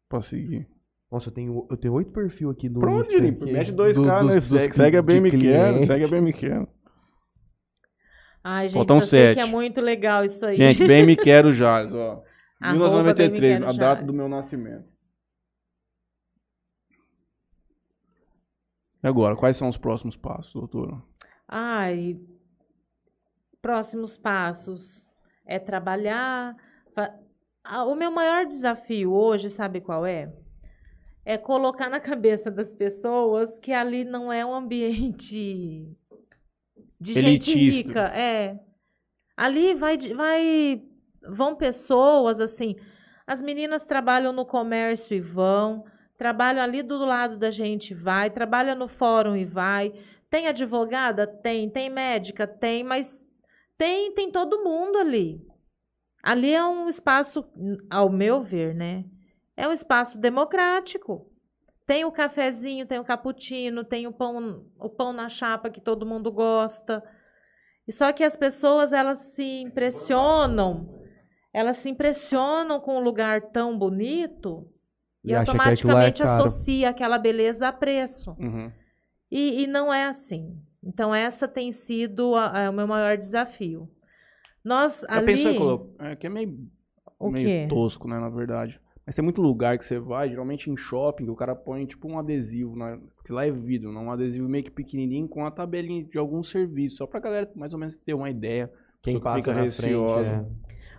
[0.08, 0.68] Pra seguir.
[1.10, 3.20] Nossa, eu tenho, eu tenho oito perfil aqui do Pronto, Insta
[3.52, 4.60] Mete dois do- caras, dos- né?
[4.60, 5.86] Segue, segue a cliente.
[5.86, 6.68] Segue a quero.
[8.44, 9.02] Ai, gente, Faltam eu
[9.40, 10.56] é muito legal isso aí.
[10.56, 12.22] Gente, bem me quero Jales, ó.
[12.60, 14.84] Arroba bem me 1993, quero a data do meu nascimento.
[19.02, 21.02] E agora, quais são os próximos passos, doutora?
[21.48, 22.18] Ai,
[23.60, 25.06] próximos passos
[25.44, 26.56] é trabalhar.
[26.94, 27.14] fa-
[27.86, 30.32] O meu maior desafio hoje, sabe qual é?
[31.24, 35.96] É colocar na cabeça das pessoas que ali não é um ambiente
[37.02, 38.08] de gente rica.
[38.14, 38.58] É.
[39.36, 40.82] Ali vai, vai,
[41.28, 42.76] vão pessoas assim.
[43.26, 45.84] As meninas trabalham no comércio e vão,
[46.16, 49.92] trabalham ali do lado da gente, vai, trabalha no fórum e vai.
[50.30, 51.26] Tem advogada?
[51.26, 51.68] Tem.
[51.68, 52.46] Tem médica?
[52.46, 53.24] Tem, mas
[53.76, 55.44] tem, tem todo mundo ali.
[56.22, 57.44] Ali é um espaço,
[57.90, 59.04] ao meu ver, né?
[59.56, 61.31] É um espaço democrático.
[61.86, 66.06] Tem o cafezinho, tem o cappuccino, tem o pão, o pão na chapa que todo
[66.06, 67.02] mundo gosta.
[67.86, 71.00] E só que as pessoas elas se impressionam,
[71.52, 74.68] elas se impressionam com um lugar tão bonito
[75.24, 76.44] e, E é automaticamente caro.
[76.44, 78.36] associa aquela beleza a preço.
[78.38, 78.70] Uhum.
[79.30, 80.56] E, e não é assim.
[80.84, 83.88] Então, essa tem sido a- a- o meu maior desafio.
[84.64, 85.16] Nós Já
[85.48, 85.58] ali.
[85.58, 86.10] colocar.
[86.10, 86.58] É que é meio,
[87.18, 87.66] O meio quê?
[87.68, 88.80] tosco, né, na verdade.
[89.04, 92.08] Mas tem muito lugar que você vai, geralmente em shopping, que o cara põe tipo
[92.08, 93.00] um adesivo, né?
[93.16, 96.42] Porque lá é vidro, não um adesivo meio que pequenininho com a tabelinha de algum
[96.42, 98.70] serviço, só pra galera mais ou menos ter uma ideia.
[99.02, 100.44] Quem que passa fica na frente, é.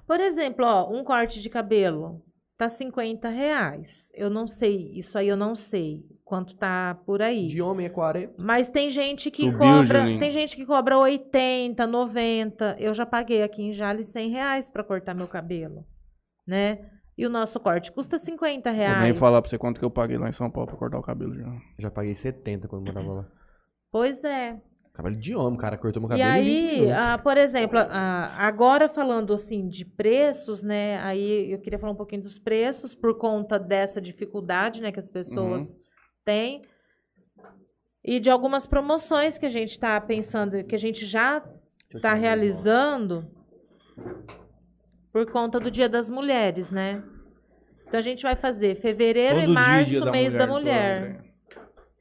[0.06, 2.22] Por exemplo, ó, um corte de cabelo
[2.58, 4.12] tá 50 reais.
[4.14, 6.06] Eu não sei, isso aí eu não sei.
[6.26, 7.48] quanto tá por aí.
[7.48, 8.34] De homem é 40.
[8.42, 12.78] Mas tem gente que Subiu, cobra, tem gente que cobra 80, 90.
[12.80, 15.86] Eu já paguei aqui em Jales 100 reais para cortar meu cabelo,
[16.46, 16.90] né?
[17.18, 19.02] E o nosso corte custa 50 Vou reais.
[19.02, 21.04] nem falar pra você quanto que eu paguei lá em São Paulo pra cortar o
[21.04, 21.46] cabelo já.
[21.78, 23.28] Já paguei 70 quando morava lá.
[23.92, 24.60] Pois é.
[24.94, 25.78] Cabelo de homem, cara.
[25.78, 30.62] Cortou meu E cabelo 20 aí, ah, por exemplo, ah, agora falando assim de preços,
[30.64, 31.00] né?
[31.02, 35.10] Aí eu queria falar um pouquinho dos preços por conta dessa dificuldade, né, que as
[35.10, 35.78] pessoas
[36.24, 36.64] têm.
[38.04, 41.44] E de algumas promoções que a gente está pensando, que a gente já
[41.92, 43.28] eu está realizando
[45.14, 47.04] por conta do Dia das Mulheres, né?
[47.88, 50.60] Então a gente vai fazer fevereiro Todo e dia, março, dia da mês da doutora
[50.60, 50.98] mulher.
[50.98, 51.34] Andréia.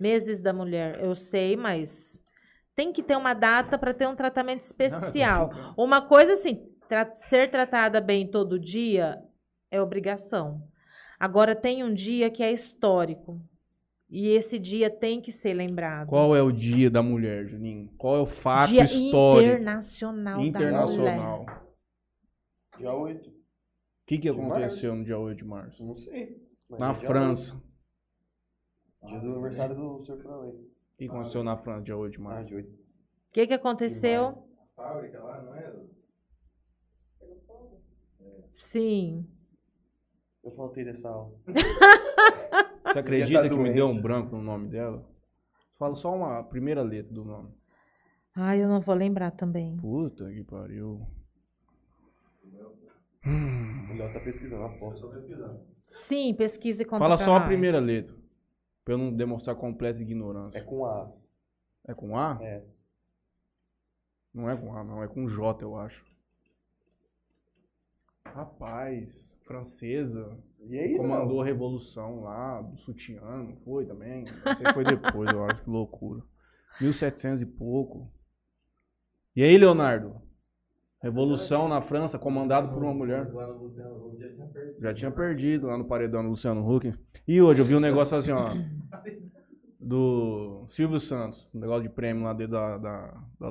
[0.01, 2.25] Meses da mulher, eu sei, mas
[2.75, 5.75] tem que ter uma data para ter um tratamento especial.
[5.77, 9.19] Uma coisa assim, tra- ser tratada bem todo dia
[9.71, 10.63] é obrigação.
[11.21, 13.41] Agora tem um dia que é histórico.
[14.11, 16.09] E esse dia tem que ser lembrado.
[16.09, 17.89] Qual é o dia da mulher, Juninho?
[17.97, 21.47] Qual é o fato dia histórico internacional, da internacional?
[22.83, 23.31] Dia 8.
[23.31, 23.33] O
[24.07, 25.85] que, que De aconteceu no dia 8 de março?
[25.85, 26.45] Não sei.
[26.69, 27.55] Mas Na é França.
[27.55, 29.09] 8.
[29.09, 30.17] Dia do aniversário do Sr.
[30.21, 30.51] Franley.
[30.51, 32.55] O que aconteceu na França, dia 8 de Ah, março?
[32.57, 32.69] 8.
[32.69, 32.75] O
[33.31, 34.49] que, que aconteceu?
[34.75, 35.73] Fábrica lá, não é?
[38.51, 39.29] Sim.
[40.43, 41.39] Eu faltei dessa aula.
[42.85, 45.09] Você acredita tá que me deu um branco no nome dela?
[45.79, 47.55] Fala só uma a primeira letra do nome.
[48.35, 49.77] Ai, eu não vou lembrar também.
[49.77, 51.07] Puta que pariu.
[53.25, 55.11] O Léo tá pesquisando, aposto.
[55.89, 58.17] Sim, pesquise e conta Fala só a primeira letra.
[58.85, 60.59] Pra eu não demonstrar completa ignorância.
[60.59, 61.13] É com A.
[61.87, 62.39] É com A?
[62.43, 62.65] É.
[64.35, 65.03] Não é com A, não.
[65.03, 66.05] É com J, eu acho.
[68.25, 70.37] Rapaz, francesa.
[70.69, 74.25] E aí, Comandou a revolução lá do sutiã, não foi também?
[74.25, 75.63] Não sei se foi depois, eu acho.
[75.63, 76.23] Que loucura.
[76.81, 78.11] 1700 e pouco.
[79.37, 80.21] E aí, Leonardo?
[81.03, 83.29] Revolução na França, comandado por uma mulher.
[84.81, 85.67] Já tinha perdido.
[85.67, 86.95] Lá no paredão do Luciano Huck.
[87.27, 88.51] E hoje eu vi um negócio assim, ó.
[89.81, 91.49] Do Silvio Santos.
[91.53, 92.79] Um negócio de prêmio lá dentro da.
[92.79, 93.51] da, da-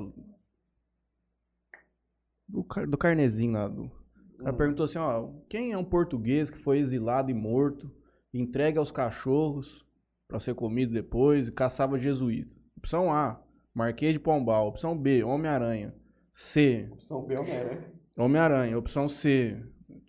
[2.47, 3.67] do, do carnezinho lá.
[3.67, 5.29] Do, o cara perguntou assim, ó.
[5.49, 7.91] Quem é um português que foi exilado e morto,
[8.33, 9.85] entregue aos cachorros
[10.27, 12.55] pra ser comido depois e caçava jesuíta?
[12.77, 13.41] Opção A,
[13.73, 14.67] Marquês de Pombal.
[14.67, 15.93] Opção B, Homem-Aranha.
[16.33, 17.85] C, São B Homem-Aranha.
[18.17, 18.77] Homem-Aranha.
[18.77, 19.57] Opção C,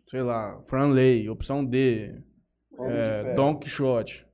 [0.08, 1.28] sei lá, Franley.
[1.28, 2.14] Opção D,
[2.88, 3.34] é.
[3.34, 4.26] Don Quixote.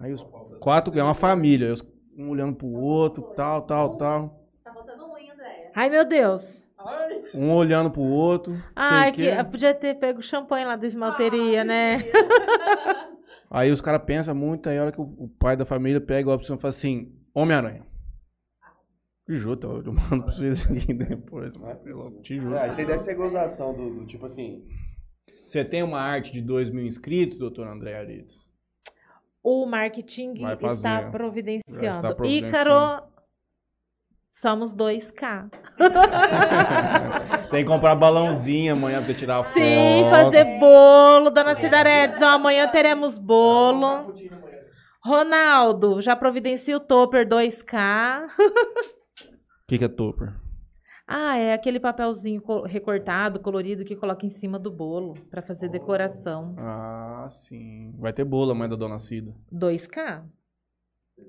[0.00, 0.24] Aí os
[0.60, 1.72] quatro, é uma família.
[1.72, 1.82] os-
[2.16, 4.46] Um olhando pro outro, tal, tal, tal.
[4.62, 5.70] Tá botando Andréia.
[5.74, 6.62] Ai, meu Deus.
[7.34, 8.56] Um olhando pro outro.
[8.76, 9.44] Ai, que, que...
[9.44, 11.98] podia ter pego champanhe lá da esmalteria, né?
[13.50, 16.28] Aí os caras pensam muito, aí a hora que o, o pai da família pega
[16.30, 17.82] a opção e fala assim, Homem-Aranha.
[19.26, 21.80] Juro, eu mando pra vocês aqui depois, mano.
[21.86, 22.58] Eu Te juro.
[22.58, 24.62] Ah, isso aí deve ser gozação do, do tipo assim.
[25.42, 28.46] Você tem uma arte de 2 mil inscritos, doutor André Arias?
[29.42, 30.66] O marketing fazer.
[30.66, 31.96] está providenciando.
[31.96, 32.48] está providenciando.
[32.48, 33.02] Ícaro,
[34.30, 35.50] somos 2K.
[37.50, 40.10] tem que comprar balãozinho amanhã pra você tirar a Sim, foto.
[40.10, 42.20] fazer bolo, dona Cidaredes.
[42.22, 44.14] Ó, amanhã teremos bolo.
[45.02, 48.26] Ronaldo, já providencia o Topper 2K.
[49.64, 50.34] O que, que é topper?
[51.06, 55.68] Ah, é aquele papelzinho co- recortado, colorido que coloca em cima do bolo para fazer
[55.68, 56.54] decoração.
[56.58, 57.94] Ah, sim.
[57.98, 59.34] Vai ter bolo amanhã da dona Cida.
[59.52, 60.22] 2K?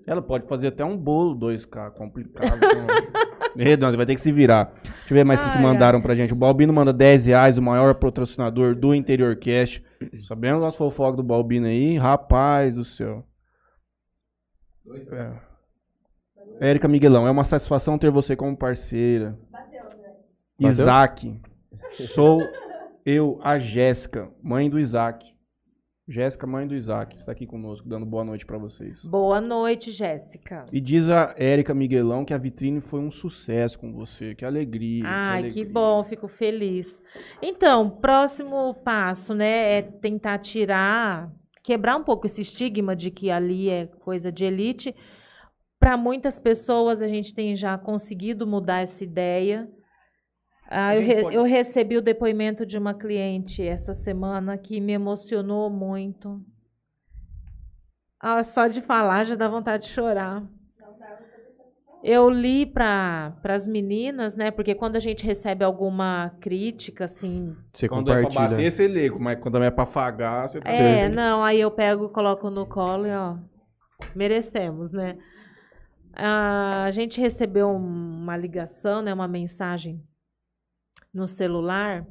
[0.07, 2.59] Ela pode fazer até um bolo 2K, complicado.
[3.55, 4.73] Meu Deus, vai ter que se virar.
[4.83, 6.33] Deixa eu ver mais o que que Ai, mandaram pra gente.
[6.33, 9.81] O Balbino manda 10 reais, o maior patrocinador do Interior Cast.
[10.23, 11.97] Sabemos nosso fofoca do Balbino aí?
[11.97, 13.25] Rapaz do céu.
[15.11, 15.54] É.
[16.59, 19.37] Érica Miguelão, é uma satisfação ter você como parceira.
[20.59, 21.35] Isaac,
[22.13, 22.41] sou
[23.05, 25.35] eu, a Jéssica, mãe do Isaac.
[26.07, 29.03] Jéssica, mãe do Isaac, está aqui conosco, dando boa noite pra vocês.
[29.03, 30.67] Boa noite, Jéssica.
[30.71, 34.35] E diz a Érica Miguelão que a vitrine foi um sucesso com você.
[34.35, 35.03] Que alegria.
[35.03, 35.73] Ai, que alegria.
[35.73, 37.01] bom, fico feliz.
[37.41, 41.31] Então, próximo passo, né, é tentar tirar,
[41.63, 44.95] quebrar um pouco esse estigma de que ali é coisa de elite.
[45.85, 49.69] Para muitas pessoas, a gente tem já conseguido mudar essa ideia.
[50.67, 54.93] Ah, eu, gente re- eu recebi o depoimento de uma cliente essa semana que me
[54.93, 56.41] emocionou muito.
[58.19, 60.41] Ah, só de falar já dá vontade de chorar.
[62.01, 64.49] Eu li para as meninas, né?
[64.49, 67.55] Porque quando a gente recebe alguma crítica, assim.
[67.71, 69.11] Você Quando é pra bater, você lê.
[69.11, 70.59] Mas quando é pra afagar, você...
[70.65, 73.35] É, não, aí eu pego, coloco no colo e ó.
[74.15, 75.15] Merecemos, né?
[76.15, 80.01] A gente recebeu uma ligação, né, uma mensagem
[81.13, 82.07] no celular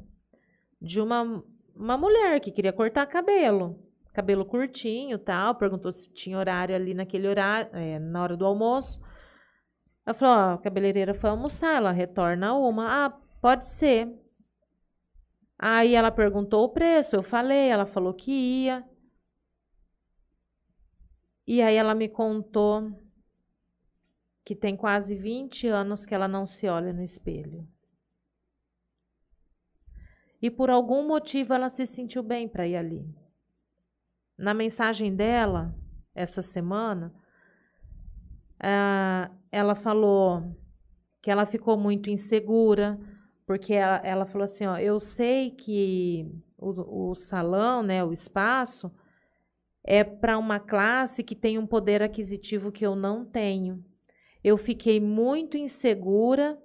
[0.79, 1.43] de uma,
[1.75, 3.79] uma mulher que queria cortar cabelo.
[4.13, 5.55] Cabelo curtinho tal.
[5.55, 9.01] Perguntou se tinha horário ali naquele horário, é, na hora do almoço.
[10.05, 13.05] Ela falou: ó, a cabeleireira foi almoçar, ela retorna uma.
[13.05, 13.09] Ah,
[13.41, 14.07] pode ser.
[15.57, 18.83] Aí ela perguntou o preço, eu falei, ela falou que ia.
[21.47, 22.91] E aí ela me contou
[24.45, 27.67] que tem quase 20 anos que ela não se olha no espelho.
[30.39, 33.03] E por algum motivo ela se sentiu bem para ir ali.
[34.37, 35.75] Na mensagem dela,
[36.13, 37.11] essa semana,
[38.61, 40.55] uh, ela falou
[41.23, 42.99] que ela ficou muito insegura,
[43.47, 48.93] porque ela, ela falou assim: ó, eu sei que o, o salão, né, o espaço,
[49.83, 53.83] é para uma classe que tem um poder aquisitivo que eu não tenho.
[54.45, 56.55] Eu fiquei muito insegura,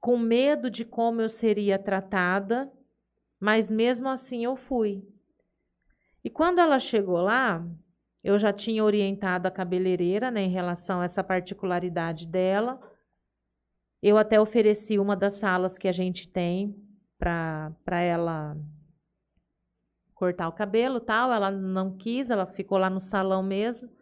[0.00, 2.72] com medo de como eu seria tratada,
[3.38, 5.06] mas mesmo assim eu fui.
[6.24, 7.62] E quando ela chegou lá,
[8.24, 12.80] eu já tinha orientado a cabeleireira né, em relação a essa particularidade dela.
[14.02, 16.74] Eu até ofereci uma das salas que a gente tem
[17.18, 18.56] para ela
[20.14, 21.30] cortar o cabelo tal.
[21.30, 23.99] Ela não quis, ela ficou lá no salão mesmo.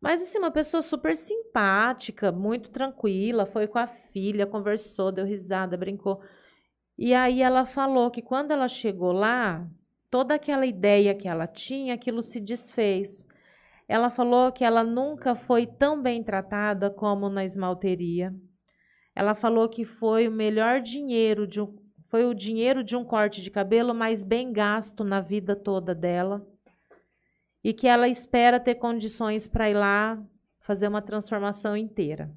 [0.00, 5.76] Mas, assim, uma pessoa super simpática, muito tranquila, foi com a filha, conversou, deu risada,
[5.76, 6.20] brincou.
[6.96, 9.66] E aí ela falou que quando ela chegou lá,
[10.10, 13.26] toda aquela ideia que ela tinha, aquilo se desfez.
[13.88, 18.34] Ela falou que ela nunca foi tão bem tratada como na esmalteria.
[19.14, 21.74] Ela falou que foi o melhor dinheiro de um,
[22.08, 26.46] foi o dinheiro de um corte de cabelo mais bem gasto na vida toda dela.
[27.62, 30.22] E que ela espera ter condições para ir lá
[30.60, 32.30] fazer uma transformação inteira.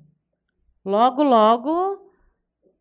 [0.83, 2.11] Logo, logo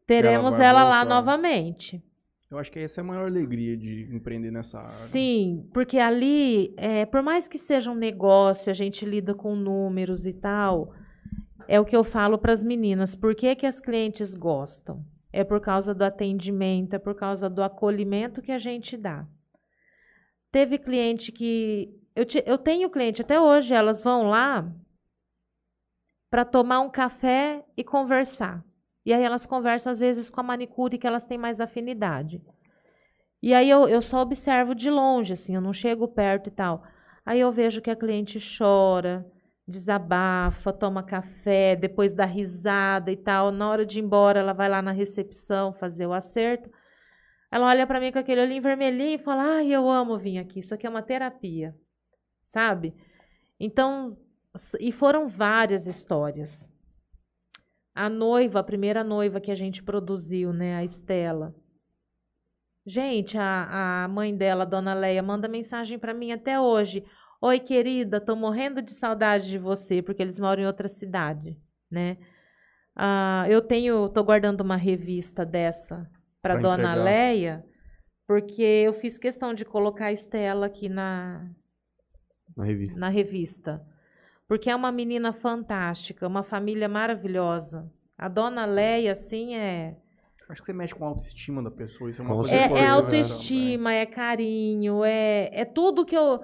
[0.07, 2.03] teremos ela, ela lá novamente.
[2.51, 4.91] Eu acho que essa é a maior alegria de empreender nessa área.
[4.91, 10.27] Sim, porque ali, é, por mais que seja um negócio, a gente lida com números
[10.27, 10.93] e tal,
[11.69, 13.15] é o que eu falo para as meninas.
[13.15, 15.05] Por que, que as clientes gostam?
[15.33, 19.25] É por causa do atendimento, é por causa do acolhimento que a gente dá.
[20.51, 21.89] Teve cliente que.
[22.15, 24.71] Eu, te, eu tenho cliente, até hoje, elas vão lá
[26.31, 28.65] para tomar um café e conversar.
[29.05, 32.43] E aí elas conversam, às vezes, com a manicure que elas têm mais afinidade.
[33.43, 36.85] E aí eu, eu só observo de longe, assim, eu não chego perto e tal.
[37.25, 39.27] Aí eu vejo que a cliente chora,
[39.67, 43.51] desabafa, toma café, depois dá risada e tal.
[43.51, 46.71] Na hora de ir embora, ela vai lá na recepção fazer o acerto.
[47.51, 50.61] Ela olha para mim com aquele olhinho vermelhinho e fala: Ai, eu amo vir aqui,
[50.61, 51.75] isso aqui é uma terapia,
[52.51, 52.93] sabe?
[53.59, 54.17] Então,
[54.81, 56.69] e foram várias histórias.
[57.95, 61.55] A noiva, a primeira noiva que a gente produziu, né, a Estela.
[62.85, 67.05] Gente, a, a mãe dela, dona Leia, manda mensagem para mim até hoje.
[67.41, 71.57] Oi, querida, tô morrendo de saudade de você, porque eles moram em outra cidade,
[71.91, 72.19] né?
[72.97, 76.11] Ah, eu tenho, tô guardando uma revista dessa
[76.43, 77.05] para dona entregar.
[77.05, 77.65] Leia,
[78.27, 81.49] porque eu fiz questão de colocar a Estela aqui na,
[82.57, 83.01] na revista.
[83.01, 83.87] na revista
[84.51, 87.89] porque é uma menina fantástica, uma família maravilhosa.
[88.19, 89.97] A dona Leia, assim, é.
[90.49, 92.11] Acho que você mexe com a autoestima da pessoa.
[92.11, 96.43] Isso é uma coisa é, é autoestima, é carinho, é, é tudo que eu.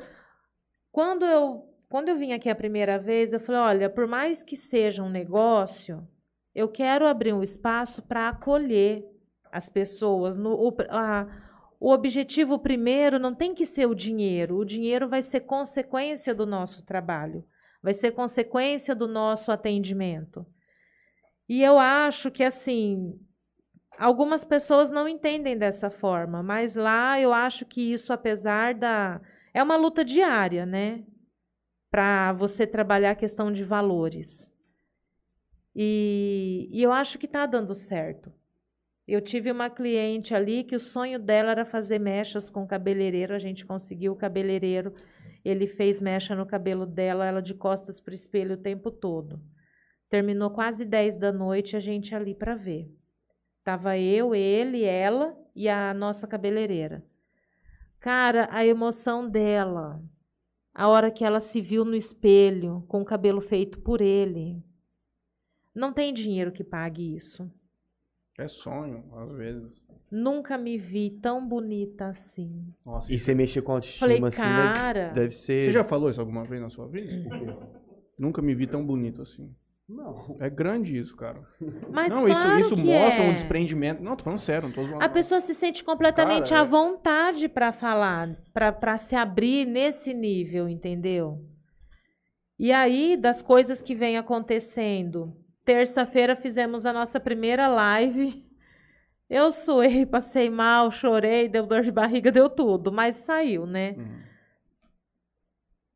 [0.92, 4.54] Quando eu quando eu vim aqui a primeira vez, eu falei: olha, por mais que
[4.54, 6.06] seja um negócio,
[6.54, 9.04] eu quero abrir um espaço para acolher
[9.50, 10.38] as pessoas.
[10.38, 11.26] No, o, a,
[11.78, 16.47] o objetivo primeiro não tem que ser o dinheiro, o dinheiro vai ser consequência do
[16.47, 17.44] nosso trabalho
[17.86, 20.44] vai ser consequência do nosso atendimento.
[21.48, 23.16] E eu acho que, assim,
[23.97, 29.20] algumas pessoas não entendem dessa forma, mas lá eu acho que isso, apesar da.
[29.55, 31.05] É uma luta diária, né?
[31.89, 34.53] Para você trabalhar a questão de valores.
[35.73, 38.32] E, e eu acho que está dando certo.
[39.06, 43.38] Eu tive uma cliente ali que o sonho dela era fazer mechas com cabeleireiro, a
[43.38, 44.92] gente conseguiu o cabeleireiro
[45.48, 49.40] ele fez mecha no cabelo dela, ela de costas para o espelho o tempo todo.
[50.08, 52.92] Terminou quase 10 da noite, a gente ali para ver.
[53.62, 57.04] Tava eu, ele, ela e a nossa cabeleireira.
[58.00, 60.02] Cara, a emoção dela,
[60.74, 64.60] a hora que ela se viu no espelho com o cabelo feito por ele.
[65.72, 67.48] Não tem dinheiro que pague isso.
[68.38, 69.72] É sonho, às vezes.
[70.10, 72.72] Nunca me vi tão bonita assim.
[72.84, 74.72] Nossa, E você mexer com a autoestima Falei, assim, né?
[74.74, 75.08] cara.
[75.08, 75.64] deve ser.
[75.64, 77.28] Você já falou isso alguma vez na sua vida?
[78.18, 79.52] Nunca me vi tão bonito assim.
[79.88, 80.36] Não.
[80.40, 81.40] É grande isso, cara.
[81.90, 83.28] Mas não, claro isso, isso que mostra é.
[83.28, 84.02] um desprendimento.
[84.02, 85.04] Não, tô falando sério, não tô zoando.
[85.04, 90.12] A pessoa se sente completamente Cara, à é- vontade para falar, para se abrir nesse
[90.12, 91.40] nível, entendeu?
[92.58, 95.36] E aí, das coisas que vem acontecendo,
[95.66, 98.47] terça-feira fizemos a nossa primeira live.
[99.28, 103.97] Eu suei, passei mal, chorei, deu dor de barriga, deu tudo, mas saiu, né?
[103.98, 104.26] Uhum.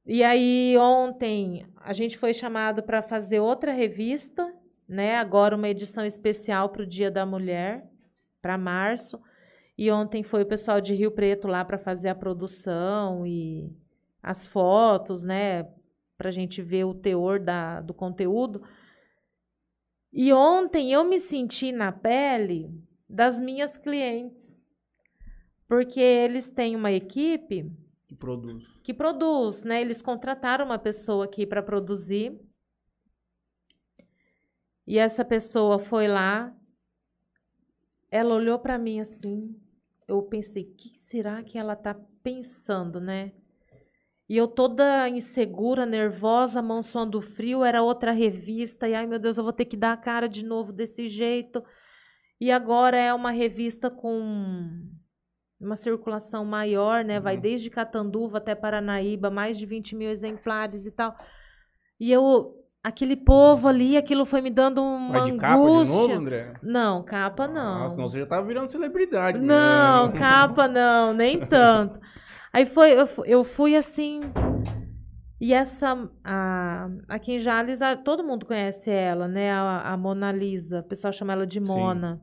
[0.04, 4.52] E aí, ontem, a gente foi chamado para fazer outra revista,
[4.88, 5.16] né?
[5.16, 7.88] Agora, uma edição especial para o Dia da Mulher,
[8.42, 9.22] para março.
[9.78, 13.72] E ontem foi o pessoal de Rio Preto lá para fazer a produção e
[14.20, 15.68] as fotos, né?
[16.18, 18.62] Para a gente ver o teor da, do conteúdo.
[20.12, 22.70] E ontem eu me senti na pele
[23.08, 24.60] das minhas clientes.
[25.68, 27.70] Porque eles têm uma equipe
[28.08, 28.64] Que produz.
[28.82, 29.80] que produz, né?
[29.80, 32.40] Eles contrataram uma pessoa aqui para produzir.
[34.86, 36.52] E essa pessoa foi lá.
[38.10, 39.56] Ela olhou para mim assim.
[40.08, 43.32] Eu pensei, o que será que ela tá pensando, né?
[44.30, 49.36] E eu toda insegura, nervosa, mão suando frio, era outra revista, e ai meu Deus,
[49.36, 51.60] eu vou ter que dar a cara de novo desse jeito.
[52.40, 54.78] E agora é uma revista com
[55.60, 57.18] uma circulação maior, né?
[57.18, 57.40] Vai Uhum.
[57.40, 61.12] desde Catanduva até Paranaíba, mais de 20 mil exemplares e tal.
[61.98, 62.54] E eu,
[62.84, 65.96] aquele povo ali, aquilo foi me dando uma Vai de capa de angústia.
[66.02, 66.54] novo, André?
[66.62, 67.80] Não, capa não.
[67.80, 69.40] Nossa, senão você já tava virando celebridade.
[69.40, 70.18] Não, né?
[70.20, 71.98] capa não, nem tanto.
[72.52, 74.20] Aí foi, eu, eu fui assim.
[75.40, 79.52] E essa, a, aqui em Jales, a- todo mundo conhece ela, né?
[79.52, 81.66] A, a Mona Lisa, o pessoal chama ela de Sim.
[81.66, 82.20] Mona.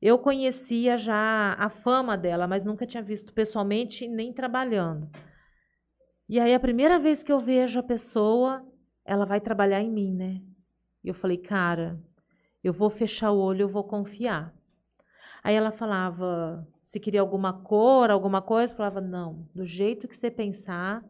[0.00, 5.10] Eu conhecia já a fama dela, mas nunca tinha visto pessoalmente nem trabalhando.
[6.28, 8.64] E aí, a primeira vez que eu vejo a pessoa,
[9.04, 10.40] ela vai trabalhar em mim, né?
[11.02, 11.98] E eu falei, cara,
[12.62, 14.54] eu vou fechar o olho, eu vou confiar.
[15.42, 20.16] Aí ela falava se queria alguma cor, alguma coisa, eu falava, não, do jeito que
[20.16, 21.04] você pensar,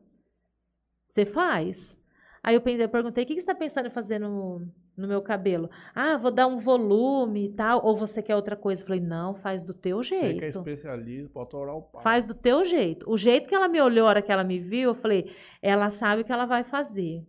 [1.06, 1.96] você faz.
[2.42, 5.22] Aí eu, pensei, eu perguntei, o que você está pensando em fazer no, no meu
[5.22, 5.70] cabelo?
[5.94, 8.82] Ah, vou dar um volume e tal, ou você quer outra coisa?
[8.82, 10.59] Eu falei, não, faz do teu Você que é jeito.
[10.59, 12.02] especialista, pode orar o pau.
[12.02, 13.09] Faz do teu jeito.
[13.09, 15.30] O jeito que ela me olhou, a hora que ela me viu, eu falei,
[15.62, 17.24] ela sabe o que ela vai fazer.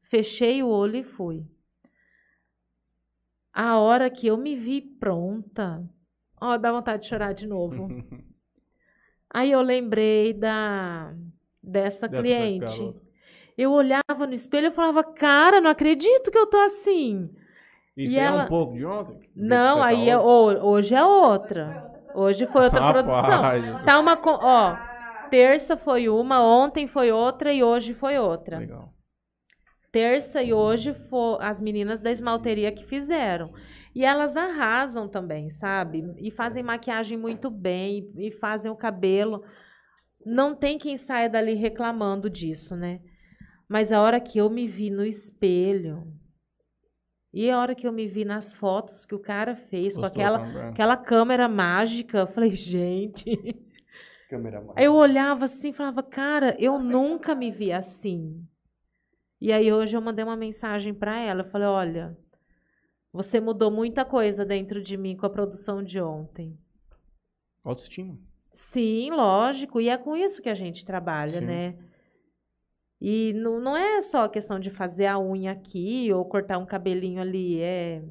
[0.00, 1.44] Fechei o olho e fui.
[3.52, 5.84] A hora que eu me vi pronta,
[6.40, 7.88] ó, dá vontade de chorar de novo.
[9.32, 11.14] Aí eu lembrei da
[11.62, 12.94] dessa Dessa cliente.
[13.56, 17.28] Eu olhava no espelho e falava, cara, não acredito que eu tô assim.
[17.96, 19.20] Isso E é ela- um pouco de ontem?
[19.36, 20.58] Não, tá aí é, hoje?
[20.58, 21.92] ho- hoje é outra.
[22.14, 23.56] Hoje foi outra Rapaz, produção.
[23.76, 24.76] isso- Tá uma, ó,
[25.28, 28.58] terça foi uma, ontem foi outra e hoje foi outra.
[28.58, 28.88] Legal.
[29.92, 33.52] Terça e hoje foi as meninas da esmalteria que fizeram.
[33.94, 36.14] E elas arrasam também, sabe?
[36.18, 39.44] E fazem maquiagem muito bem, e fazem o cabelo.
[40.24, 43.00] Não tem quem saia dali reclamando disso, né?
[43.68, 46.06] Mas a hora que eu me vi no espelho,
[47.32, 50.40] e a hora que eu me vi nas fotos que o cara fez com aquela,
[50.40, 50.62] também?
[50.64, 53.38] aquela câmera mágica, eu falei, gente.
[54.28, 58.44] Câmera Aí eu olhava assim e falava, cara, eu nunca me vi assim.
[59.40, 62.16] E aí hoje eu mandei uma mensagem para ela, eu falei, olha,
[63.12, 66.58] você mudou muita coisa dentro de mim com a produção de ontem.
[67.64, 68.18] Autoestima.
[68.52, 71.46] Sim, lógico, e é com isso que a gente trabalha, Sim.
[71.46, 71.78] né?
[73.00, 77.20] E não, não é só questão de fazer a unha aqui ou cortar um cabelinho
[77.20, 78.02] ali, é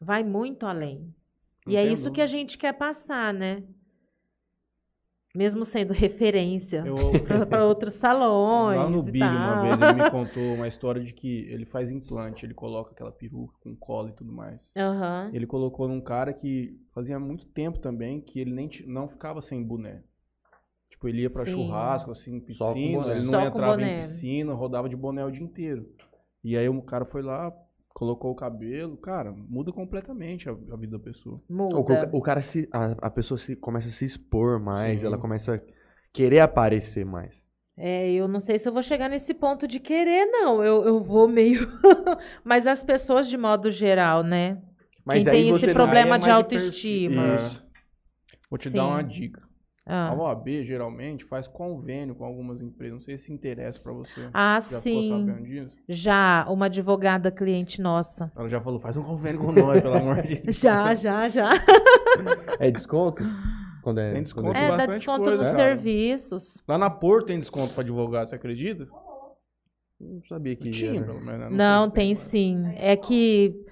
[0.00, 1.14] vai muito além.
[1.66, 3.62] Não e é isso que a gente quer passar, né?
[5.34, 6.84] Mesmo sendo referência
[7.48, 11.14] para outros salões lá no e Big, uma vez, ele me contou uma história de
[11.14, 14.70] que ele faz implante, ele coloca aquela peruca com cola e tudo mais.
[14.76, 15.30] Aham.
[15.32, 19.62] Ele colocou num cara que fazia muito tempo também que ele nem não ficava sem
[19.64, 20.02] boné.
[20.90, 21.52] Tipo, ele ia pra Sim.
[21.52, 23.12] churrasco, assim, Só com piscina, boné.
[23.12, 23.96] ele Só não com entrava boné.
[23.96, 25.88] em piscina, rodava de boné o dia inteiro.
[26.44, 27.50] E aí o cara foi lá,
[27.94, 31.40] colocou o cabelo, cara, muda completamente a, a vida da pessoa.
[31.48, 32.08] Muda.
[32.12, 32.68] O, o cara se.
[32.72, 35.06] A, a pessoa se, começa a se expor mais, Sim.
[35.06, 35.60] ela começa a
[36.12, 37.42] querer aparecer mais.
[37.76, 40.62] É, eu não sei se eu vou chegar nesse ponto de querer, não.
[40.62, 41.66] Eu, eu vou meio.
[42.44, 44.60] Mas as pessoas, de modo geral, né?
[45.04, 47.22] Mas Quem aí tem esse você problema é de autoestima.
[47.22, 47.62] perfil.
[48.50, 48.78] Vou te dar Sim.
[48.90, 49.42] uma dica.
[49.84, 52.92] Ah, A OAB, geralmente, faz convênio com algumas empresas.
[52.94, 54.28] Não sei se interessa pra você.
[54.32, 55.08] Ah, Já ficou sim.
[55.26, 55.76] sabendo disso?
[55.88, 58.30] Já, uma advogada cliente nossa.
[58.36, 60.60] Ela já falou, faz um convênio com nós, pelo amor de Deus.
[60.60, 61.50] Já, já, já.
[62.60, 63.24] É desconto?
[63.82, 64.46] Quando é, Tem desconto.
[64.46, 65.58] quando É, dá bastante desconto coisa, nos cara.
[65.58, 66.62] serviços.
[66.68, 68.86] Lá na Porto tem desconto pra advogado, você acredita?
[70.00, 71.04] Não sabia que Tinha, era.
[71.06, 71.40] pelo menos.
[71.40, 71.56] né?
[71.56, 72.72] Não, sei se tem sim.
[72.76, 73.66] É que,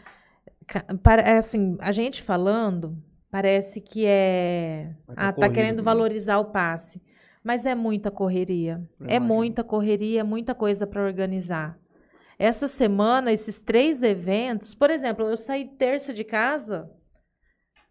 [1.04, 2.96] para- é assim, a gente falando,
[3.30, 4.94] parece que é.
[5.06, 5.82] Tá Ah, tá querendo né?
[5.82, 7.00] valorizar o passe.
[7.42, 8.82] Mas é muita correria.
[9.06, 11.78] É muita correria, é muita coisa para organizar.
[12.38, 16.90] Essa semana, esses três eventos, por exemplo, eu saí terça de casa,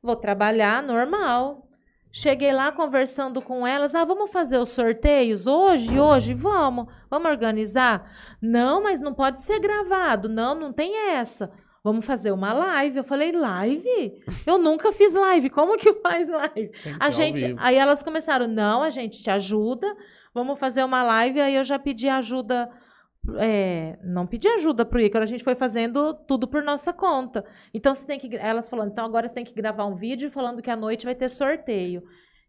[0.02, 1.68] vou trabalhar normal.
[2.11, 8.11] Cheguei lá conversando com elas, ah, vamos fazer os sorteios hoje, hoje, vamos, vamos organizar?
[8.41, 11.52] Não, mas não pode ser gravado, não, não tem essa.
[11.84, 12.97] Vamos fazer uma live.
[12.97, 14.22] Eu falei, live?
[14.45, 16.69] Eu nunca fiz live, como que faz live?
[16.69, 19.88] Que A gente, aí elas começaram, não, a gente te ajuda,
[20.34, 21.39] vamos fazer uma live.
[21.39, 22.69] Aí eu já pedi ajuda,
[23.38, 27.45] é, não pedi ajuda pro Ícaro, a gente foi fazendo tudo por nossa conta.
[27.73, 30.61] Então você tem que, elas falando, então agora você tem que gravar um vídeo falando
[30.61, 32.03] que à noite vai ter sorteio.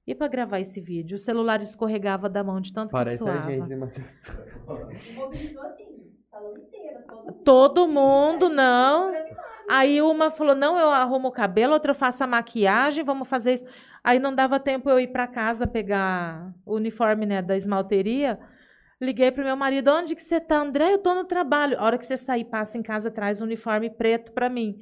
[0.06, 3.26] E para gravar esse vídeo, o celular escorregava da mão de tanto que Parece a
[3.26, 3.50] suava.
[3.50, 3.76] gente, né?
[5.14, 5.99] Mobilizou assim, o
[6.40, 7.44] salão inteiro, todo mundo.
[7.44, 9.12] Todo mundo, não.
[9.68, 13.54] Aí uma falou: não, eu arrumo o cabelo, outra eu faço a maquiagem, vamos fazer
[13.54, 13.66] isso.
[14.02, 18.38] Aí não dava tempo eu ir para casa pegar o uniforme né, da esmalteria.
[19.00, 20.94] Liguei pro meu marido: onde que você tá, André?
[20.94, 21.78] Eu tô no trabalho.
[21.78, 24.78] A hora que você sair, passa em casa, traz um uniforme preto para mim.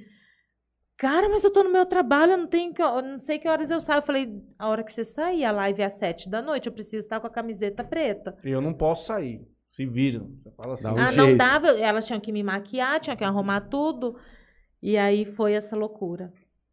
[0.97, 3.49] Cara, mas eu tô no meu trabalho, eu não tenho que, eu não sei que
[3.49, 3.99] horas eu saio.
[3.99, 6.73] Eu falei: a hora que você sair, a live é às sete da noite, eu
[6.73, 8.37] preciso estar com a camiseta preta.
[8.43, 9.47] Eu não posso sair.
[9.79, 10.29] Se viram.
[10.43, 10.83] Você fala assim.
[10.83, 11.39] Dá um Ah, não jeito.
[11.39, 14.17] dava, elas tinham que me maquiar, tinham que arrumar tudo.
[14.83, 16.33] E aí foi essa loucura.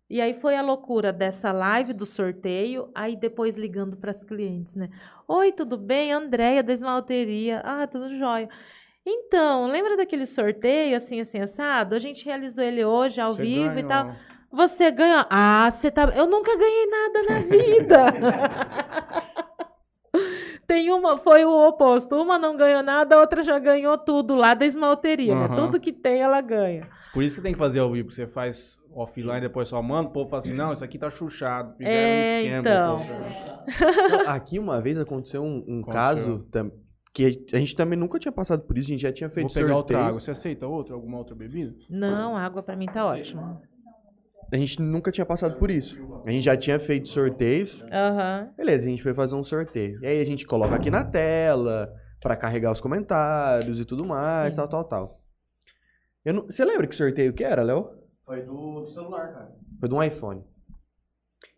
[0.09, 4.75] E aí foi a loucura dessa live do sorteio, aí depois ligando para as clientes,
[4.75, 4.89] né?
[5.27, 6.11] Oi, tudo bem?
[6.11, 7.61] Andréia da esmalteria.
[7.63, 8.49] Ah, tudo jóia.
[9.05, 11.93] Então, lembra daquele sorteio assim, assim, assado?
[11.93, 13.87] A gente realizou ele hoje ao Você vivo e ganhou.
[13.87, 14.15] tal.
[14.51, 15.27] Você ganha.
[15.29, 16.11] Ah, você tá.
[16.15, 18.05] Eu nunca ganhei nada na vida.
[20.67, 22.15] Tem uma, foi o oposto.
[22.15, 25.45] Uma não ganhou nada, a outra já ganhou tudo lá da esmalteria, né?
[25.45, 25.55] Aham.
[25.55, 26.87] Tudo que tem, ela ganha.
[27.13, 28.11] Por isso que tem que fazer ao vivo.
[28.11, 31.75] Você faz offline, depois só manda, o povo fala assim, não, isso aqui tá chuchado.
[31.77, 32.59] Fizeram É, um esquema.
[32.59, 34.25] então.
[34.27, 35.93] Aqui uma vez aconteceu um, um Aconteceu.
[35.93, 36.45] caso
[37.13, 39.53] que a gente também nunca tinha passado por isso, a gente já tinha feito Vou
[39.53, 39.77] pegar sorteio.
[39.97, 40.19] outra água.
[40.19, 40.93] Você aceita outra?
[40.95, 41.73] Alguma outra bebida?
[41.89, 43.61] Não, a água pra mim tá ótima.
[44.51, 45.97] A gente nunca tinha passado por isso.
[46.25, 47.83] A gente já tinha feito sorteios.
[47.91, 48.51] Aham.
[48.55, 49.99] Beleza, a gente foi fazer um sorteio.
[50.01, 51.91] E aí a gente coloca aqui na tela
[52.21, 54.61] pra carregar os comentários e tudo mais, Sim.
[54.61, 55.21] tal, tal, tal.
[56.23, 57.89] Eu não- Você lembra que sorteio que era, Léo?
[58.25, 59.51] Foi do, celular, cara.
[59.79, 60.43] Foi de um iPhone.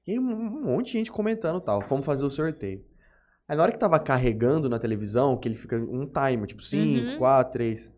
[0.06, 1.82] E aí um, monte de gente comentando e tal.
[1.84, 2.84] Fomos fazer o sorteio.
[3.48, 7.08] Aí na hora que tava carregando na televisão, que ele fica um timer, tipo 5,
[7.12, 7.18] Uhum.
[7.18, 7.94] 4, 3.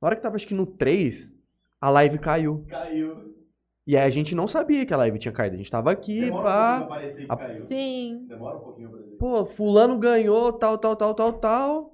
[0.00, 1.30] Na hora que tava acho que no 3,
[1.80, 2.64] a live caiu.
[2.68, 3.36] Caiu.
[3.88, 5.54] E aí a gente não sabia que a live tinha caído.
[5.54, 6.76] A gente tava aqui, Demora um pouquinho pá.
[6.76, 7.64] pra aparecer que a- caiu.
[7.66, 8.26] Sim.
[8.28, 9.16] Demora um pouquinho pra dizer.
[9.16, 11.92] Pô, fulano ganhou, tal, tal, tal, tal, tal.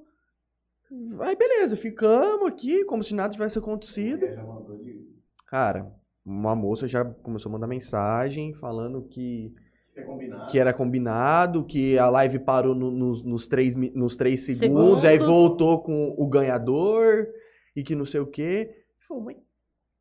[1.20, 4.26] Aí beleza, ficamos aqui como se nada tivesse acontecido.
[4.26, 5.06] Já mandou de-
[5.46, 5.86] Cara,
[6.26, 9.54] uma moça já começou a mandar mensagem falando que,
[9.90, 10.50] Isso é combinado.
[10.50, 15.12] que era combinado, que a live parou no- nos, nos, três, nos três segundos, aí
[15.18, 15.32] Segundos.
[15.34, 17.28] voltou com o ganhador
[17.76, 18.84] e que não sei o quê.
[19.06, 19.36] Falou, mas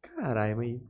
[0.02, 0.82] caralho, mas.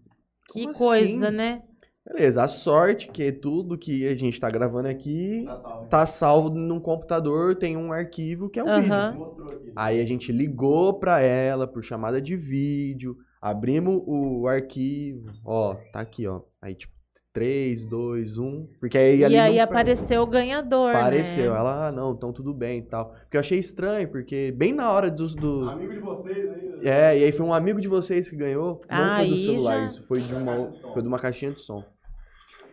[0.54, 1.36] Que como coisa, assim?
[1.38, 1.62] né?
[2.06, 5.88] Beleza, a sorte que tudo que a gente tá gravando aqui Tá salvo.
[5.88, 9.20] tá salvo num computador, tem um arquivo que é um vídeo.
[9.20, 9.72] Mostrou aqui.
[9.76, 16.02] Aí a gente ligou pra ela por chamada de vídeo, abrimos o arquivo, ó, tá
[16.02, 16.42] aqui, ó.
[16.62, 16.94] Aí tipo
[17.34, 21.52] 3, 2, 1, porque aí E ali aí não- apareceu o ganhador, apareceu.
[21.52, 21.60] né?
[21.60, 23.10] Ela, ah, não, então tudo bem e tal.
[23.10, 26.88] Porque eu achei estranho, porque bem na hora dos do Amigo de vocês aí.
[26.88, 28.92] É, e aí foi um amigo de vocês que ganhou, não foi do
[29.36, 31.84] Aí celular, já- isso foi de uma foi de uma caixinha de som.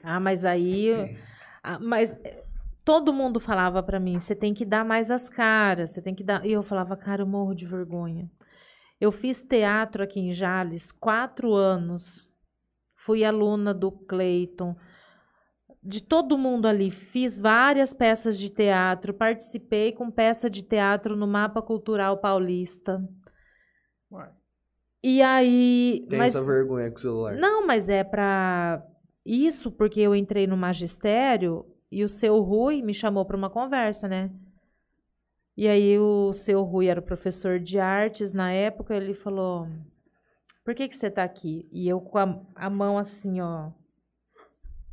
[0.02, 1.16] Ah, mas aí.
[1.62, 2.42] ah, mas eh,
[2.84, 6.22] todo mundo falava pra mim: você tem que dar mais as caras, você tem que
[6.24, 6.44] dar.
[6.44, 8.30] E eu falava, cara, eu morro de vergonha.
[9.00, 12.30] Eu fiz teatro aqui em Jales quatro anos.
[13.04, 14.76] Fui aluna do Cleiton.
[15.82, 16.90] De todo mundo ali.
[16.90, 19.14] Fiz várias peças de teatro.
[19.14, 23.02] Participei com peça de teatro no Mapa Cultural Paulista.
[24.12, 24.30] Ué.
[25.02, 26.04] E aí.
[26.08, 26.36] Tem mas...
[26.36, 27.34] essa vergonha com o celular.
[27.36, 28.86] Não, mas é pra
[29.24, 34.06] isso porque eu entrei no magistério e o seu Rui me chamou para uma conversa,
[34.06, 34.30] né?
[35.56, 39.66] E aí o seu Rui era professor de artes na época, ele falou:
[40.70, 43.72] "Por que que você tá aqui?" E eu com a, a mão assim, ó,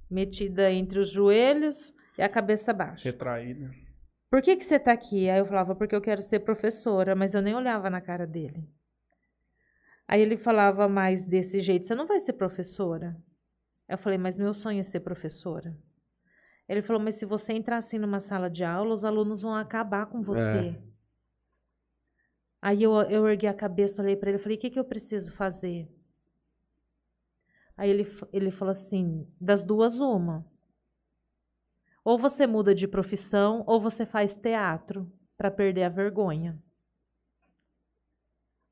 [0.10, 1.94] metida entre os joelhos.
[2.18, 3.04] e a cabeça baixa.
[3.04, 3.70] Retraída.
[4.28, 5.30] Por que, que você tá aqui?
[5.30, 8.68] Aí eu falava, porque eu quero ser professora, mas eu nem olhava na cara dele.
[10.08, 13.16] Aí ele falava mais desse jeito, você não vai ser professora?
[13.88, 15.78] Eu falei, mas meu sonho é ser professora.
[16.68, 20.08] Ele falou, mas se você entrar assim numa sala de aula, os alunos vão acabar
[20.08, 20.76] com você.
[22.61, 24.85] Aí eu, eu ergui a cabeça, olhei para ele e falei, o que, que eu
[24.85, 25.88] preciso fazer?
[27.75, 30.45] Aí ele, ele falou assim, das duas, uma.
[32.03, 36.57] Ou você muda de profissão, ou você faz teatro para perder a vergonha.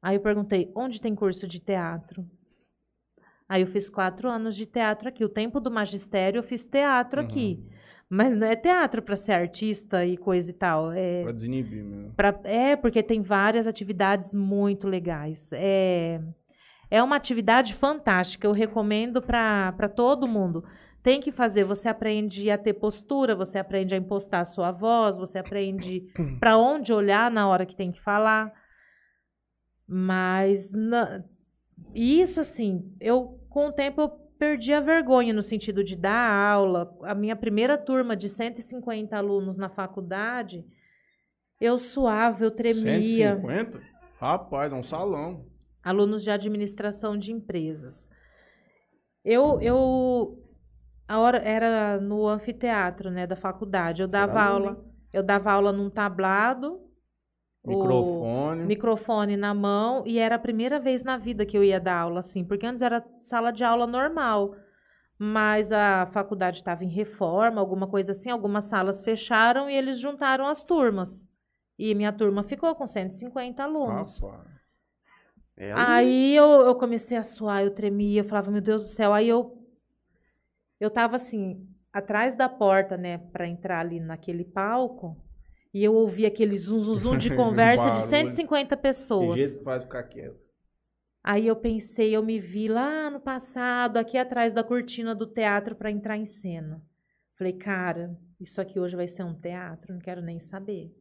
[0.01, 2.29] Aí eu perguntei, onde tem curso de teatro?
[3.47, 5.23] Aí eu fiz quatro anos de teatro aqui.
[5.23, 7.63] O tempo do magistério eu fiz teatro aqui.
[8.09, 10.91] Mas não é teatro para ser artista e coisa e tal.
[10.91, 12.13] É, Pra desinibir mesmo.
[12.15, 15.49] pra- é porque tem várias atividades muito legais.
[15.53, 16.21] É,
[16.91, 18.45] é uma atividade fantástica.
[18.45, 20.63] Eu recomendo para todo mundo.
[21.01, 21.63] Tem que fazer.
[21.63, 26.03] Você aprende a ter postura, você aprende a impostar a sua voz, você aprende
[26.39, 28.53] para onde olhar na hora que tem que falar.
[29.87, 31.23] Mas na-
[31.93, 36.95] isso assim, eu com o tempo eu perdi a vergonha no sentido de dar aula.
[37.03, 40.65] A minha primeira turma de 150 alunos na faculdade,
[41.59, 43.35] eu suava, eu tremia.
[43.35, 43.81] 150?
[44.19, 45.45] Rapaz, é um salão.
[45.83, 48.09] Alunos de administração de empresas.
[49.23, 50.39] Eu, eu
[51.07, 54.01] a hora era no anfiteatro, né, da faculdade.
[54.01, 54.83] Eu dava aula,
[55.13, 56.79] eu dava aula num tablado,
[57.67, 58.63] Microfone.
[58.65, 62.19] microfone na mão e era a primeira vez na vida que eu ia dar aula
[62.19, 64.55] assim, porque antes era sala de aula normal,
[65.17, 70.47] mas a faculdade estava em reforma, alguma coisa assim, algumas salas fecharam e eles juntaram
[70.47, 71.27] as turmas.
[71.77, 74.19] E minha turma ficou com 150 alunos.
[74.21, 74.45] Rapaz.
[75.57, 79.13] É, Aí eu, eu comecei a suar, eu tremia, eu falava, meu Deus do céu.
[79.13, 79.61] Aí eu
[80.79, 85.15] eu tava assim, atrás da porta, né, para entrar ali naquele palco,
[85.75, 88.29] e eu ouvi aquele zum zum zum de conversa de Barulho.
[88.29, 89.37] 150 Que pessoas.
[89.37, 90.39] jeito que faz ficar quieto.
[91.21, 95.75] Aí eu pensei, eu me vi lá no passado, aqui atrás da cortina do teatro
[95.75, 96.81] para entrar em cena.
[97.37, 100.95] Falei, cara, isso aqui hoje vai ser um teatro, não quero nem saber.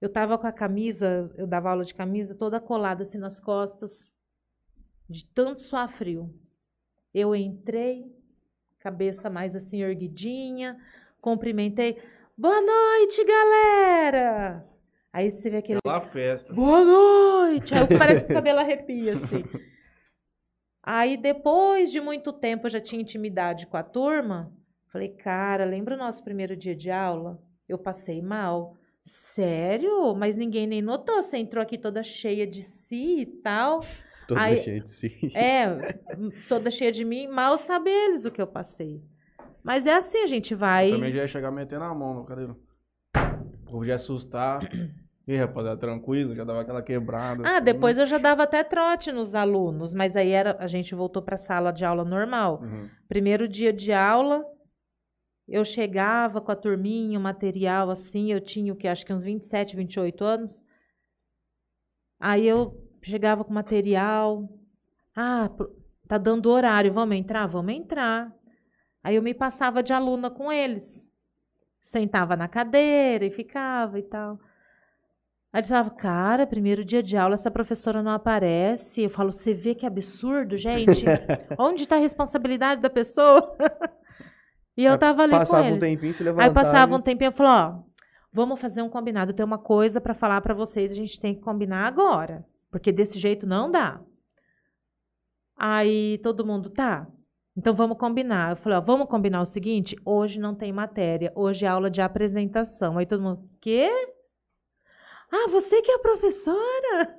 [0.00, 4.14] Eu tava com a camisa, eu dava aula de camisa toda colada assim nas costas,
[5.08, 6.32] de tanto suar frio.
[7.12, 8.14] Eu entrei,
[8.78, 10.78] cabeça mais assim erguidinha,
[11.20, 12.00] cumprimentei.
[12.40, 14.66] Boa noite, galera!
[15.12, 16.50] Aí você vê aquele Aquela festa.
[16.54, 17.74] Boa noite!
[17.74, 19.44] Aí parece que o cabelo arrepia, assim.
[20.82, 24.50] Aí, depois de muito tempo, eu já tinha intimidade com a turma.
[24.90, 27.38] Falei, cara, lembra o nosso primeiro dia de aula?
[27.68, 28.74] Eu passei mal.
[29.04, 30.14] Sério?
[30.14, 31.22] Mas ninguém nem notou.
[31.22, 33.84] Você entrou aqui toda cheia de si e tal.
[34.26, 35.30] Toda aí- cheia de si.
[35.36, 35.92] É,
[36.48, 37.26] toda cheia de mim.
[37.26, 39.02] Mal sabe eles o que eu passei.
[39.62, 40.90] Mas é assim, a gente vai.
[40.90, 42.56] Também já ia chegar metendo a mão no cara.
[43.14, 44.60] O povo já ia assustar.
[45.28, 47.46] Ih, rapaziada, tranquilo, já dava aquela quebrada.
[47.46, 47.64] Ah, assim.
[47.64, 51.36] depois eu já dava até trote nos alunos, mas aí era, a gente voltou para
[51.36, 52.60] a sala de aula normal.
[52.62, 52.88] Uhum.
[53.06, 54.44] Primeiro dia de aula,
[55.46, 59.22] eu chegava com a turminha, o material assim, eu tinha o que acho que uns
[59.22, 60.64] 27, 28 anos.
[62.18, 64.48] Aí eu chegava com material.
[65.14, 65.48] Ah,
[66.08, 67.46] tá dando horário, vamos entrar?
[67.46, 68.34] Vamos entrar.
[69.02, 71.08] Aí eu me passava de aluna com eles.
[71.80, 74.38] Sentava na cadeira e ficava e tal.
[75.52, 79.02] Aí eles falavam, cara, primeiro dia de aula, essa professora não aparece.
[79.02, 81.04] Eu falo, você vê que absurdo, gente?
[81.58, 83.56] Onde está a responsabilidade da pessoa?
[84.76, 85.76] e eu tava ali com Passava eles.
[85.76, 86.48] um tempinho, se levantava.
[86.48, 87.82] Aí passava um tempinho e falou, ó,
[88.32, 89.32] vamos fazer um combinado.
[89.32, 92.92] Eu tenho uma coisa pra falar pra vocês, a gente tem que combinar agora, porque
[92.92, 94.00] desse jeito não dá.
[95.56, 97.08] Aí todo mundo, tá.
[97.56, 98.50] Então vamos combinar.
[98.52, 102.00] Eu falei, ó, vamos combinar o seguinte, hoje não tem matéria, hoje é aula de
[102.00, 102.96] apresentação.
[102.96, 103.90] Aí todo mundo, quê?
[105.32, 107.16] Ah, você que é a professora?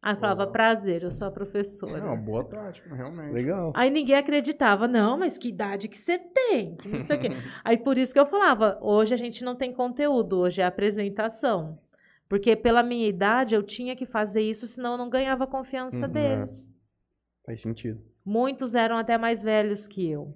[0.00, 2.04] Aí eu falava, prazer, eu sou a É professora.
[2.04, 3.32] uma boa tática, realmente.
[3.32, 3.72] Legal.
[3.76, 6.74] Aí ninguém acreditava, não, mas que idade que você tem?
[6.76, 7.28] Que não sei o quê.
[7.64, 11.78] Aí por isso que eu falava, hoje a gente não tem conteúdo, hoje é apresentação.
[12.28, 16.06] Porque pela minha idade eu tinha que fazer isso, senão eu não ganhava a confiança
[16.06, 16.12] Uhum.
[16.12, 16.68] deles.
[17.46, 18.02] Faz sentido.
[18.24, 20.34] Muitos eram até mais velhos que eu.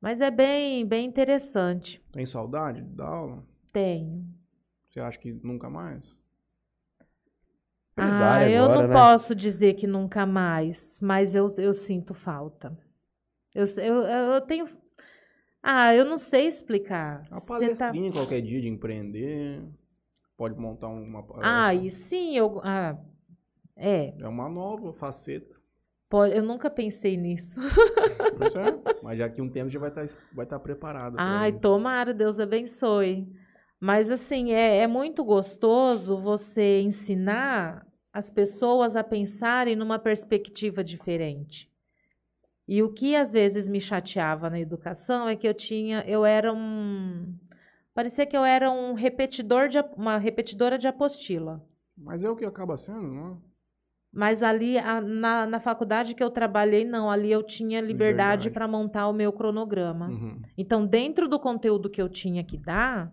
[0.00, 2.02] Mas é bem, bem interessante.
[2.12, 3.44] Tem saudade da aula?
[3.72, 4.26] Tenho.
[4.90, 6.02] Você acha que nunca mais?
[7.96, 8.94] Ah, eu agora, não né?
[8.94, 12.76] posso dizer que nunca mais, mas eu, eu sinto falta.
[13.54, 14.02] Eu, eu,
[14.34, 14.66] eu tenho.
[15.62, 17.22] Ah, eu não sei explicar.
[17.30, 19.62] Uma Cê tá- palestrinha qualquer dia de empreender.
[20.36, 21.60] Pode montar uma palestra.
[21.60, 22.60] Ah, e sim, eu.
[22.64, 22.98] Ah,
[23.76, 24.14] é.
[24.18, 25.51] É uma nova faceta.
[26.12, 27.58] Pode- Eu nunca pensei nisso.
[28.36, 28.64] Pois é.
[29.02, 31.16] Mas já que um tempo já vai estar vai tá preparado.
[31.18, 31.60] Ai, isso.
[31.60, 33.26] tomara, Deus abençoe.
[33.80, 41.72] Mas assim, é, é muito gostoso você ensinar as pessoas a pensarem numa perspectiva diferente.
[42.68, 46.52] E o que às vezes me chateava na educação é que eu tinha, eu era
[46.52, 47.34] um,
[47.94, 51.66] parecia que eu era um repetidor de, uma repetidora de apostila.
[51.96, 53.51] Mas é o que acaba sendo, não?
[54.12, 58.50] Mas ali, a- na, na faculdade que eu trabalhei, não, ali eu tinha liberdade Liberdade.
[58.50, 60.08] para montar o meu cronograma.
[60.08, 60.40] Uhum.
[60.58, 63.10] Então, dentro do conteúdo que eu tinha que dar,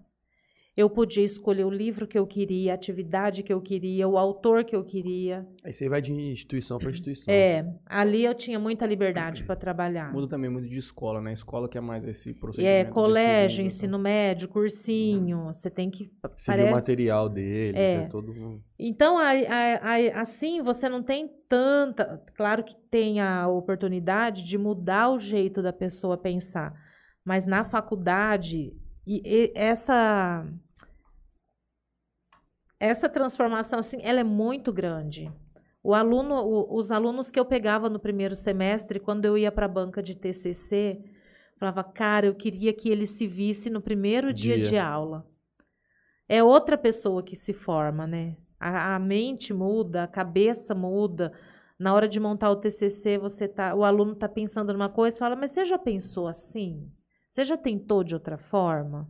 [0.79, 4.63] eu podia escolher o livro que eu queria, a atividade que eu queria, o autor
[4.63, 5.45] que eu queria.
[5.63, 7.33] Aí você vai de instituição para instituição.
[7.33, 10.13] É, ali eu tinha muita liberdade para trabalhar.
[10.13, 11.33] Muda também muito de escola, né?
[11.33, 12.87] Escola que é mais esse procedimento.
[12.87, 17.75] é colégio, definido, ensino médio, cursinho, você tem que Você viu o parece material deles,
[17.75, 17.93] É.
[17.95, 18.63] é, todo mundo.
[18.79, 22.23] Então, a- a- a- assim, você não tem tanta.
[22.37, 26.73] Claro que tem a oportunidade de mudar o jeito da pessoa pensar.
[27.25, 28.71] Mas na faculdade,
[29.05, 30.45] e, e essa.
[32.79, 35.31] Essa transformação, assim, ela é muito grande.
[35.83, 39.65] O aluno, o- os alunos que eu pegava no primeiro semestre, quando eu ia para
[39.65, 41.01] a banca de TCC,
[41.57, 44.69] falava, cara, eu queria que ele se visse no primeiro dia Dia.
[44.69, 45.25] de aula.
[46.27, 48.37] É outra pessoa que se forma, né?
[48.59, 51.33] A, a mente muda, a cabeça muda.
[51.77, 55.35] Na hora de montar o TCC, você tá, o aluno está pensando numa coisa, fala,
[55.35, 56.89] mas você já pensou assim?
[57.29, 59.09] Você já tentou de outra forma?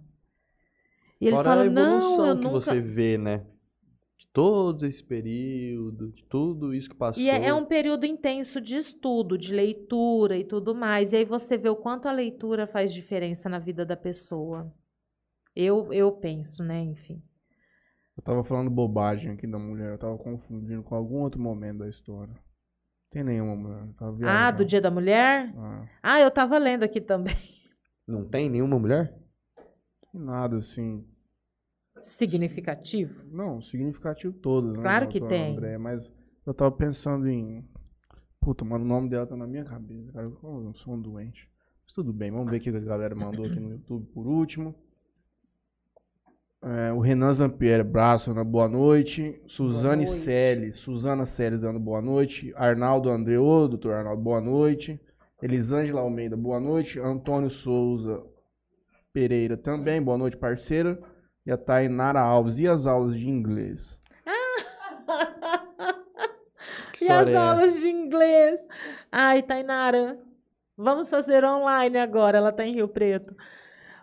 [1.22, 2.76] E ele Fora fala, a evolução não, eu que nunca.
[2.76, 3.46] você vê, né?
[4.32, 7.22] Todo esse período, de tudo isso que passou.
[7.22, 11.12] E é, é um período intenso de estudo, de leitura e tudo mais.
[11.12, 14.72] E aí você vê o quanto a leitura faz diferença na vida da pessoa.
[15.56, 16.82] Eu, eu penso, né?
[16.84, 17.22] Enfim.
[18.16, 21.90] Eu tava falando bobagem aqui da mulher, eu tava confundindo com algum outro momento da
[21.90, 22.36] história.
[23.10, 23.90] Tem nenhuma mulher.
[24.28, 25.52] Ah, do Dia da Mulher?
[25.58, 27.36] Ah, Ah, eu tava lendo aqui também.
[28.08, 29.16] Não tem nenhuma mulher?
[30.14, 31.06] nada assim.
[32.02, 33.24] Significativo.
[33.32, 34.82] Não, significativo todos, né?
[34.82, 35.54] Claro que tem.
[35.54, 36.12] André, mas
[36.46, 37.64] eu tava pensando em.
[38.40, 40.26] Puta, mano, o nome dela tá na minha cabeça, cara.
[40.26, 41.50] Eu sou um doente.
[41.84, 44.76] Mas tudo bem, vamos ver o que a galera mandou aqui no YouTube por último.
[46.62, 49.42] É, o Renan Zampieri, braço, dando boa noite.
[49.48, 50.06] Suzane.
[50.06, 52.54] Celes, Suzana Celes dando boa noite.
[52.56, 55.00] Arnaldo Andreô, doutor Arnaldo, boa noite.
[55.42, 57.00] Elisângela Almeida, boa noite.
[57.00, 58.22] Antônio Souza
[59.14, 61.00] Pereira também, boa noite, parceira.
[61.50, 62.60] E a Tainara Alves.
[62.60, 63.98] E as aulas de inglês?
[67.02, 68.60] E as é aulas de inglês?
[69.10, 70.20] Ai, Tainara,
[70.78, 72.38] vamos fazer online agora.
[72.38, 73.34] Ela está em Rio Preto.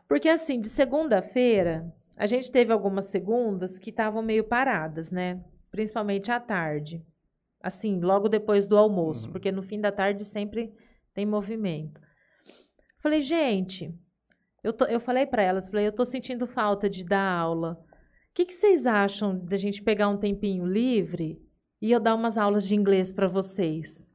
[0.09, 5.45] Porque, assim, de segunda-feira, a gente teve algumas segundas que estavam meio paradas, né?
[5.71, 7.05] Principalmente à tarde.
[7.63, 9.33] Assim, logo depois do almoço, Uhum.
[9.33, 10.73] porque no fim da tarde sempre
[11.13, 12.01] tem movimento.
[13.01, 13.95] Falei, gente,
[14.67, 17.79] eu, tô- eu falei para elas, falei, eu tô sentindo falta de dar aula.
[18.31, 21.41] O que, que vocês acham da gente pegar um tempinho livre
[21.81, 24.07] e eu dar umas aulas de inglês para vocês?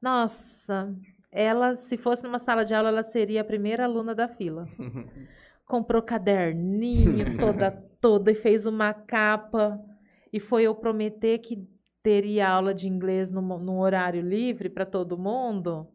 [0.00, 0.92] Nossa,
[1.30, 4.66] ela, se fosse numa sala de aula, ela seria a primeira aluna da fila.
[5.66, 7.70] Comprou caderninho toda,
[8.00, 9.78] toda e fez uma capa.
[10.32, 11.64] E foi eu prometer que
[12.02, 15.86] teria aula de inglês num, num horário livre para todo mundo.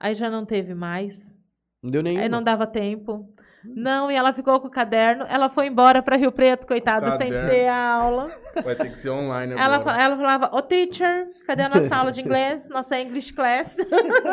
[0.00, 1.36] Aí já não teve mais.
[1.82, 2.22] Não deu nenhuma.
[2.22, 3.28] Aí não dava tempo.
[3.64, 5.24] Não, e ela ficou com o caderno.
[5.28, 8.30] Ela foi embora para Rio Preto, coitada, sem ter a aula.
[8.64, 9.96] Vai ter que ser online Ela, agora.
[9.96, 12.68] fa- ela falava, ô teacher, cadê a nossa aula de inglês?
[12.68, 13.76] Nossa English class.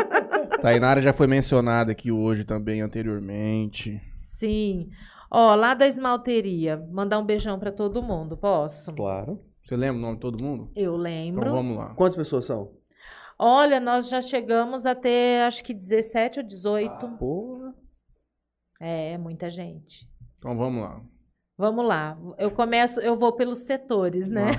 [0.61, 4.01] Tainara já foi mencionada aqui hoje também, anteriormente.
[4.33, 4.89] Sim.
[5.31, 8.93] Ó, lá da esmalteria, mandar um beijão para todo mundo, posso?
[8.93, 9.37] Claro.
[9.63, 10.71] Você lembra o nome de todo mundo?
[10.75, 11.41] Eu lembro.
[11.41, 11.89] Então vamos lá.
[11.95, 12.71] Quantas pessoas são?
[13.37, 17.07] Olha, nós já chegamos a ter, acho que 17 ou 18.
[17.19, 17.58] Porra.
[18.79, 20.09] É, muita gente.
[20.37, 21.01] Então vamos lá.
[21.57, 22.17] Vamos lá.
[22.37, 24.51] Eu começo, eu vou pelos setores, né?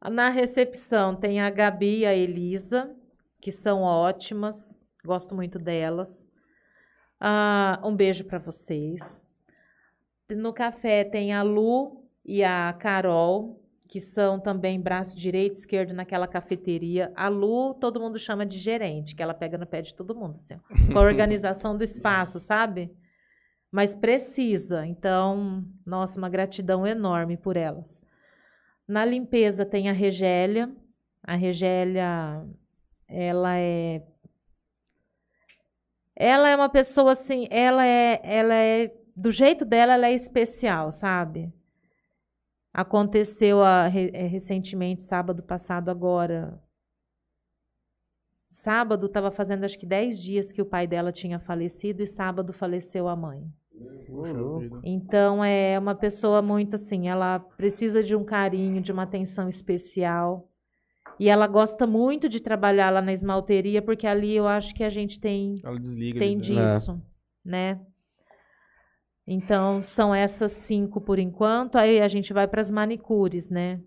[0.00, 0.10] Aham.
[0.10, 2.94] Na recepção tem a Gabi e a Elisa,
[3.40, 4.78] que são ótimas.
[5.04, 6.24] Gosto muito delas.
[7.20, 9.20] Ah, um beijo para vocês.
[10.30, 13.57] No café tem a Lu e a Carol,
[13.88, 17.10] que são também braço direito e esquerdo naquela cafeteria.
[17.16, 20.36] A Lu, todo mundo chama de gerente, que ela pega no pé de todo mundo,
[20.36, 22.92] assim, ó, com a organização do espaço, sabe?
[23.72, 24.86] Mas precisa.
[24.86, 28.02] Então, nossa, uma gratidão enorme por elas.
[28.86, 30.70] Na limpeza tem a Regélia.
[31.22, 32.46] A Regélia,
[33.08, 34.02] ela é
[36.14, 40.92] ela é uma pessoa assim, ela é ela é do jeito dela, ela é especial,
[40.92, 41.52] sabe?
[42.72, 46.60] Aconteceu a, re- eh, recentemente, sábado passado agora,
[48.50, 52.50] Sábado estava fazendo acho que 10 dias que o pai dela tinha falecido e sábado
[52.52, 53.44] faleceu a mãe.
[54.82, 60.48] Então é uma pessoa muito assim, ela precisa de um carinho, de uma atenção especial.
[61.20, 64.88] E ela gosta muito de trabalhar lá na esmalteria, porque ali eu acho que a
[64.88, 66.18] gente tem Ela desliga.
[66.18, 66.40] tem né?
[66.42, 67.02] disso,
[67.44, 67.80] né?
[69.30, 71.76] Então, são essas cinco por enquanto.
[71.76, 73.78] Aí a gente vai para as manicures, né?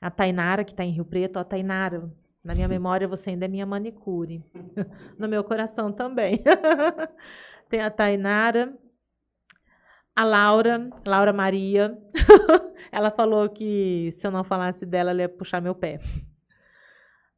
[0.00, 1.40] A Tainara, que está em Rio Preto.
[1.40, 2.08] Ó, Tainara,
[2.44, 4.44] na minha memória você ainda é minha manicure.
[5.18, 6.40] no meu coração também.
[7.68, 8.78] Tem a Tainara.
[10.14, 11.98] A Laura, Laura Maria.
[12.92, 15.98] ela falou que se eu não falasse dela, ela ia puxar meu pé.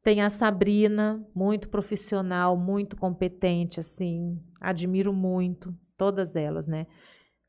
[0.03, 6.85] Tem a Sabrina, muito profissional, muito competente, assim, admiro muito todas elas, né?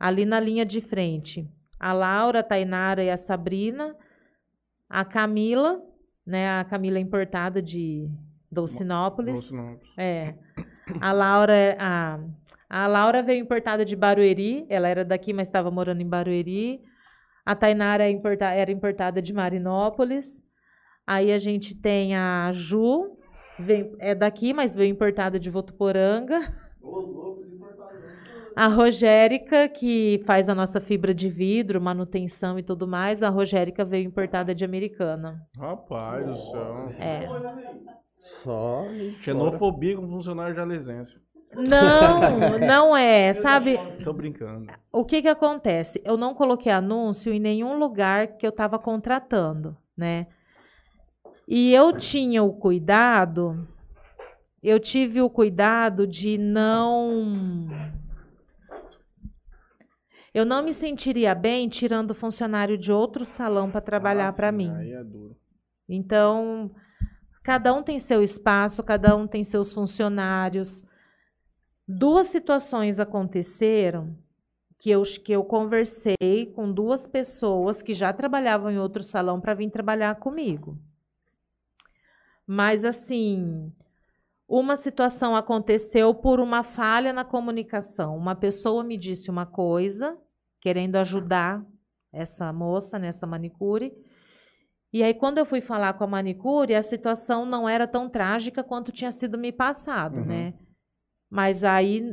[0.01, 1.47] Ali na linha de frente,
[1.79, 3.95] a Laura, a Tainara e a Sabrina,
[4.89, 5.79] a Camila,
[6.27, 6.49] né?
[6.59, 8.09] A Camila é importada de
[8.51, 9.51] Dolcinópolis.
[9.99, 10.35] É.
[11.01, 12.19] A Laura, é- a,
[12.69, 16.81] a Laura veio importada de Barueri, ela era daqui, mas estava morando em Barueri.
[17.45, 20.43] A Tainara é importa- era importada de Marinópolis.
[21.07, 23.17] Aí a gente tem a Ju,
[23.59, 26.41] vem- é daqui, mas veio importada de Votuporanga.
[28.61, 33.87] A Rogérica, que faz a nossa fibra de vidro, manutenção e tudo mais, a Rogérica
[33.87, 35.41] veio importada de Americana.
[35.59, 36.95] Rapaz do céu.
[36.99, 37.27] É.
[38.45, 38.85] Só.
[39.23, 41.17] Xenofobia com funcionário jalesense.
[41.55, 43.79] Não, não é, sabe?
[44.05, 44.71] Tô brincando.
[44.93, 46.03] O que que acontece?
[46.05, 50.27] Eu não coloquei anúncio em nenhum lugar que eu estava contratando, né?
[51.49, 53.67] E eu tinha o cuidado,
[54.63, 57.90] eu tive o cuidado de não.
[60.33, 64.71] Eu não me sentiria bem tirando funcionário de outro salão para trabalhar Ah, para mim.
[64.77, 65.37] Aí é duro.
[65.89, 66.71] Então,
[67.43, 70.85] cada um tem seu espaço, cada um tem seus funcionários.
[71.87, 74.17] Duas situações aconteceram
[74.79, 79.53] que eu, que eu conversei com duas pessoas que já trabalhavam em outro salão para
[79.53, 80.79] vir trabalhar comigo.
[82.47, 83.73] Mas, assim,
[84.51, 88.17] uma situação aconteceu por uma falha na comunicação.
[88.17, 90.19] Uma pessoa me disse uma coisa,
[90.61, 91.65] querendo ajudar
[92.13, 93.93] essa moça nessa manicure.
[94.93, 98.65] E aí, quando eu fui falar com a manicure, a situação não era tão trágica
[98.65, 100.27] quanto tinha sido me passado, Uhum.
[100.27, 100.55] né?
[101.31, 102.13] Mas aí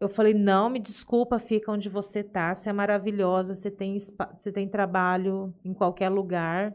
[0.00, 2.54] eu falei: não, me desculpa, fica onde você tá.
[2.54, 6.72] Você é maravilhosa, você tem, você tem trabalho em qualquer lugar.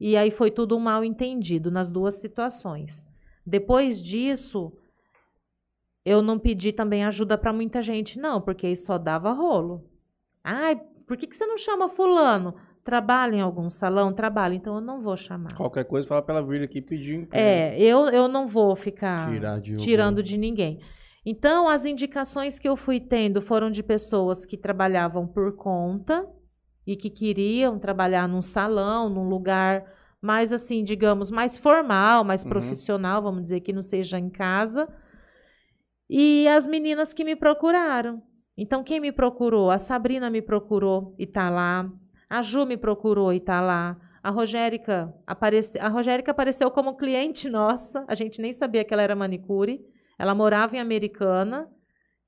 [0.00, 3.06] E aí foi tudo um mal entendido nas duas situações.
[3.44, 4.72] Depois disso,
[6.04, 9.84] eu não pedi também ajuda para muita gente, não, porque aí só dava rolo.
[10.42, 12.54] Ai, por que, que você não chama fulano?
[12.84, 14.12] Trabalha em algum salão?
[14.12, 15.54] Trabalha, então eu não vou chamar.
[15.54, 17.44] Qualquer coisa, fala pra ela vir aqui pedir emprego.
[17.44, 19.30] É, eu, eu não vou ficar
[19.60, 20.80] de tirando de ninguém.
[21.24, 26.26] Então, as indicações que eu fui tendo foram de pessoas que trabalhavam por conta
[26.86, 29.84] e que queriam trabalhar num salão, num lugar
[30.20, 32.50] mais assim, digamos, mais formal, mais Uhum.
[32.50, 34.88] profissional, vamos dizer que não seja em casa.
[36.08, 38.22] E as meninas que me procuraram.
[38.56, 39.70] Então, quem me procurou?
[39.70, 41.90] A Sabrina me procurou e tá lá.
[42.28, 43.96] A Ju me procurou e tá lá.
[44.22, 45.78] A Rogérica, aparece...
[45.78, 48.04] a Rogérica apareceu como cliente nossa.
[48.06, 49.80] A gente nem sabia que ela era manicure.
[50.18, 51.68] Ela morava em Americana.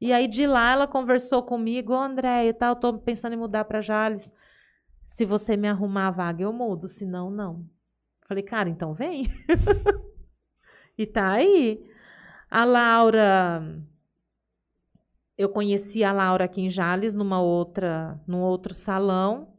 [0.00, 3.64] E aí de lá ela conversou comigo, ô André, e tal, tô pensando em mudar
[3.66, 4.32] para Jales.
[5.04, 7.64] Se você me arrumar a vaga, eu mudo, senão não.
[8.32, 9.28] Falei, cara, então vem.
[10.96, 11.84] e tá aí.
[12.50, 13.62] A Laura,
[15.36, 19.52] eu conheci a Laura aqui em Jales numa outra, num outro salão.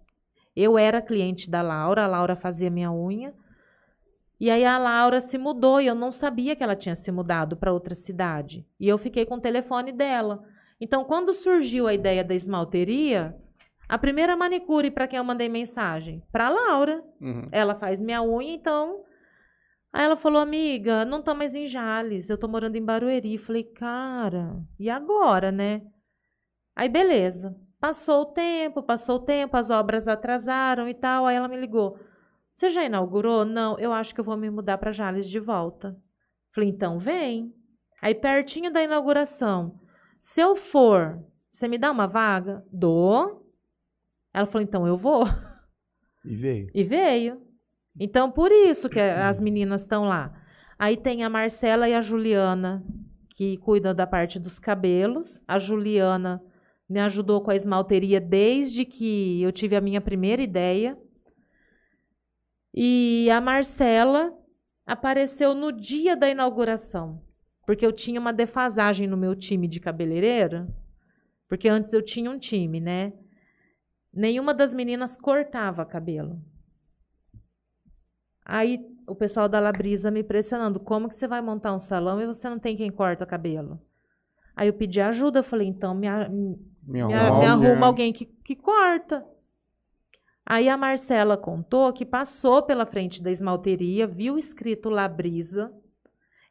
[0.56, 3.32] Eu era cliente da Laura, a Laura fazia minha unha.
[4.40, 7.56] E aí a Laura se mudou e eu não sabia que ela tinha se mudado
[7.56, 8.66] para outra cidade.
[8.80, 10.44] E eu fiquei com o telefone dela.
[10.82, 13.38] Então, quando surgiu a ideia da esmalteria,
[13.88, 16.24] a primeira manicure para quem eu mandei mensagem?
[16.32, 17.04] Para Laura.
[17.20, 17.48] Uhum.
[17.52, 19.04] Ela faz minha unha, então.
[19.92, 23.38] Aí ela falou, amiga, não tô mais em Jales, eu tô morando em Barueri.
[23.38, 25.84] Falei, cara, e agora, né?
[26.76, 27.56] Aí, beleza.
[27.80, 31.26] Passou o tempo, passou o tempo, as obras atrasaram e tal.
[31.26, 32.00] Aí ela me ligou.
[32.54, 33.46] Você já inaugurou?
[33.46, 35.96] Não, eu acho que eu vou me mudar para Jales de volta.
[36.54, 37.54] Falei, então vem.
[38.02, 39.80] Aí, pertinho da inauguração,
[40.20, 41.20] se eu for,
[41.50, 42.66] você me dá uma vaga?
[42.72, 43.43] Dou.
[44.34, 45.26] Ela falou, então eu vou.
[46.26, 46.72] E veio.
[46.74, 47.42] E veio.
[48.00, 50.34] Então, por isso que as meninas estão lá.
[50.80, 52.84] Aí tem a Marcela e a Juliana,
[53.36, 55.42] que cuidam da parte dos cabelos.
[55.48, 56.42] A Juliana
[56.90, 60.98] me ajudou com a esmalteria desde que eu tive a minha primeira ideia.
[62.74, 64.34] E a Marcela
[64.86, 67.22] apareceu no dia da inauguração.
[67.66, 70.68] Porque eu tinha uma defasagem no meu time de cabeleireira.
[71.48, 73.14] Porque antes eu tinha um time, né?
[74.14, 76.40] Nenhuma das meninas cortava cabelo.
[78.46, 82.28] Aí o pessoal da Labrisa me pressionando: como que você vai montar um salão e
[82.28, 83.82] você não tem quem corta cabelo?
[84.56, 87.48] Aí eu pedi ajuda, eu falei: então me, me, Me me arruma alguém.
[87.48, 89.26] arruma alguém que, que corta.
[90.46, 95.74] Aí a Marcela contou que passou pela frente da esmalteria, viu escrito Labrisa.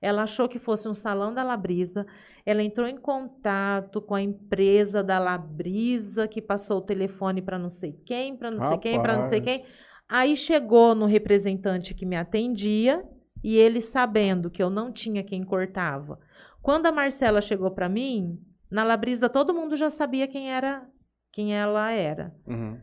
[0.00, 2.06] Ela achou que fosse um salão da Labrisa.
[2.44, 7.70] Ela entrou em contato com a empresa da Labrisa, que passou o telefone para não
[7.70, 9.56] sei quem, para não sei quem, para não sei Rapaz.
[9.58, 9.66] quem.
[10.08, 13.04] Aí chegou no representante que me atendia
[13.42, 16.18] e ele sabendo que eu não tinha quem cortava.
[16.60, 18.38] Quando a Marcela chegou para mim,
[18.70, 20.86] na Labrisa todo mundo já sabia quem era,
[21.32, 22.34] quem ela era.
[22.46, 22.78] Uhum.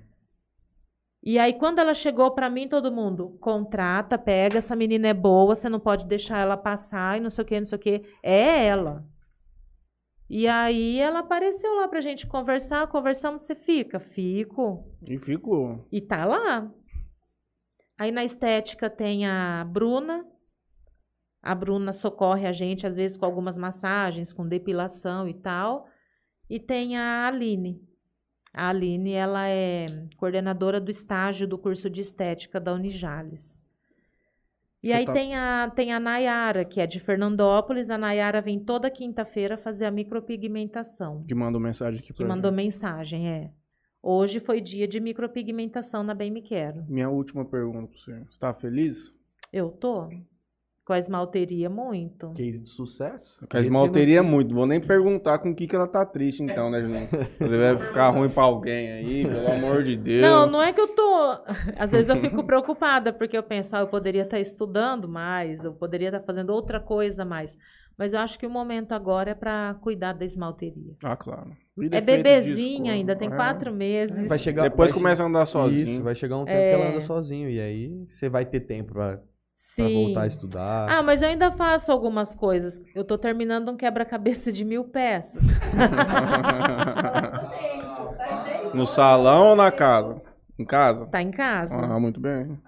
[1.21, 5.53] E aí, quando ela chegou pra mim, todo mundo contrata, pega, essa menina é boa,
[5.53, 8.03] você não pode deixar ela passar e não sei o que, não sei o que.
[8.23, 9.05] É ela.
[10.29, 13.99] E aí ela apareceu lá pra gente conversar, conversamos, você fica?
[13.99, 14.85] Fico.
[15.01, 15.87] E ficou.
[15.91, 16.71] E tá lá.
[17.97, 20.23] Aí na estética tem a Bruna.
[21.41, 25.87] A Bruna socorre a gente, às vezes, com algumas massagens, com depilação e tal.
[26.47, 27.81] E tem a Aline.
[28.53, 29.85] A Aline, ela é
[30.17, 33.61] coordenadora do estágio do curso de estética da Unijales.
[34.81, 37.89] E aí tá- tem, a, tem a Nayara, que é de Fernandópolis.
[37.89, 41.21] A Nayara vem toda quinta-feira fazer a micropigmentação.
[41.27, 42.57] Que mandou mensagem aqui Que pra mandou gente.
[42.63, 43.51] mensagem, é.
[44.01, 46.85] Hoje foi dia de micropigmentação na Bem Me Quero.
[46.87, 48.23] Minha última pergunta pra você.
[48.29, 49.13] Você tá feliz?
[49.51, 50.07] Eu tô.
[50.89, 52.31] Com a esmalteria, muito.
[52.33, 53.37] Case de sucesso.
[53.47, 54.55] Com a esmalteria muito.
[54.55, 57.07] Vou nem perguntar com o que, que ela tá triste, então, né, Juninho?
[57.39, 60.23] Você vai ficar ruim pra alguém aí, pelo amor de Deus.
[60.23, 61.37] Não, não é que eu tô.
[61.77, 65.73] Às vezes eu fico preocupada, porque eu penso, ah, eu poderia estar estudando mais, eu
[65.73, 67.55] poderia estar fazendo outra coisa mais.
[67.95, 70.95] Mas eu acho que o momento agora é para cuidar da esmalteria.
[71.03, 71.51] Ah, claro.
[71.51, 73.35] É feita bebezinha ainda, tem é.
[73.35, 74.27] quatro meses.
[74.27, 75.85] Vai chegar, Depois vai che- começa a andar sozinho.
[75.87, 76.69] Isso, vai chegar um tempo É.
[76.75, 77.47] que ela anda sozinho.
[77.47, 78.93] E aí você vai ter tempo
[79.75, 80.05] pra, pra Sim.
[80.05, 80.89] voltar a estudar.
[80.89, 82.81] Ah, mas eu ainda faço algumas coisas.
[82.95, 85.43] Eu tô terminando um quebra-cabeça de mil peças.
[88.73, 90.21] no salão ou na casa?
[90.57, 91.05] Em casa?
[91.07, 91.75] Tá em casa.
[91.75, 92.59] Ah, muito bem.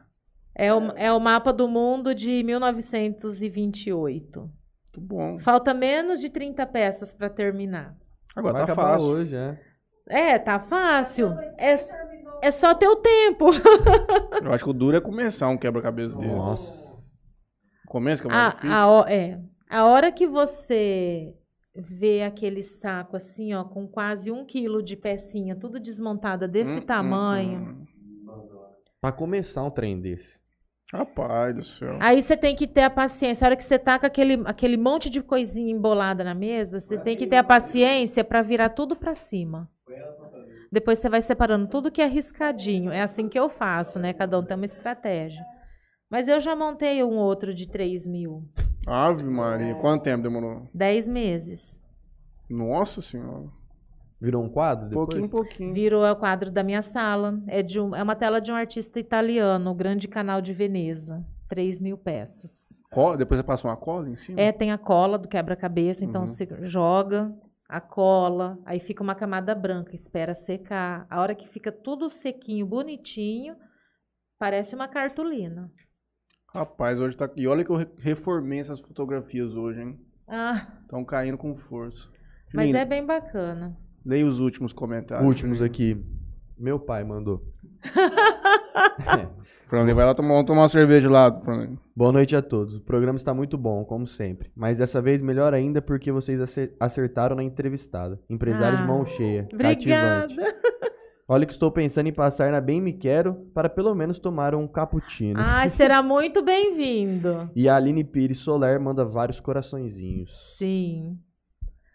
[0.54, 4.40] É o, é o mapa do mundo de 1928.
[4.40, 5.40] Muito bom.
[5.40, 7.96] Falta menos de 30 peças para terminar.
[8.36, 9.08] Agora vai tá fácil.
[9.08, 9.58] hoje, é.
[10.08, 11.34] É, tá fácil.
[11.58, 11.76] É,
[12.42, 13.46] é só ter o tempo.
[14.44, 16.34] Eu acho que o duro é começar um quebra-cabeça desse.
[16.34, 16.92] Nossa.
[17.86, 18.76] O começo que é mais A, difícil.
[18.76, 19.40] a, é,
[19.70, 21.34] a hora que você
[21.76, 26.82] vê aquele saco assim, ó, com quase um quilo de pecinha, tudo desmontada desse Hum,
[26.82, 27.60] tamanho.
[27.60, 27.86] hum, hum.
[29.00, 30.40] Pra começar um trem desse.
[30.94, 31.98] Rapaz do céu.
[32.02, 33.46] Aí você tem que ter a paciência.
[33.46, 36.98] A hora que você tá com aquele, aquele monte de coisinha embolada na mesa, você
[36.98, 39.70] tem que ter a paciência para virar tudo para cima.
[40.72, 42.92] Depois você vai separando tudo que é riscadinho.
[42.92, 44.14] É assim que eu faço, né?
[44.14, 45.44] Cada um tem uma estratégia.
[46.10, 48.44] Mas eu já montei um outro de 3 mil.
[48.88, 49.76] Ave Maria.
[49.76, 50.70] Quanto tempo demorou?
[50.74, 51.82] 10 meses.
[52.50, 53.46] Nossa senhora.
[54.20, 55.08] Virou um quadro depois?
[55.08, 55.74] Pouquinho, pouquinho.
[55.74, 57.42] Virou o quadro da minha sala.
[57.48, 61.26] É, de um- é uma tela de um artista italiano, o Grande Canal de Veneza.
[61.50, 62.80] 3 mil peças.
[62.92, 64.40] Co- Depois você passa uma cola em cima?
[64.40, 66.28] É, tem a cola do quebra-cabeça, então Uhum.
[66.28, 67.34] você joga
[67.72, 71.08] a cola, aí fica uma camada branca, espera secar.
[71.10, 73.56] A hora que fica tudo sequinho, bonitinho,
[74.38, 75.72] parece uma cartolina.
[76.54, 77.30] Rapaz, hoje tá.
[77.36, 80.00] E olha que eu re- reformei essas fotografias hoje, hein?
[80.28, 82.10] Ah, Estão caindo com força.
[82.54, 83.78] mas é bem bacana.
[84.06, 85.28] Leia os últimos comentários.
[85.28, 85.96] Últimos aqui.
[86.58, 87.42] Meu pai mandou.
[89.72, 91.70] Franley, vai lá tomar, vamos tomar uma cerveja lá, Franley.
[91.96, 92.76] Boa noite a todos.
[92.76, 94.52] O programa está muito bom, como sempre.
[94.54, 98.20] Mas dessa vez melhor ainda porque vocês acer- acertaram na entrevistada.
[98.30, 99.48] Empresário de Ah, mão cheia.
[99.54, 100.28] Obrigada.
[100.28, 100.56] Cativante.
[101.26, 104.68] Olha que estou pensando em passar na Bem Me Quero para pelo menos tomar um
[104.68, 105.40] cappuccino.
[105.42, 107.50] Ai, será muito bem-vindo.
[107.56, 110.58] E a Aline Pires Soler manda vários coraçõezinhos.
[110.58, 111.18] Sim.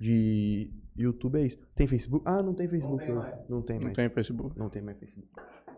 [0.01, 1.59] De YouTube é isso.
[1.75, 2.25] Tem Facebook?
[2.27, 3.05] Ah, não tem Facebook.
[3.51, 3.97] Não tem Não mais.
[3.97, 4.59] tem Facebook.
[4.59, 5.29] Não tem mais Facebook.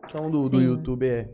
[0.05, 0.61] Então do, do.
[0.61, 1.29] YouTube é.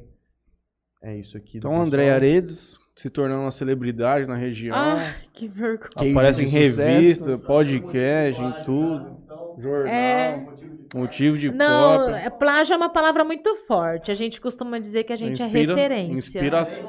[1.07, 1.59] É isso aqui.
[1.59, 1.81] Então.
[1.81, 4.75] André Aredes se tornando uma celebridade na região.
[4.75, 6.13] Ai, que vergonha.
[6.13, 9.23] Aparece em revista, podcast, em tudo.
[9.59, 9.93] Jornal.
[9.93, 10.47] É.
[10.95, 12.17] Motivo de Não, cópia.
[12.17, 14.11] é- plágio é uma palavra muito forte.
[14.11, 16.19] A gente costuma dizer que a gente Inspira- é referência.
[16.39, 16.89] Inspiração.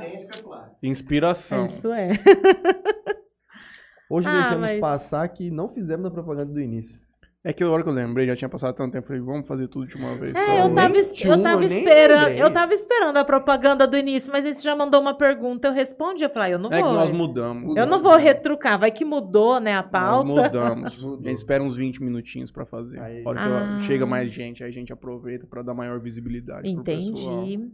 [0.81, 1.65] Inspiração.
[1.65, 2.11] Isso é.
[4.09, 6.97] Hoje Ah, deixamos mas- passar que não fizemos a propaganda do início.
[7.47, 9.67] É que a hora que eu lembrei, já tinha passado tanto tempo, falei, vamos fazer
[9.67, 10.33] tudo de uma vez.
[10.33, 10.51] É, só.
[10.67, 14.43] eu tava, nem eu tava nem esperando, eu tava esperando a propaganda do início, mas
[14.43, 16.83] aí você já mandou uma pergunta, eu respondi, eu falei, ah, eu não É que
[16.83, 16.93] vou.
[16.93, 17.75] nós mudamos.
[17.75, 20.25] Eu não vou retrucar, vai que mudou, né, a Nós pauta.
[20.25, 20.97] mudamos.
[21.05, 21.19] Mudou.
[21.23, 22.99] A gente espera uns 20 minutinhos pra fazer.
[22.99, 23.81] Aí- A hora que Ah.
[23.81, 27.43] chega mais gente, aí a gente aproveita pra dar maior visibilidade pro pessoal.
[27.43, 27.71] Entendi.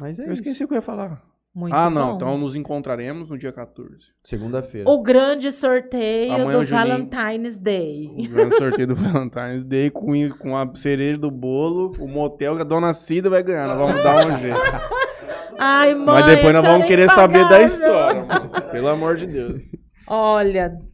[0.00, 0.42] Mas é Eu isso.
[0.42, 1.22] esqueci o que eu ia falar.
[1.58, 2.10] Muito ah, não.
[2.10, 2.16] bom.
[2.16, 3.90] Então nos encontraremos no dia 14.
[4.22, 4.88] Segunda-feira.
[4.88, 8.06] O grande sorteio Amanhã do Juninho- Valentine's Day.
[8.16, 12.62] O grande sorteio do Valentine's Day com, com a cereja do bolo, o motel que
[12.62, 13.66] a dona Cida vai ganhar.
[13.66, 14.56] Nós vamos dar um jeito.
[15.58, 18.24] Ai, mãe, Mas depois nós essa vamos é querer saber da história.
[18.24, 18.60] moça.
[18.70, 19.60] Pelo amor de Deus.
[20.06, 20.84] Olha, Muito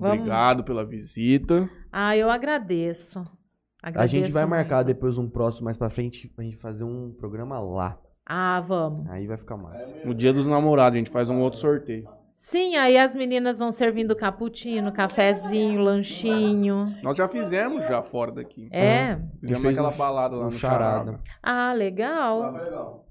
[0.00, 0.18] Vamos.
[0.18, 1.68] Obrigado pela visita.
[1.92, 3.20] ah, eu agradeço.
[3.80, 4.50] A Agradeço gente vai muito.
[4.50, 7.96] marcar depois um próximo mais pra frente pra gente fazer um programa lá.
[8.26, 9.08] Ah, vamos.
[9.10, 9.94] Aí vai ficar massa.
[10.04, 12.08] No dia dos namorados, a gente faz um outro sorteio.
[12.36, 16.94] Sim, aí as meninas vão servindo cappuccino, cafezinho, lanchinho.
[17.02, 18.68] Nós já fizemos já fora daqui.
[18.72, 19.16] É.
[19.40, 21.04] Fizemos fez aquela um- balada lá um no charada.
[21.12, 21.20] Charada.
[21.42, 22.52] Ah, legal.
[22.52, 23.06] legal.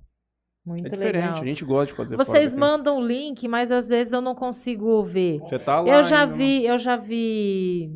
[0.65, 1.41] Muito É diferente, legal.
[1.41, 5.03] a gente gosta de fazer Vocês mandam o link, mas às vezes eu não consigo
[5.03, 5.39] ver.
[5.39, 7.91] Você tá lá Eu já ainda, vi, eu já vi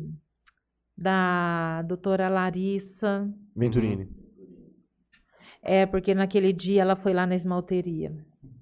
[0.96, 3.28] da doutora Larissa.
[3.56, 4.08] Venturini.
[5.70, 8.10] É, porque naquele dia ela foi lá na esmalteria.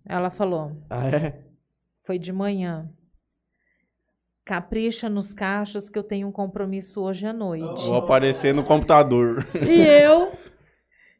[0.05, 1.41] Ela falou, Ah, é?
[2.05, 2.91] foi de manhã.
[4.45, 7.87] Capricha nos cachos que eu tenho um compromisso hoje à noite.
[7.87, 9.47] Vou aparecer no computador.
[9.69, 10.33] E eu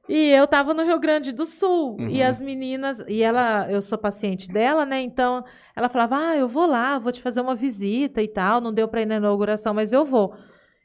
[0.09, 2.09] e eu tava no Rio Grande do Sul Uhum.
[2.09, 5.01] e as meninas e ela, eu sou paciente dela, né?
[5.03, 5.45] Então
[5.77, 8.89] ela falava: "Ah, eu vou lá, vou te fazer uma visita e tal, não deu
[8.89, 10.35] para ir na inauguração, mas eu vou".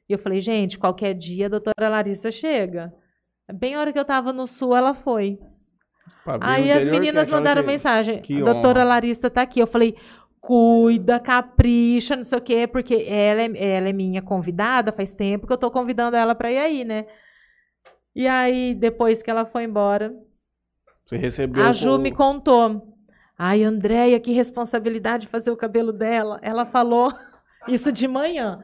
[0.08, 2.94] E eu falei: "Gente, qualquer dia a doutora Larissa chega".
[3.54, 5.40] Bem a hora que eu tava no sul, ela foi.
[6.24, 9.60] Pra Aí as meninas mandaram que- mensagem: que "A doutora honra." Larissa tá aqui".
[9.60, 9.96] Eu falei:
[10.40, 15.48] "Cuida, capricha, não sei o quê, porque ela é, ela é minha convidada, faz tempo
[15.48, 17.06] que eu tô convidando ela para ir aí, né?"
[18.16, 20.14] E aí, depois que ela foi embora,
[21.06, 21.64] Você recebeu.
[21.64, 22.88] a Ju o- me contou.
[23.38, 26.38] Ai, Andréia, que responsabilidade fazer o cabelo dela.
[26.44, 27.12] Ela falou
[27.68, 28.64] isso de manhã.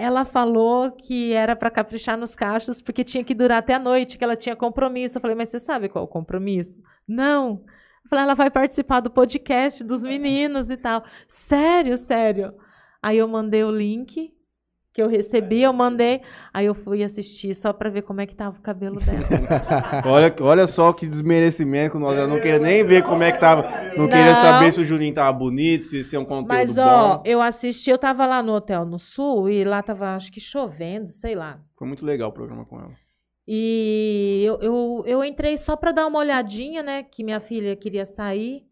[0.00, 4.16] Ela falou que era para caprichar nos cachos porque tinha que durar até a noite,
[4.16, 5.18] que ela tinha compromisso.
[5.18, 6.80] Eu falei, mas você sabe qual é o compromisso?
[7.04, 7.64] Não.
[8.04, 11.02] Eu falei, ela vai participar do podcast dos meninos e tal.
[11.26, 12.54] Sério, sério.
[13.02, 14.32] Aí eu mandei o link
[14.98, 16.22] que eu recebi, eu mandei.
[16.52, 19.28] Aí eu fui assistir só para ver como é que tava o cabelo dela.
[20.04, 23.62] Olha, olha só que desmerecimento nós eu não queria nem ver como é que tava.
[23.96, 24.08] Não, Não.
[24.08, 26.82] queria saber se o Juninho tava bonito, se se é um conteúdo Mas, bom.
[26.82, 30.40] ó, eu assisti, eu tava lá no hotel no sul e lá tava, acho que
[30.40, 31.60] chovendo, sei lá.
[31.76, 32.90] Foi muito legal o programa com ela.
[33.46, 37.04] E eu, eu, eu entrei só pra dar uma olhadinha, né?
[37.04, 38.66] Que minha filha queria sair.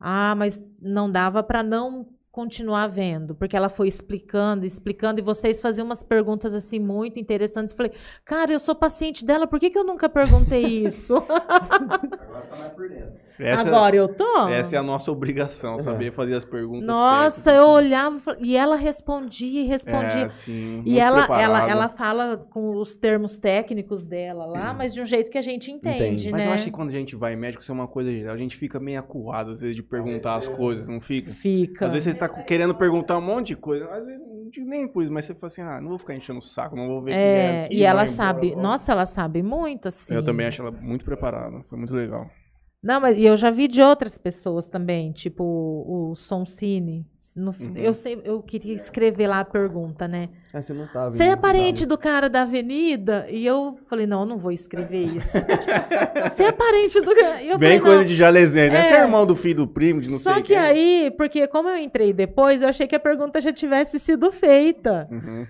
[0.00, 5.60] Ah, mas não dava pra não continuar vendo, porque ela foi explicando, explicando, e vocês
[5.60, 7.72] faziam umas perguntas assim muito interessantes.
[7.72, 7.92] Eu Falei,
[8.24, 11.14] cara, eu sou paciente dela, por que, que eu nunca perguntei isso?
[11.30, 13.23] Agora tá mais por dentro.
[13.38, 14.48] Essa, Agora eu tô?
[14.48, 17.60] essa é a nossa obrigação, saber fazer as perguntas Nossa, certas.
[17.60, 20.26] eu olhava e e ela respondia e respondia.
[20.26, 21.70] É, sim, E ela, ela, preparada.
[21.72, 25.72] ela fala com os termos técnicos dela lá, mas de um jeito que a gente
[25.72, 26.30] entende, Entende.
[26.30, 26.48] Mas né?
[26.48, 28.32] eu acho que quando a gente vai em médico, isso é uma coisa geral.
[28.32, 31.32] A gente fica meio acuado, às vezes, de perguntar as coisas, não fica?
[31.32, 31.86] Fica.
[31.86, 33.86] Às vezes você tá querendo perguntar um monte de coisa.
[33.90, 36.14] Às vezes, não digo nem por isso, mas você fala assim, ah, não vou ficar
[36.14, 37.64] enchendo o saco, não vou ver quem É, é.
[37.64, 38.62] aqui, e ela embora sabe, logo.
[38.62, 40.14] nossa, ela sabe muito, assim.
[40.14, 41.60] Eu também acho ela muito preparada.
[41.68, 42.30] Foi muito legal.
[42.84, 47.06] Não, mas eu já vi de outras pessoas também, tipo o Soncine.
[47.34, 47.72] No, Uhum.
[47.76, 50.28] eu, sei, eu queria escrever lá a pergunta, né?
[50.52, 51.10] Ah, você não tava.
[51.10, 53.26] Você é parente do cara da avenida?
[53.30, 55.38] E eu falei, não, eu não vou escrever isso.
[56.30, 57.38] Você é parente do cara.
[57.58, 58.72] Bem falei, coisa de jalesense.
[58.72, 58.78] né?
[58.80, 58.82] É.
[58.84, 60.58] Você é irmão do filho do primo, de não Só sei que quem.
[60.58, 65.08] aí, porque como eu entrei depois, eu achei que a pergunta já tivesse sido feita.
[65.10, 65.44] Uhum.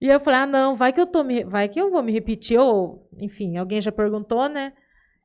[0.00, 2.12] E eu falei, ah, não, vai que eu tô me, vai que eu vou me
[2.12, 4.72] repetir, ou, enfim, alguém já perguntou, né?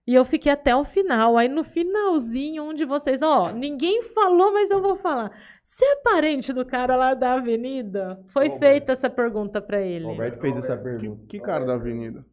[0.08, 1.38] E eu fiquei até o final.
[1.38, 5.32] Aí no finalzinho, um de vocês, ó, ninguém falou, mas eu vou falar.
[5.64, 8.20] Você é parente do cara lá da avenida?
[8.30, 8.60] Foi Roberto.
[8.72, 10.06] feita essa pergunta pra ele.
[10.06, 11.26] O Alberto fez essa Que, pergunta.
[11.28, 12.26] que cara da avenida?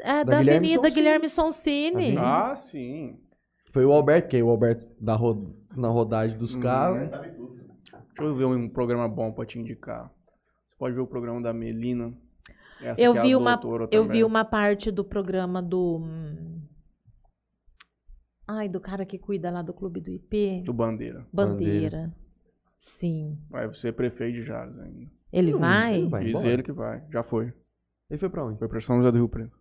[0.00, 0.94] É, Da da, Guilherme avenida Sonsini.
[0.94, 2.16] Guilherme Sonsini.
[2.18, 3.18] Ah, sim.
[3.72, 5.56] Foi o Alberto, que é o Alberto da ro...
[5.74, 6.60] na rodagem dos Uhum.
[6.60, 7.08] carros.
[7.10, 7.56] Sabe tudo.
[8.08, 10.10] Deixa eu ver um programa bom pra te indicar.
[10.68, 12.12] Você pode ver o programa da Melina.
[12.82, 14.18] Essa Eu que é a vi uma, doutora eu também.
[14.18, 16.61] vi uma parte do programa do hum,
[18.54, 21.26] Ai, do cara que cuida lá do clube do IP, Do Bandeira.
[21.32, 22.12] Bandeira.
[22.78, 23.38] Sim.
[23.48, 25.10] Vai ser prefeito de Jales ainda.
[25.32, 25.94] Ele Hum, vai?
[25.96, 27.02] ele vai Diz ele que vai.
[27.10, 27.52] Já foi.
[28.10, 28.58] Ele foi pra onde?
[28.58, 29.56] Foi pra São José do Rio Preto.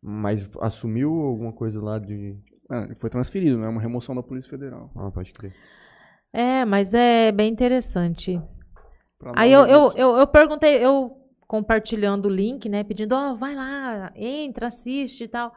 [0.00, 2.36] Mas assumiu alguma coisa lá de.
[2.70, 3.68] Ah, ele foi transferido, né?
[3.68, 4.90] Uma remoção da Polícia Federal.
[4.94, 5.54] Ah, pode crer.
[6.32, 8.40] É, mas é bem interessante.
[9.18, 11.16] Pra Aí eu, eu, eu, eu perguntei, eu
[11.46, 12.82] compartilhando o link, né?
[12.84, 15.52] Pedindo, ó, vai lá, entra, assiste e tal.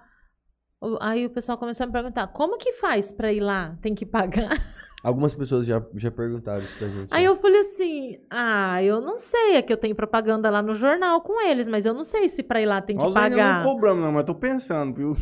[1.02, 3.78] Aí o pessoal começou a me perguntar, como que faz pra ir lá?
[3.82, 4.52] Tem que pagar?
[5.04, 7.14] Algumas pessoas já, já perguntaram isso pra gente.
[7.14, 7.30] Aí né?
[7.30, 11.22] eu falei assim, ah, eu não sei, é que eu tenho propaganda lá no jornal
[11.22, 13.64] com eles, mas eu não sei se pra ir lá tem que Nós ainda pagar.
[13.64, 15.16] não cobramos, não, mas tô pensando, viu?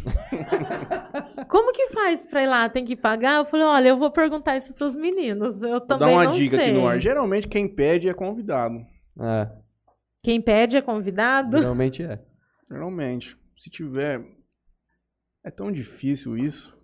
[1.49, 2.69] Como que faz pra ir lá?
[2.69, 3.39] Tem que pagar?
[3.39, 5.61] Eu falei, olha, eu vou perguntar isso pros meninos.
[5.61, 6.69] Eu Vou também dar uma não dica sei.
[6.69, 6.99] aqui no ar.
[7.01, 8.77] Geralmente quem pede é convidado.
[9.19, 9.49] É,
[10.23, 11.57] Quem pede é convidado?
[11.57, 12.21] geralmente é.
[12.71, 13.37] Geralmente.
[13.57, 14.21] Se tiver.
[15.43, 16.75] É tão difícil isso.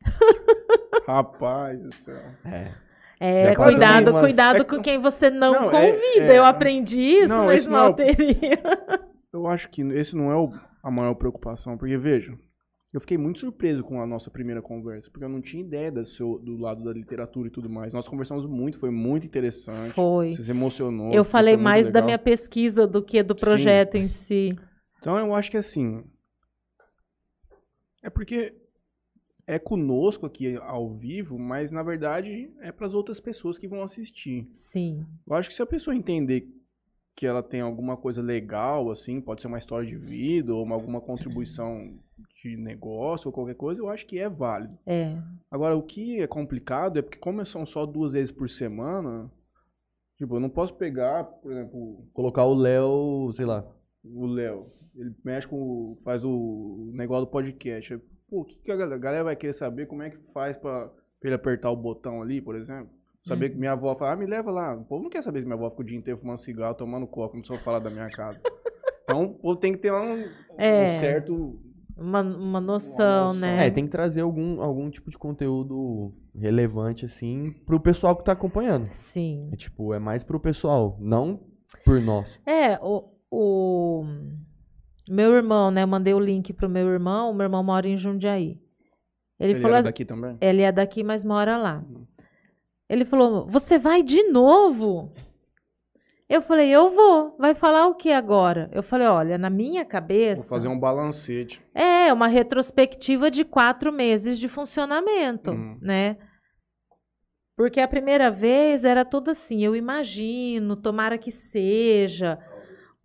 [1.06, 2.20] Rapaz do céu.
[2.44, 2.72] É.
[3.18, 6.32] É, Já cuidado, umas- cuidado É com que- quem você não, Não, é- convida.
[6.34, 8.58] é- Eu aprendi isso Não, na é o- esmalteria.
[9.32, 12.32] Eu acho que esse não é o- a maior preocupação, porque veja,
[12.92, 16.04] eu fiquei muito surpreso com a nossa primeira conversa, porque eu não tinha ideia do,
[16.06, 17.92] seu, do lado da literatura e tudo mais.
[17.92, 19.90] Nós conversamos muito, foi muito interessante.
[19.92, 20.32] Foi.
[20.34, 21.12] Você se emocionou.
[21.12, 24.56] Eu falei mais da minha pesquisa do que do projeto em si.
[24.98, 26.02] Então eu acho que assim.
[28.06, 28.54] É porque
[29.48, 33.82] é conosco aqui ao vivo, mas na verdade é para as outras pessoas que vão
[33.82, 34.48] assistir.
[34.54, 35.04] Sim.
[35.26, 36.48] Eu acho que se a pessoa entender
[37.16, 40.76] que ela tem alguma coisa legal, assim, pode ser uma história de vida ou uma-
[40.76, 41.98] alguma contribuição
[42.42, 44.78] de negócio ou qualquer coisa, eu acho que é válido.
[44.86, 45.16] É.
[45.50, 49.28] Agora, o que é complicado é porque como são só duas vezes por semana,
[50.16, 53.64] tipo, eu não posso pegar, por exemplo, Colocar o Léo, sei lá.
[54.04, 57.96] o Léo, ele mexe com, o- faz o negócio do podcast.
[58.28, 59.86] Pô, o que, que a galera a galera vai querer saber?
[59.86, 60.86] Como é que faz pra,
[61.20, 62.88] pra ele apertar o botão ali, por exemplo?
[63.24, 64.74] Saber que minha avó fala, ah, me leva lá.
[64.76, 67.06] O povo não quer saber se minha avó fica o dia inteiro fumando cigarro, tomando
[67.08, 68.40] coca, não só falar da minha casa.
[69.02, 70.24] Então, o povo tem que ter um,
[70.56, 70.82] É.
[70.84, 71.60] um certo...
[71.96, 73.40] Uma, uma noção, noção.
[73.40, 73.66] né?
[73.66, 78.32] É, tem que trazer algum, algum tipo de conteúdo relevante, assim, pro pessoal que tá
[78.32, 78.90] acompanhando.
[78.92, 79.48] Sim.
[79.52, 81.40] É tipo, é mais pro pessoal, não
[81.84, 82.38] por nós.
[82.46, 84.04] É, o, o
[85.08, 85.82] meu irmão, né?
[85.82, 87.30] Eu mandei o link pro meu irmão.
[87.30, 88.58] O meu irmão mora em Jundiaí.
[89.38, 90.36] Ele, Ele, falou assim- daqui também?
[90.40, 91.84] Ele é daqui, mas mora lá.
[92.88, 95.12] Ele falou: Você vai de novo?
[96.28, 97.36] Eu falei: Eu vou.
[97.38, 98.68] Vai falar o que agora?
[98.72, 100.48] Eu falei: Olha, na minha cabeça.
[100.48, 101.62] Vou fazer um balancete.
[101.74, 105.78] É, uma retrospectiva de quatro meses de funcionamento, Uhum.
[105.82, 106.16] né?
[107.56, 112.38] Porque a primeira vez era tudo assim, eu imagino, tomara que seja.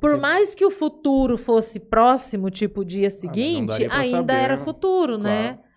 [0.02, 4.18] Por Você- mais que o futuro fosse próximo, tipo o dia Ah, seguinte, pra ainda
[4.18, 4.64] saber, era né?
[4.64, 5.54] futuro, né?
[5.54, 5.72] Claro.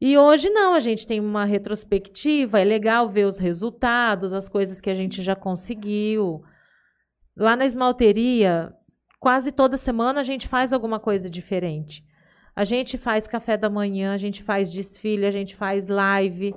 [0.00, 4.80] E hoje não, a gente tem uma retrospectiva, é legal ver os resultados, as coisas
[4.80, 6.42] que a gente já conseguiu.
[7.36, 8.72] Lá na esmalteria,
[9.18, 12.04] quase toda semana a gente faz alguma coisa diferente.
[12.54, 16.54] A gente faz café da manhã, a gente faz desfile, a gente faz live.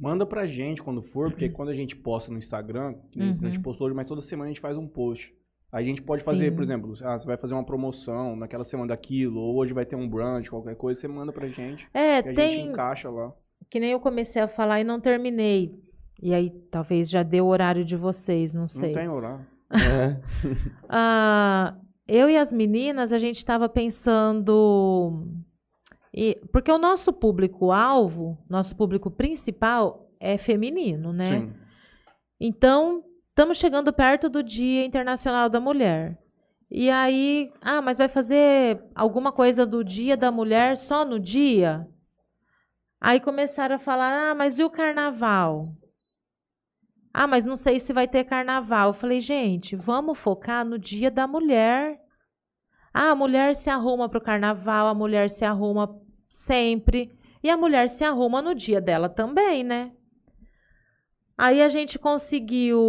[0.00, 3.36] Manda pra gente quando for, porque quando a gente posta no Instagram, Uhum.
[3.42, 5.36] a gente postou hoje, mas toda semana a gente faz um post.
[5.70, 6.54] A gente pode fazer, Sim.
[6.56, 9.96] por exemplo, ah, você vai fazer uma promoção naquela semana daquilo, ou hoje vai ter
[9.96, 11.86] um brunch, qualquer coisa, você manda pra gente.
[11.92, 12.70] É, que a gente tem.
[12.70, 13.32] encaixa lá.
[13.70, 15.78] Que nem eu comecei a falar e não terminei.
[16.22, 18.88] E aí, talvez já deu o horário de vocês, não sei.
[18.92, 19.46] Não tem horário.
[19.70, 20.18] É.
[20.88, 21.76] Ah,
[22.06, 25.26] eu e as meninas, a gente estava pensando.
[26.14, 31.40] e- porque o nosso público-alvo, nosso público principal é feminino, né?
[31.40, 31.52] Sim.
[32.40, 33.04] Então,
[33.38, 36.18] estamos chegando perto do Dia Internacional da Mulher.
[36.68, 41.86] E aí, ah, mas vai fazer alguma coisa do Dia da Mulher só no dia?
[43.00, 45.68] Aí começaram a falar: ah, mas e o carnaval?
[47.14, 48.88] Ah, mas não sei se vai ter carnaval.
[48.88, 51.96] Eu falei, gente, vamos focar no Dia da Mulher.
[52.92, 55.96] Ah, a mulher se arruma para o carnaval, a mulher se arruma
[56.28, 57.16] sempre.
[57.40, 59.92] E a mulher se arruma no dia dela também, né?
[61.38, 62.80] Aí a gente conseguiu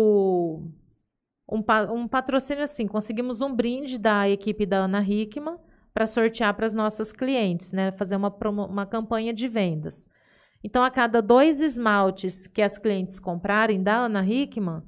[1.48, 1.64] um,
[1.94, 5.58] um patrocínio assim, conseguimos um brinde da equipe da Ana Hickman
[5.94, 7.92] para sortear para as nossas clientes, né?
[7.92, 8.34] Fazer uma,
[8.66, 10.08] uma campanha de vendas.
[10.64, 14.82] Então, a cada dois esmaltes que as clientes comprarem da Ana Hickman,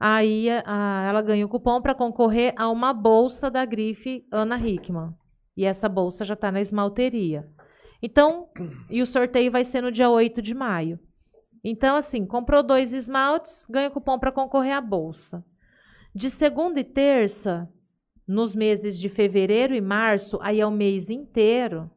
[0.00, 5.14] aí a- ela ganha o cupom para concorrer a uma bolsa da grife Ana Hickman.
[5.56, 7.48] E essa bolsa já está na esmalteria.
[8.00, 8.48] Então,
[8.88, 10.98] e o sorteio vai ser no dia 8 de maio.
[11.70, 15.44] Então, assim, comprou dois esmaltes, ganha cupom para concorrer à bolsa.
[16.14, 17.68] De segunda e terça,
[18.26, 21.90] nos meses de fevereiro e março, aí é o mês inteiro,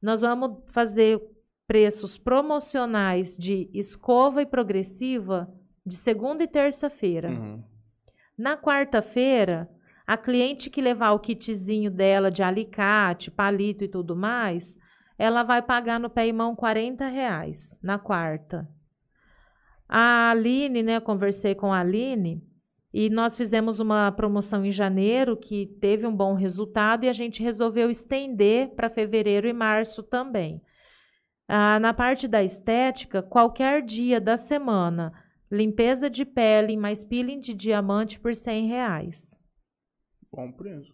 [0.00, 1.20] nós vamos fazer
[1.66, 5.52] preços promocionais de escova e progressiva
[5.84, 7.30] de segunda e terça-feira.
[7.30, 7.64] Uhum.
[8.38, 9.68] Na quarta-feira,
[10.06, 14.78] a cliente que levar o kitzinho dela de alicate, palito e tudo mais,
[15.18, 18.68] ela vai pagar no pé e mão 40 reais na quarta.
[19.92, 20.96] A Aline, né?
[20.96, 22.40] Eu conversei com a Aline.
[22.94, 27.42] E nós fizemos uma promoção em janeiro que teve um bom resultado e a gente
[27.42, 30.62] resolveu estender para fevereiro e março também.
[31.48, 35.12] Ah, na parte da estética, qualquer dia da semana,
[35.50, 39.40] limpeza de pele mais peeling de diamante por 100 reais.
[40.32, 40.92] Bom preço.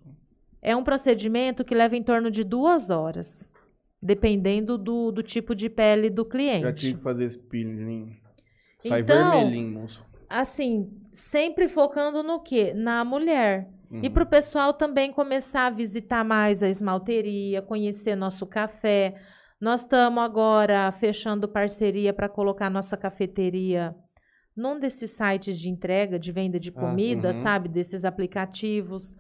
[0.63, 3.51] É um procedimento que leva em torno de duas horas,
[4.01, 6.75] dependendo do, do tipo de pele do Já cliente.
[6.81, 8.17] tive que fazer esse peeling.
[8.89, 10.05] Sai Então, vermelhinho, moço.
[10.29, 12.73] Assim, sempre focando no quê?
[12.75, 13.69] Na mulher.
[13.91, 14.11] E Uhum.
[14.13, 19.15] para o pessoal também começar a visitar mais a esmalteria, conhecer nosso café.
[19.61, 23.95] Nós estamos agora fechando parceria para colocar nossa cafeteria
[24.57, 27.35] num desses sites de entrega, de venda de Ah, comida, uhum.
[27.35, 27.69] sabe?
[27.69, 29.17] Desses aplicativos.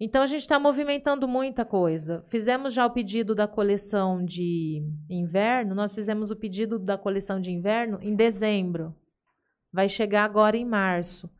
[0.00, 2.24] Então a gente está movimentando muita coisa.
[2.28, 7.50] Fizemos já o pedido da coleção de inverno, nós fizemos o pedido da coleção de
[7.50, 8.94] inverno em dezembro.
[9.72, 11.30] Vai chegar agora em março.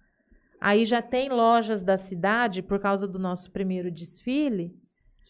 [0.60, 4.72] Aí já tem lojas da cidade, por causa do nosso primeiro desfile,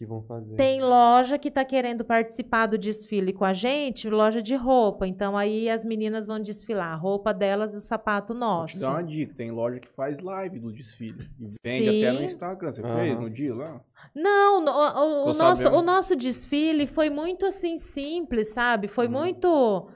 [0.03, 0.57] Que vão fazer.
[0.57, 5.07] tem loja que está querendo participar do desfile com a gente, loja de roupa.
[5.07, 8.81] Então aí as meninas vão desfilar a roupa delas e o sapato Vou te nosso.
[8.81, 11.31] dar uma dica, tem loja que faz live do desfile.
[11.39, 11.99] E vende Sim.
[11.99, 12.73] até no Instagram.
[12.73, 12.95] Você Aham.
[12.97, 13.81] fez no dia lá?
[14.13, 18.89] Não, o, o Tô nosso, o nosso desfile foi muito assim simples, sabe?
[18.89, 19.13] Foi Uhum.
[19.13, 19.89] muito.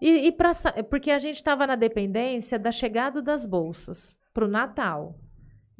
[0.00, 0.52] E, e pra,
[0.88, 5.16] porque a gente estava na dependência da chegada das bolsas para o Natal.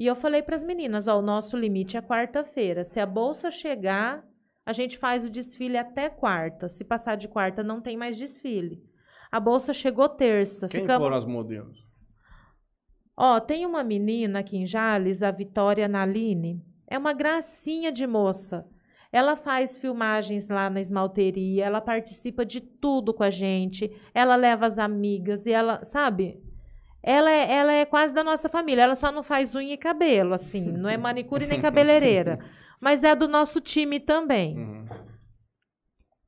[0.00, 2.82] E eu falei para as meninas: ó, o nosso limite é quarta-feira.
[2.84, 4.24] Se a bolsa chegar,
[4.64, 6.70] a gente faz o desfile até quarta.
[6.70, 8.82] Se passar de quarta, não tem mais desfile.
[9.30, 10.66] A bolsa chegou terça.
[10.68, 11.78] Quem ficamos- foram as modelos?
[13.14, 16.64] Ó, tem uma menina aqui em Jales, a Vitória Naline.
[16.88, 18.66] É uma gracinha de moça.
[19.12, 23.90] Ela faz filmagens lá na esmalteria, ela participa de tudo com a gente.
[24.14, 26.40] Ela leva as amigas e ela, sabe?
[27.02, 28.82] Ela é, ela é quase da nossa família.
[28.82, 30.60] Ela só não faz unha e cabelo, assim.
[30.60, 32.38] Não é manicure nem cabeleireira.
[32.80, 34.58] Mas é do nosso time também.
[34.58, 34.86] Uhum.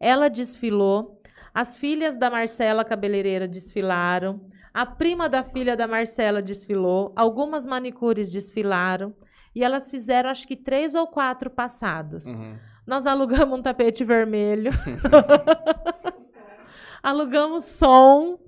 [0.00, 1.20] Ela desfilou.
[1.54, 4.40] As filhas da Marcela cabeleireira desfilaram.
[4.72, 7.12] A prima da filha da Marcela desfilou.
[7.14, 9.14] Algumas manicures desfilaram.
[9.54, 12.24] E elas fizeram, acho que, três ou quatro passadas.
[12.24, 12.56] Uhum.
[12.86, 14.72] Nós alugamos um tapete vermelho.
[17.02, 18.38] alugamos som.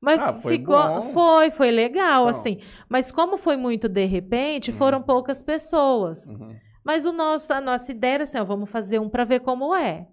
[0.00, 0.76] Mas Ah, foi ficou.
[0.76, 1.12] bom.
[1.12, 2.28] Foi, foi legal, Então.
[2.28, 2.60] assim.
[2.88, 4.76] Mas como foi muito de repente, Uhum.
[4.76, 6.30] foram poucas pessoas.
[6.30, 6.54] Uhum.
[6.84, 9.74] Mas o nosso, a nossa ideia era assim, ó, vamos fazer um para ver como
[9.74, 10.06] é.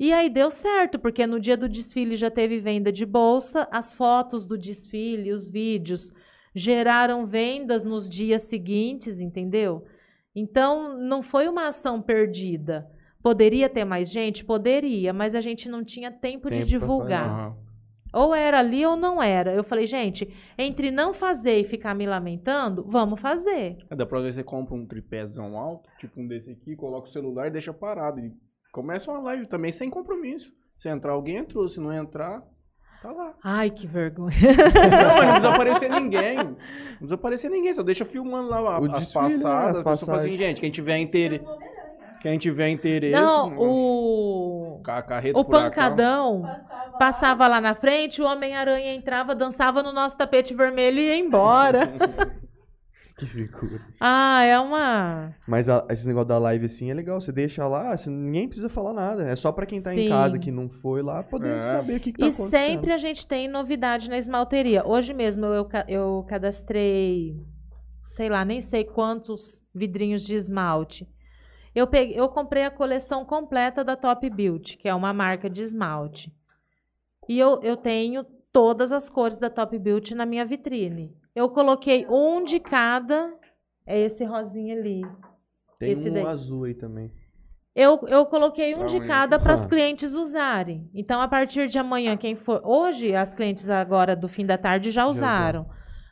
[0.00, 3.92] E aí deu certo, porque no dia do desfile já teve venda de bolsa, as
[3.92, 6.12] fotos do desfile, os vídeos
[6.54, 9.84] geraram vendas nos dias seguintes, entendeu?
[10.34, 12.86] Então não foi uma ação perdida.
[13.22, 14.44] Poderia ter mais gente?
[14.44, 17.54] Poderia, mas a gente não tinha tempo, de Tempo pra divulgar.
[18.12, 19.52] Ou era ali ou não era.
[19.54, 20.28] Eu falei, gente,
[20.58, 23.78] entre não fazer e ficar me lamentando, vamos fazer.
[23.90, 27.12] É, Da próxima vez você compra um tripézão alto, tipo um desse aqui, coloca o
[27.12, 28.20] celular e deixa parado.
[28.20, 28.32] E
[28.72, 30.52] começa uma live também sem compromisso.
[30.76, 31.68] Se entrar alguém, entrou.
[31.68, 32.42] Se não entrar,
[33.02, 33.34] tá lá.
[33.42, 34.34] Ai, que vergonha.
[34.36, 36.36] Não, mas não precisa aparecer ninguém.
[36.36, 36.54] Não
[36.98, 39.78] precisa aparecer ninguém, só deixa filmando lá a- O as desfile, né, passadas.
[39.86, 41.44] as fala assim, gente, quem tiver interesse.
[42.20, 43.20] Quem tiver interesse.
[43.20, 44.80] Não, o.
[44.84, 46.42] ca- a carreta O furacão.
[46.98, 51.80] Passava lá na frente, o Homem-Aranha entrava, dançava no nosso tapete vermelho e ia embora.
[53.14, 53.78] Que figura.
[54.00, 55.34] ah, é uma.
[55.46, 57.20] Mas a- esse negócio da live assim é legal.
[57.20, 59.22] Você deixa lá, você- ninguém precisa falar nada.
[59.24, 60.06] É só pra quem tá Sim.
[60.06, 61.62] em casa que não foi lá poder É.
[61.62, 62.50] saber o que, que tá E acontecendo.
[62.50, 64.84] sempre a gente tem novidade na esmalteria.
[64.84, 67.36] Hoje mesmo eu, eu cadastrei,
[68.02, 71.06] sei lá, nem sei quantos vidrinhos de esmalte.
[71.74, 75.60] Eu, peguei, eu comprei a coleção completa da Top Beauty, que é uma marca de
[75.62, 76.32] esmalte.
[77.32, 81.16] E eu, eu tenho todas as cores da Top Beauty na minha vitrine.
[81.34, 83.32] Eu coloquei um de cada.
[83.86, 85.00] É esse rosinha ali.
[85.78, 86.26] Tem esse um daí.
[86.26, 87.10] azul aí também.
[87.74, 89.10] Eu, eu coloquei um Pra de amanhã.
[89.10, 90.90] cada para as clientes usarem.
[90.92, 92.60] Então, a partir de amanhã, quem for.
[92.66, 95.66] Hoje, as clientes agora do fim da tarde já usaram.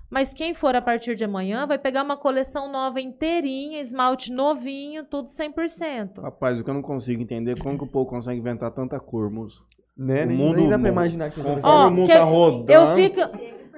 [0.09, 5.05] Mas quem for a partir de amanhã vai pegar uma coleção nova inteirinha, esmalte novinho,
[5.05, 6.23] tudo 100%.
[6.23, 8.99] Rapaz, o que eu não consigo entender é como que o povo consegue inventar tanta
[8.99, 9.63] cor, moço.
[9.97, 10.25] Né?
[10.25, 12.73] O Nem, mundo- nem dá pra imaginar que Conforme Ó, o mundo que- tá rodando.
[12.73, 13.21] Eu fico.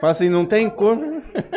[0.01, 0.99] Fala assim, não tem cor.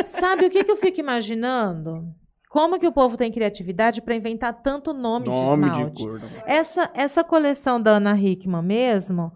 [0.03, 2.03] Sabe o que, que eu fico imaginando?
[2.49, 5.95] Como que o povo tem criatividade para inventar tanto nome, de Nome esmalte?
[5.95, 6.22] de cor.
[6.45, 9.32] Essa, essa coleção da Ana Hickman mesmo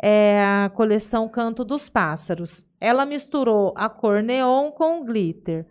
[0.00, 2.64] é a coleção Canto dos Pássaros.
[2.80, 5.66] Ela misturou a cor neon com o glitter.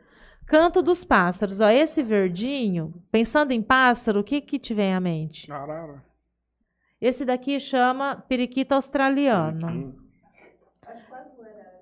[0.46, 5.00] Canto dos Pássaros, ó, esse verdinho, pensando em pássaro, o que que te vem à
[5.00, 5.50] mente?
[5.52, 6.04] Arara.
[7.02, 9.96] Esse daqui chama periquito australiano.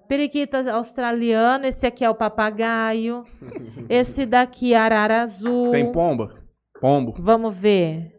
[0.08, 3.26] Periquito australiano, esse aqui é o papagaio.
[3.90, 5.72] Esse daqui, arara azul.
[5.72, 6.44] Tem pomba?
[6.80, 7.14] Pombo.
[7.18, 8.14] Vamos ver.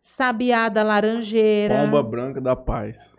[0.00, 1.84] Sabiada laranjeira.
[1.84, 3.14] Pomba branca da paz.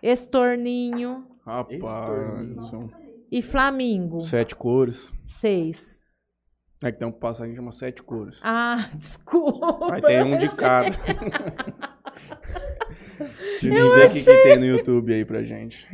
[0.00, 1.72] Estorninho Rapaz.
[1.72, 2.62] Estorninho.
[2.64, 2.90] são
[3.30, 4.22] e flamingo.
[4.22, 5.12] Sete cores.
[5.24, 6.00] Seis.
[6.82, 8.38] É que tem um passarinho que chama sete cores.
[8.42, 9.94] Ah, desculpa.
[9.94, 10.90] Aí tem um de cada.
[13.58, 15.86] Te dizer o que, que tem no YouTube aí pra gente.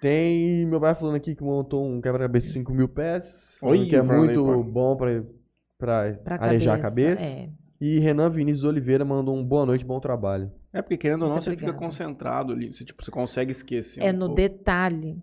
[0.00, 3.56] Tem meu pai falando aqui que montou um quebra-cabeça de 5 mil peças.
[3.60, 4.62] falando Oi, que é muito pô.
[4.64, 5.22] bom pra,
[5.78, 7.24] pra, Pra arejar a cabeça, cabeça.
[7.24, 7.48] é.
[7.80, 10.50] E Renan Vinícius Oliveira mandou um boa noite, bom trabalho.
[10.72, 11.84] É porque querendo ou não, Muito você fica obrigada.
[11.86, 12.72] concentrado ali.
[12.74, 14.02] Você, tipo, você consegue esquecer.
[14.02, 14.34] É um no pouco.
[14.36, 15.16] detalhe.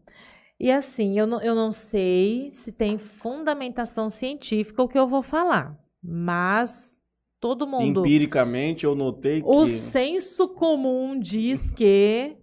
[0.60, 5.22] E assim, eu não, eu não sei se tem fundamentação científica o que eu vou
[5.22, 7.00] falar, mas
[7.40, 8.02] todo mundo.
[8.02, 9.48] Empiricamente, eu notei que.
[9.48, 12.38] O senso comum diz que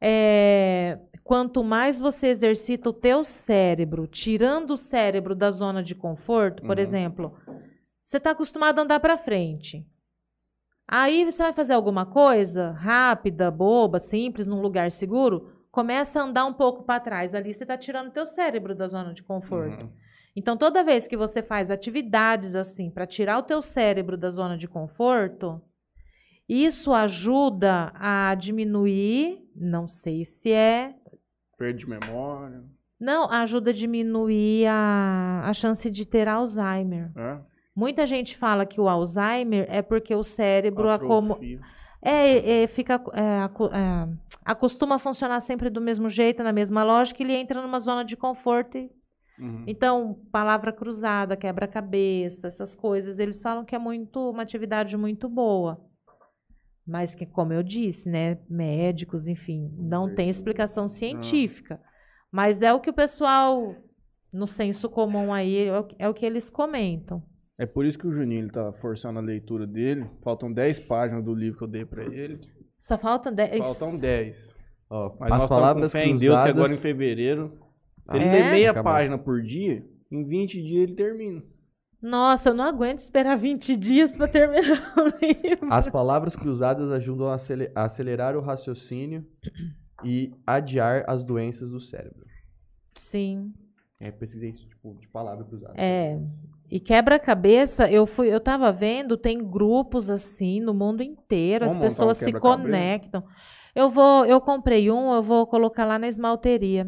[0.00, 6.62] é, quanto mais você exercita o teu cérebro, tirando o cérebro da zona de conforto,
[6.62, 6.82] por Uhum.
[6.82, 7.36] exemplo,
[8.00, 9.84] você está acostumado a andar para frente.
[10.86, 16.46] Aí você vai fazer alguma coisa rápida, boba, simples, num lugar seguro, começa a andar
[16.46, 17.34] um pouco para trás.
[17.34, 19.84] Ali você está tirando o teu cérebro da zona de conforto.
[19.84, 19.92] Uhum.
[20.36, 24.56] Então, toda vez que você faz atividades assim para tirar o teu cérebro da zona
[24.56, 25.60] de conforto,
[26.48, 30.94] isso ajuda a diminuir, não sei se é,
[31.58, 32.62] Perde memória.
[32.98, 37.10] não, ajuda a diminuir a, a chance de ter Alzheimer.
[37.16, 37.38] É?
[37.74, 41.60] Muita gente fala que o Alzheimer é porque o cérebro acomo- Atrofia.
[42.02, 43.44] É, é, fica, é,
[43.76, 44.08] é,
[44.44, 48.16] acostuma a funcionar sempre do mesmo jeito, na mesma lógica, ele entra numa zona de
[48.16, 48.90] conforto e
[49.40, 49.64] Uhum.
[49.66, 55.80] Então, palavra cruzada, quebra-cabeça, essas coisas, eles falam que é muito uma atividade muito boa.
[56.86, 61.80] Mas que, como eu disse, né, médicos, enfim, não tem explicação científica.
[62.30, 63.74] Mas é o que o pessoal,
[64.32, 67.22] no senso comum aí, é o, é o que eles comentam.
[67.60, 70.06] É por isso que o Juninho ele tá forçando a leitura dele.
[70.22, 72.40] Faltam 10 páginas do livro que eu dei pra ele.
[72.78, 73.58] Só faltam 10.
[73.58, 74.56] Faltam 10.
[74.88, 77.52] Ó, Mas as nós palavras com fé em Deus que cruzadas- agora em fevereiro,
[78.10, 78.32] se ele É?
[78.32, 78.92] ler meia Acabou.
[78.92, 81.42] página por dia, em 20 dias ele termina.
[82.02, 85.68] Nossa, eu não aguento esperar 20 dias para terminar o livro.
[85.70, 89.26] As palavras cruzadas ajudam a acelerar o raciocínio
[90.02, 92.24] e adiar as doenças do cérebro.
[92.96, 93.52] Sim.
[94.00, 95.74] É, pesquisei isso, tipo, de palavra cruzada.
[95.76, 96.18] É.
[96.70, 101.84] E quebra-cabeça, eu fui, eu tava vendo, tem grupos assim no mundo inteiro, as Vamos
[101.84, 102.62] um pessoas se quebra-cabeça?
[102.62, 103.24] conectam.
[103.74, 106.86] Eu vou, eu comprei um, eu vou colocar lá na esmalteria.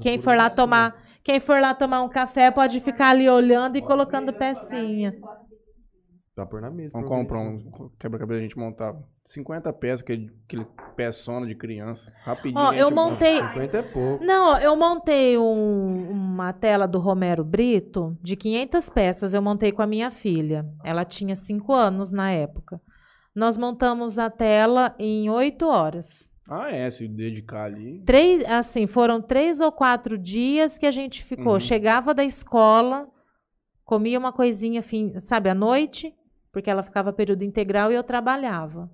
[0.00, 3.82] Quem for lá tomar, quem for lá tomar um café pode ficar ali olhando e
[3.82, 5.14] colocando pecinha.
[6.36, 6.90] Dá pra pôr na mesa.
[6.92, 8.94] Vamos comprar um quebra-cabeça, a gente montar
[9.28, 10.66] 50 peças, aquele, aquele
[10.96, 12.12] peçona de criança.
[12.24, 12.60] Rapidinho.
[12.60, 13.10] Ó, eu monta.
[13.12, 14.24] montei, 50 é pouco.
[14.24, 19.32] Não, eu montei um- uma tela do Romero Brito de 500 peças.
[19.32, 20.66] Eu montei com a minha filha.
[20.82, 22.80] Ela tinha 5 anos na época.
[23.34, 26.28] Nós montamos a tela em 8 horas.
[26.50, 28.02] Ah, é, se dedicar ali.
[28.04, 31.54] Três, assim, foram três ou quatro dias que a gente ficou.
[31.54, 31.60] Uhum.
[31.60, 33.08] Chegava da escola,
[33.84, 36.12] comia uma coisinha, fim, sabe, à noite,
[36.54, 38.90] porque ela ficava período integral e eu trabalhava.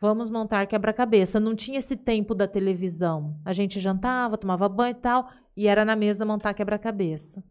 [0.00, 1.38] Vamos montar quebra-cabeça.
[1.38, 3.36] Não tinha esse tempo da televisão.
[3.44, 7.42] A gente jantava, tomava banho e tal, e era na mesa montar quebra-cabeça.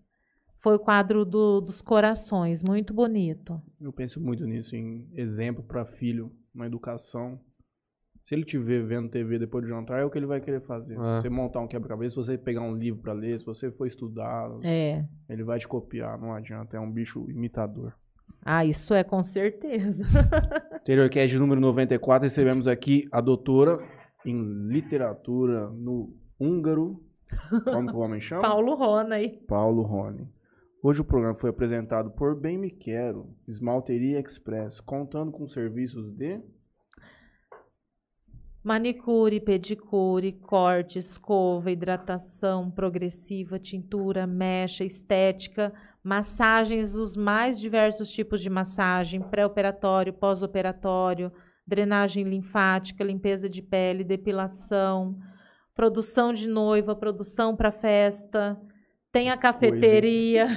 [0.60, 3.62] Foi o quadro do- dos corações, muito bonito.
[3.80, 7.40] Eu penso muito nisso, em exemplo para filho, na educação.
[8.24, 10.62] Se ele te ver vendo TV depois do jantar, é o que ele vai querer
[10.62, 10.94] fazer.
[10.94, 10.98] É.
[10.98, 13.88] Se você montar um quebra-cabeça, se você pegar um livro para ler, se você for
[13.88, 15.04] estudar, É.
[15.28, 16.78] ele vai te copiar, não adianta.
[16.78, 17.94] É um bicho imitador.
[18.44, 20.04] Ah, isso é com certeza.
[20.82, 23.80] Interiorcast número 94, recebemos aqui a doutora
[24.26, 27.04] em literatura no húngaro.
[27.64, 28.42] Como que o homem chama?
[28.48, 29.40] Paulo Rona aí.
[29.48, 30.28] Paulo Rony.
[30.84, 36.42] Hoje o programa foi apresentado por Bem Me Quero, Esmalteria Express, contando com serviços de
[38.64, 45.74] Manicure, pedicure, corte, escova, hidratação progressiva, tintura, mecha, estética,
[46.04, 51.32] massagens, os mais diversos tipos de massagem, pré-operatório, pós-operatório,
[51.66, 55.18] drenagem linfática, limpeza de pele, depilação,
[55.76, 58.60] produção de noiva, produção para festa,
[59.12, 60.48] tem a cafeteria,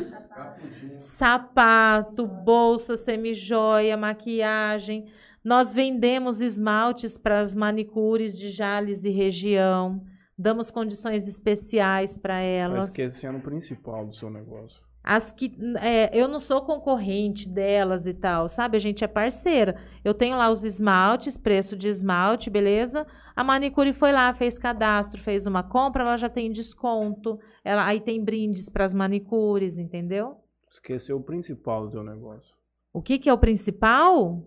[0.97, 5.07] sapato, bolsa, semijoia, maquiagem.
[5.43, 10.03] Nós vendemos esmaltes para as manicures de Jales e região.
[10.39, 12.89] Damos condições especiais para elas.
[12.89, 14.83] esquecendo o principal do seu negócio.
[15.07, 15.55] As que.
[15.83, 18.79] é, eu não sou concorrente delas e tal, sabe?
[18.79, 19.77] A gente é parceira.
[20.03, 23.07] Eu tenho lá os esmaltes, preço de esmalte, beleza?
[23.37, 27.39] A manicure foi lá, fez cadastro, fez uma compra, ela já tem desconto.
[27.63, 30.39] Ela, aí tem brindes para as manicures, entendeu?
[30.73, 32.55] Esqueceu o principal do teu negócio.
[32.91, 34.43] O que, que é o principal?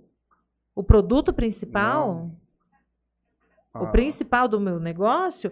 [0.74, 2.32] O produto principal?
[3.76, 5.52] O Ah, principal do meu negócio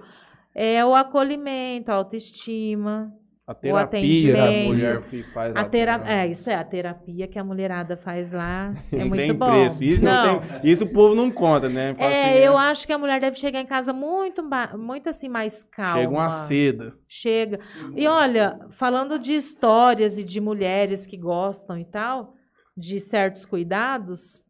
[0.56, 3.14] é o acolhimento, a autoestima,
[3.48, 5.02] A terapia que a mulher
[5.32, 5.98] faz lá a tera...
[5.98, 6.14] dentro.
[6.14, 8.74] É, isso é, a terapia que a mulherada faz lá.
[8.92, 9.52] É não muito tem bom.
[9.52, 9.84] preço.
[9.84, 10.40] Isso, não.
[10.40, 11.94] tem, isso o povo não conta, né?
[11.94, 14.44] Fala É, assim, eu acho que a mulher deve chegar em casa muito,
[14.76, 16.00] muito assim, mais calma.
[16.00, 16.98] Chega uma seda.
[17.08, 17.60] Chega.
[17.96, 22.34] E olha, falando de histórias e de mulheres que gostam e tal,
[22.76, 24.42] de certos cuidados,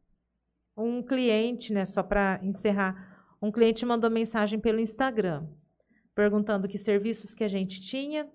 [0.78, 2.96] um cliente, né, só para encerrar,
[3.42, 5.46] um cliente mandou mensagem pelo Instagram,
[6.16, 8.26] perguntando que serviços que a gente tinha.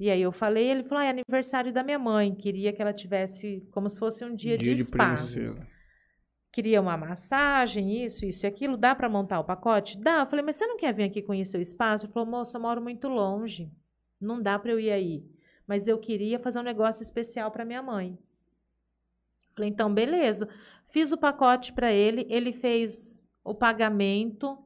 [0.00, 2.92] E aí eu falei, ele falou: ah, é aniversário da minha mãe, queria que ela
[2.92, 5.14] tivesse como se fosse um dia, de spa.
[5.14, 5.68] princesa.
[6.50, 10.00] Queria uma massagem, isso, isso e aquilo, dá para montar o pacote?
[10.00, 10.20] Dá.
[10.20, 12.06] Eu falei, mas você não quer vir aqui conhecer o espaço?
[12.06, 13.70] Ele falou, moça, eu moro muito longe.
[14.18, 15.22] Não dá para eu ir aí.
[15.66, 18.18] Mas eu queria fazer um negócio especial para minha mãe.
[19.54, 20.48] Falei, então, beleza.
[20.88, 24.58] Fiz o pacote para ele, ele fez o pagamento.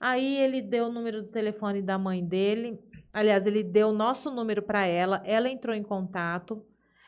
[0.00, 2.80] Aí ele deu o número do telefone da mãe dele.
[3.14, 5.22] Aliás, ele deu o nosso número para ela.
[5.24, 6.66] Ela entrou em contato.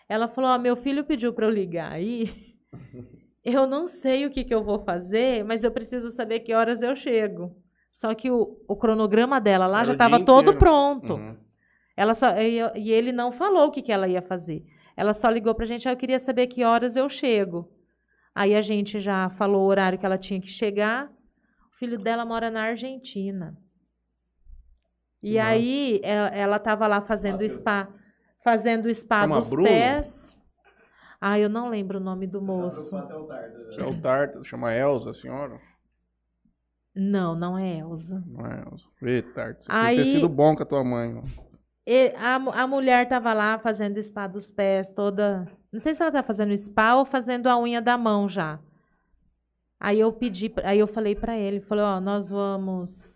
[0.08, 2.30] Ela falou: Ó, meu filho pediu para eu ligar aí.
[3.48, 6.82] Eu não sei o que, que eu vou fazer, mas eu preciso saber que horas
[6.82, 7.56] eu chego.
[7.92, 10.58] Só que o, o cronograma dela lá Era já estava todo inteiro.
[10.58, 11.14] pronto.
[11.14, 11.36] Uhum.
[11.96, 14.64] Ela só, e, e ele não falou o que, que ela ia fazer.
[14.96, 17.70] Ela só ligou pra gente, ah, eu queria saber que horas eu chego.
[18.34, 21.06] Aí a gente já falou o horário que ela tinha que chegar.
[21.06, 23.56] O filho dela mora na Argentina.
[25.28, 25.48] E massa.
[25.50, 27.88] aí ela, ela tava lá fazendo o spa,
[28.44, 29.68] fazendo spa Chama dos Bruno?
[29.68, 30.40] pés.
[31.20, 32.96] Ah, eu não lembro o nome do moço.
[33.78, 35.58] É o Tarta, chama Elza, a senhora?
[36.94, 38.22] Não, não é Elza.
[38.26, 38.84] Não é Elza.
[39.00, 41.22] Você Aí- ter sido bom com a tua mãe.
[41.86, 45.46] E a, a mulher tava lá fazendo spa dos pés, toda.
[45.72, 48.58] Não sei se ela tá fazendo spa ou fazendo a unha da mão já.
[49.78, 53.15] Aí eu pedi, aí eu falei pra ele, falei, ó, nós vamos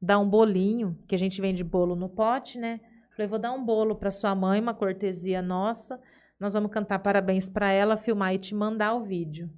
[0.00, 2.80] dar um bolinho, que a gente vende bolo no pote, né?
[3.16, 6.00] Falei, vou dar um bolo pra sua mãe, uma cortesia nossa.
[6.38, 9.50] Nós vamos cantar parabéns pra ela, filmar e te mandar o vídeo.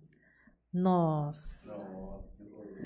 [0.73, 1.73] Nossa.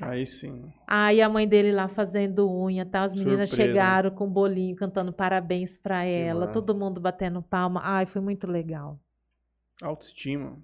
[0.02, 0.70] Aí sim.
[0.86, 3.02] Aí a mãe dele lá fazendo unha, tá?
[3.05, 3.70] As meninas Surpresa.
[3.73, 7.81] chegaram com um bolinho, cantando parabéns pra ela, todo mundo batendo palma.
[7.83, 9.01] Ai, foi muito legal.
[9.83, 10.59] Autoestima,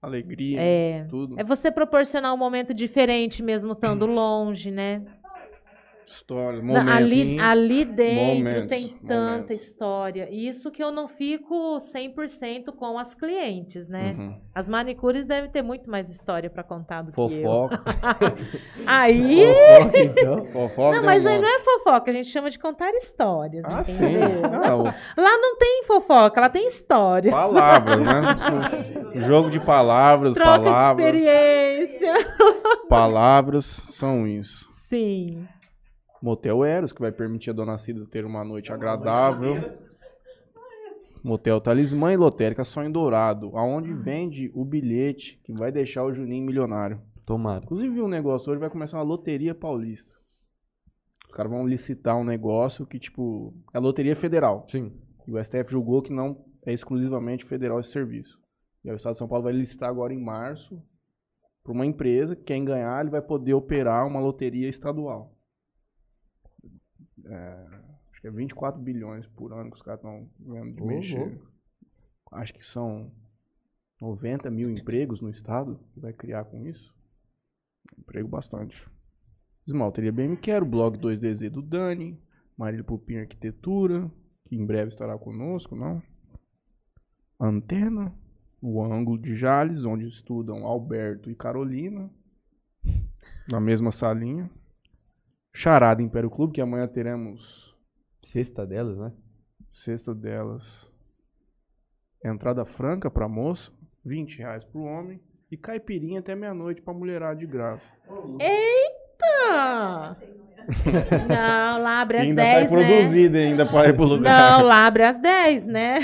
[0.00, 1.04] alegria, É.
[1.08, 1.34] tudo.
[1.40, 5.04] É você proporcionar um momento diferente mesmo estando longe, né?
[6.10, 6.92] História, momentos.
[6.92, 9.62] ali, ali dentro Momentos, tem tanta momentos.
[9.62, 10.28] história.
[10.30, 14.16] Isso que eu não fico 100% com as clientes, né?
[14.18, 14.40] Uhum.
[14.54, 17.28] As manicures devem ter muito mais história pra contar do que eu.
[17.42, 17.82] Fofoca.
[18.86, 20.46] Aí, Fofoca, então.
[20.46, 23.92] Fofoca não, mas aí não é fofoca, a gente chama de contar histórias, Ah, sim.
[23.94, 24.42] entendeu?
[24.42, 27.32] Não, Lá não tem fofoca, lá tem histórias.
[27.32, 28.20] palavras, né?
[29.26, 31.12] Jogo de palavras, Troca palavras.
[31.12, 32.14] de experiência.
[32.88, 34.68] Palavras são isso.
[34.72, 35.46] Sim.
[36.22, 39.78] Motel Eros, que vai permitir a dona Cida ter uma noite agradável.
[41.22, 46.46] Motel Talismã e Lotérica Sonho Dourado, aonde vende o bilhete que vai deixar o Juninho
[46.46, 47.00] milionário.
[47.26, 47.64] Tomara.
[47.64, 50.10] Inclusive, um negócio hoje, vai começar uma loteria paulista.
[51.26, 54.66] Os caras vão licitar um negócio que, tipo, é loteria federal.
[54.68, 54.92] Sim.
[55.28, 58.38] E o STF julgou que não é exclusivamente federal esse serviço.
[58.84, 60.82] E aí o Estado de São Paulo vai licitar agora em março
[61.62, 65.36] para uma empresa que quem ganhar ele vai poder operar uma loteria estadual.
[67.26, 67.66] É,
[68.10, 71.40] acho que é 24 bilhões por ano que os caras estão vendo de mexer.
[72.32, 73.10] Acho que são
[74.00, 76.94] 90 mil empregos no estado que vai criar com isso.
[77.98, 78.88] Emprego bastante.
[79.66, 82.18] Esmalteria bem me quero, blog 2DZ do Dani,
[82.56, 84.10] Marília Pupim Arquitetura,
[84.46, 86.02] que em breve estará conosco, não?
[87.38, 88.12] Antena,
[88.60, 92.10] o ângulo de Jales, onde estudam Alberto e Carolina,
[93.48, 94.50] na mesma salinha.
[95.52, 97.74] Charada Império Clube, que amanhã teremos
[98.22, 99.12] Sexta delas, né?
[99.72, 100.86] sexta delas.
[102.24, 103.72] Entrada franca pra moça,
[104.04, 105.18] 20 reais pro homem.
[105.50, 107.90] E caipirinha até meia-noite pra mulherada de graça.
[108.38, 110.16] Eita!
[111.28, 112.86] Não, lá abre às ainda 10, sai né?
[112.86, 114.58] produzida ainda pra ir pro lugar.
[114.60, 115.94] Não, lá abre às 10, né?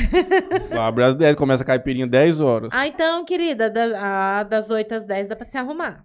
[0.70, 2.70] Lá abre às 10, começa a caipirinha 10 horas.
[2.72, 6.04] Ah, então, querida, da- ah, das 8 às 10 dá pra se arrumar.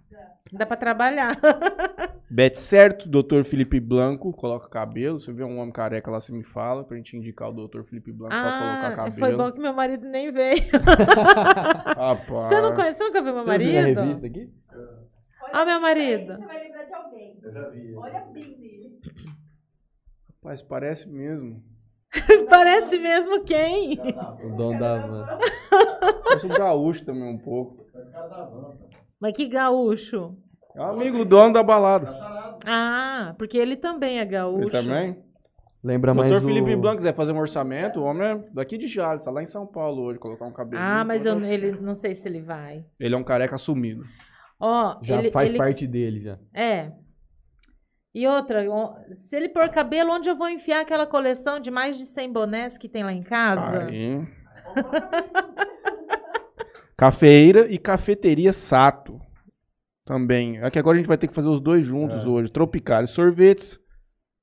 [0.52, 1.38] Dá pra trabalhar.
[2.30, 3.42] Bete certo, Dr.
[3.44, 5.20] Felipe Blanco, coloca cabelo.
[5.20, 7.82] Se vê um homem careca lá, você me fala pra gente indicar o Dr.
[7.82, 9.18] Felipe Blanco pra colocar Ah, cabelo.
[9.18, 10.62] foi bom que meu marido nem veio.
[11.96, 12.46] Rapaz.
[12.46, 14.00] Você não conhece, você nunca viu meu Você viu a marido?
[14.00, 14.50] revista aqui?
[15.42, 16.34] Olha Ah, meu a marido.
[16.36, 17.38] Você vai lembrar de alguém.
[17.42, 17.94] Eu já vi.
[17.94, 19.00] Olha bem dele.
[20.42, 21.62] Rapaz, parece mesmo.
[22.50, 23.98] Parece mesmo quem?
[24.44, 25.38] O dono da van.
[26.24, 27.86] Parece um gaúcho também um pouco.
[29.22, 30.36] Mas que gaúcho.
[30.74, 32.12] É um amigo do dono da balada.
[32.66, 34.62] Ah, porque ele também é gaúcho.
[34.64, 35.22] Ele também?
[35.84, 36.48] Lembra mais Doutor o...
[36.52, 39.46] Felipe Blanco quiser fazer um orçamento, o homem é daqui de Jales, tá lá em
[39.46, 40.82] São Paulo hoje, colocar um cabelo.
[40.82, 42.84] Ah, mas eu, ele não sei se ele vai.
[42.98, 44.04] Ele é um careca assumido.
[44.58, 46.38] Ó, Já ele, faz ele- parte dele, já.
[46.52, 46.90] É.
[48.12, 48.64] E outra,
[49.14, 52.76] se ele pôr cabelo, onde eu vou enfiar aquela coleção de mais de 100 bonés
[52.76, 53.84] que tem lá em casa?
[53.84, 54.26] Aí.
[57.02, 59.20] Cafeira e cafeteria Sato.
[60.04, 60.62] Também.
[60.62, 62.28] É que agora a gente vai ter que fazer os dois juntos É.
[62.28, 62.48] hoje.
[62.52, 63.80] Tropicário Sorvetes,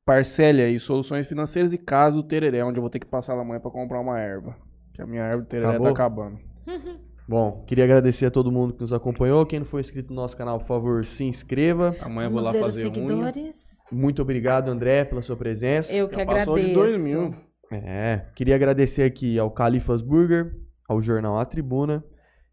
[0.06, 3.44] parcele aí soluções financeiras e Casa do Tereré, onde eu vou ter que passar lá
[3.44, 4.58] amanhã pra comprar uma erva.
[4.94, 5.86] Que a minha erva do tereré Acabou?
[5.86, 6.38] tá acabando.
[7.30, 9.46] Bom, queria agradecer a todo mundo que nos acompanhou.
[9.46, 11.96] Quem não for inscrito no nosso canal, por favor, se inscreva.
[12.02, 13.78] Amanhã eu vou Vamos lá fazer seguidores.
[13.90, 15.94] Muito obrigado, André, pela sua presença.
[15.94, 16.98] Eu que Já passou de agradeço.
[16.98, 17.36] 2 mil.
[17.72, 20.58] É, queria agradecer aqui ao Califas Burger,
[20.90, 22.04] ao jornal A Tribuna,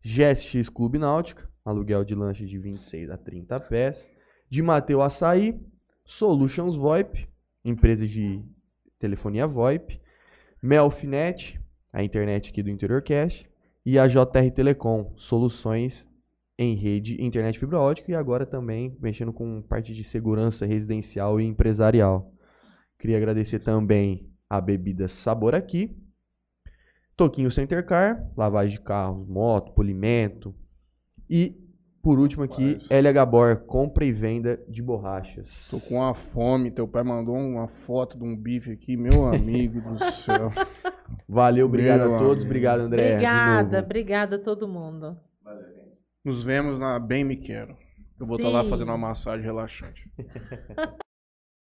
[0.06, 4.08] GSX Clube Náutica, aluguel de lanche de 26 a 30 pés,
[4.48, 5.60] de Mateu Açaí,
[6.04, 7.28] Solutions VoIP,
[7.64, 8.40] empresa de
[9.00, 10.00] telefonia VoIP,
[10.62, 11.60] Melfinet,
[11.92, 13.50] a internet aqui do InteriorCast,
[13.84, 16.06] e a JR Telecom, soluções
[16.56, 18.12] em rede internet fibra ótica.
[18.12, 22.32] E agora também mexendo com parte de segurança residencial e empresarial.
[22.96, 25.96] Queria agradecer também a bebida Sabor Aqui,
[27.16, 30.54] Toquinho Center Car, lavagem de carros, moto, polimento
[31.30, 31.56] e
[32.02, 32.78] por último aqui.
[32.88, 35.66] LH Gabor, compra e venda de borrachas.
[35.70, 36.70] Tô com uma fome.
[36.70, 40.52] Teu pai mandou uma foto de um bife aqui, meu amigo do céu.
[41.28, 42.46] Valeu, obrigado Meu a todos, amigo.
[42.46, 43.12] obrigado André.
[43.14, 45.16] Obrigada, obrigada a todo mundo.
[46.24, 47.76] Nos vemos na Bem Me Quero.
[48.20, 48.70] Eu vou estar lá Sim.
[48.70, 50.08] fazendo uma massagem relaxante.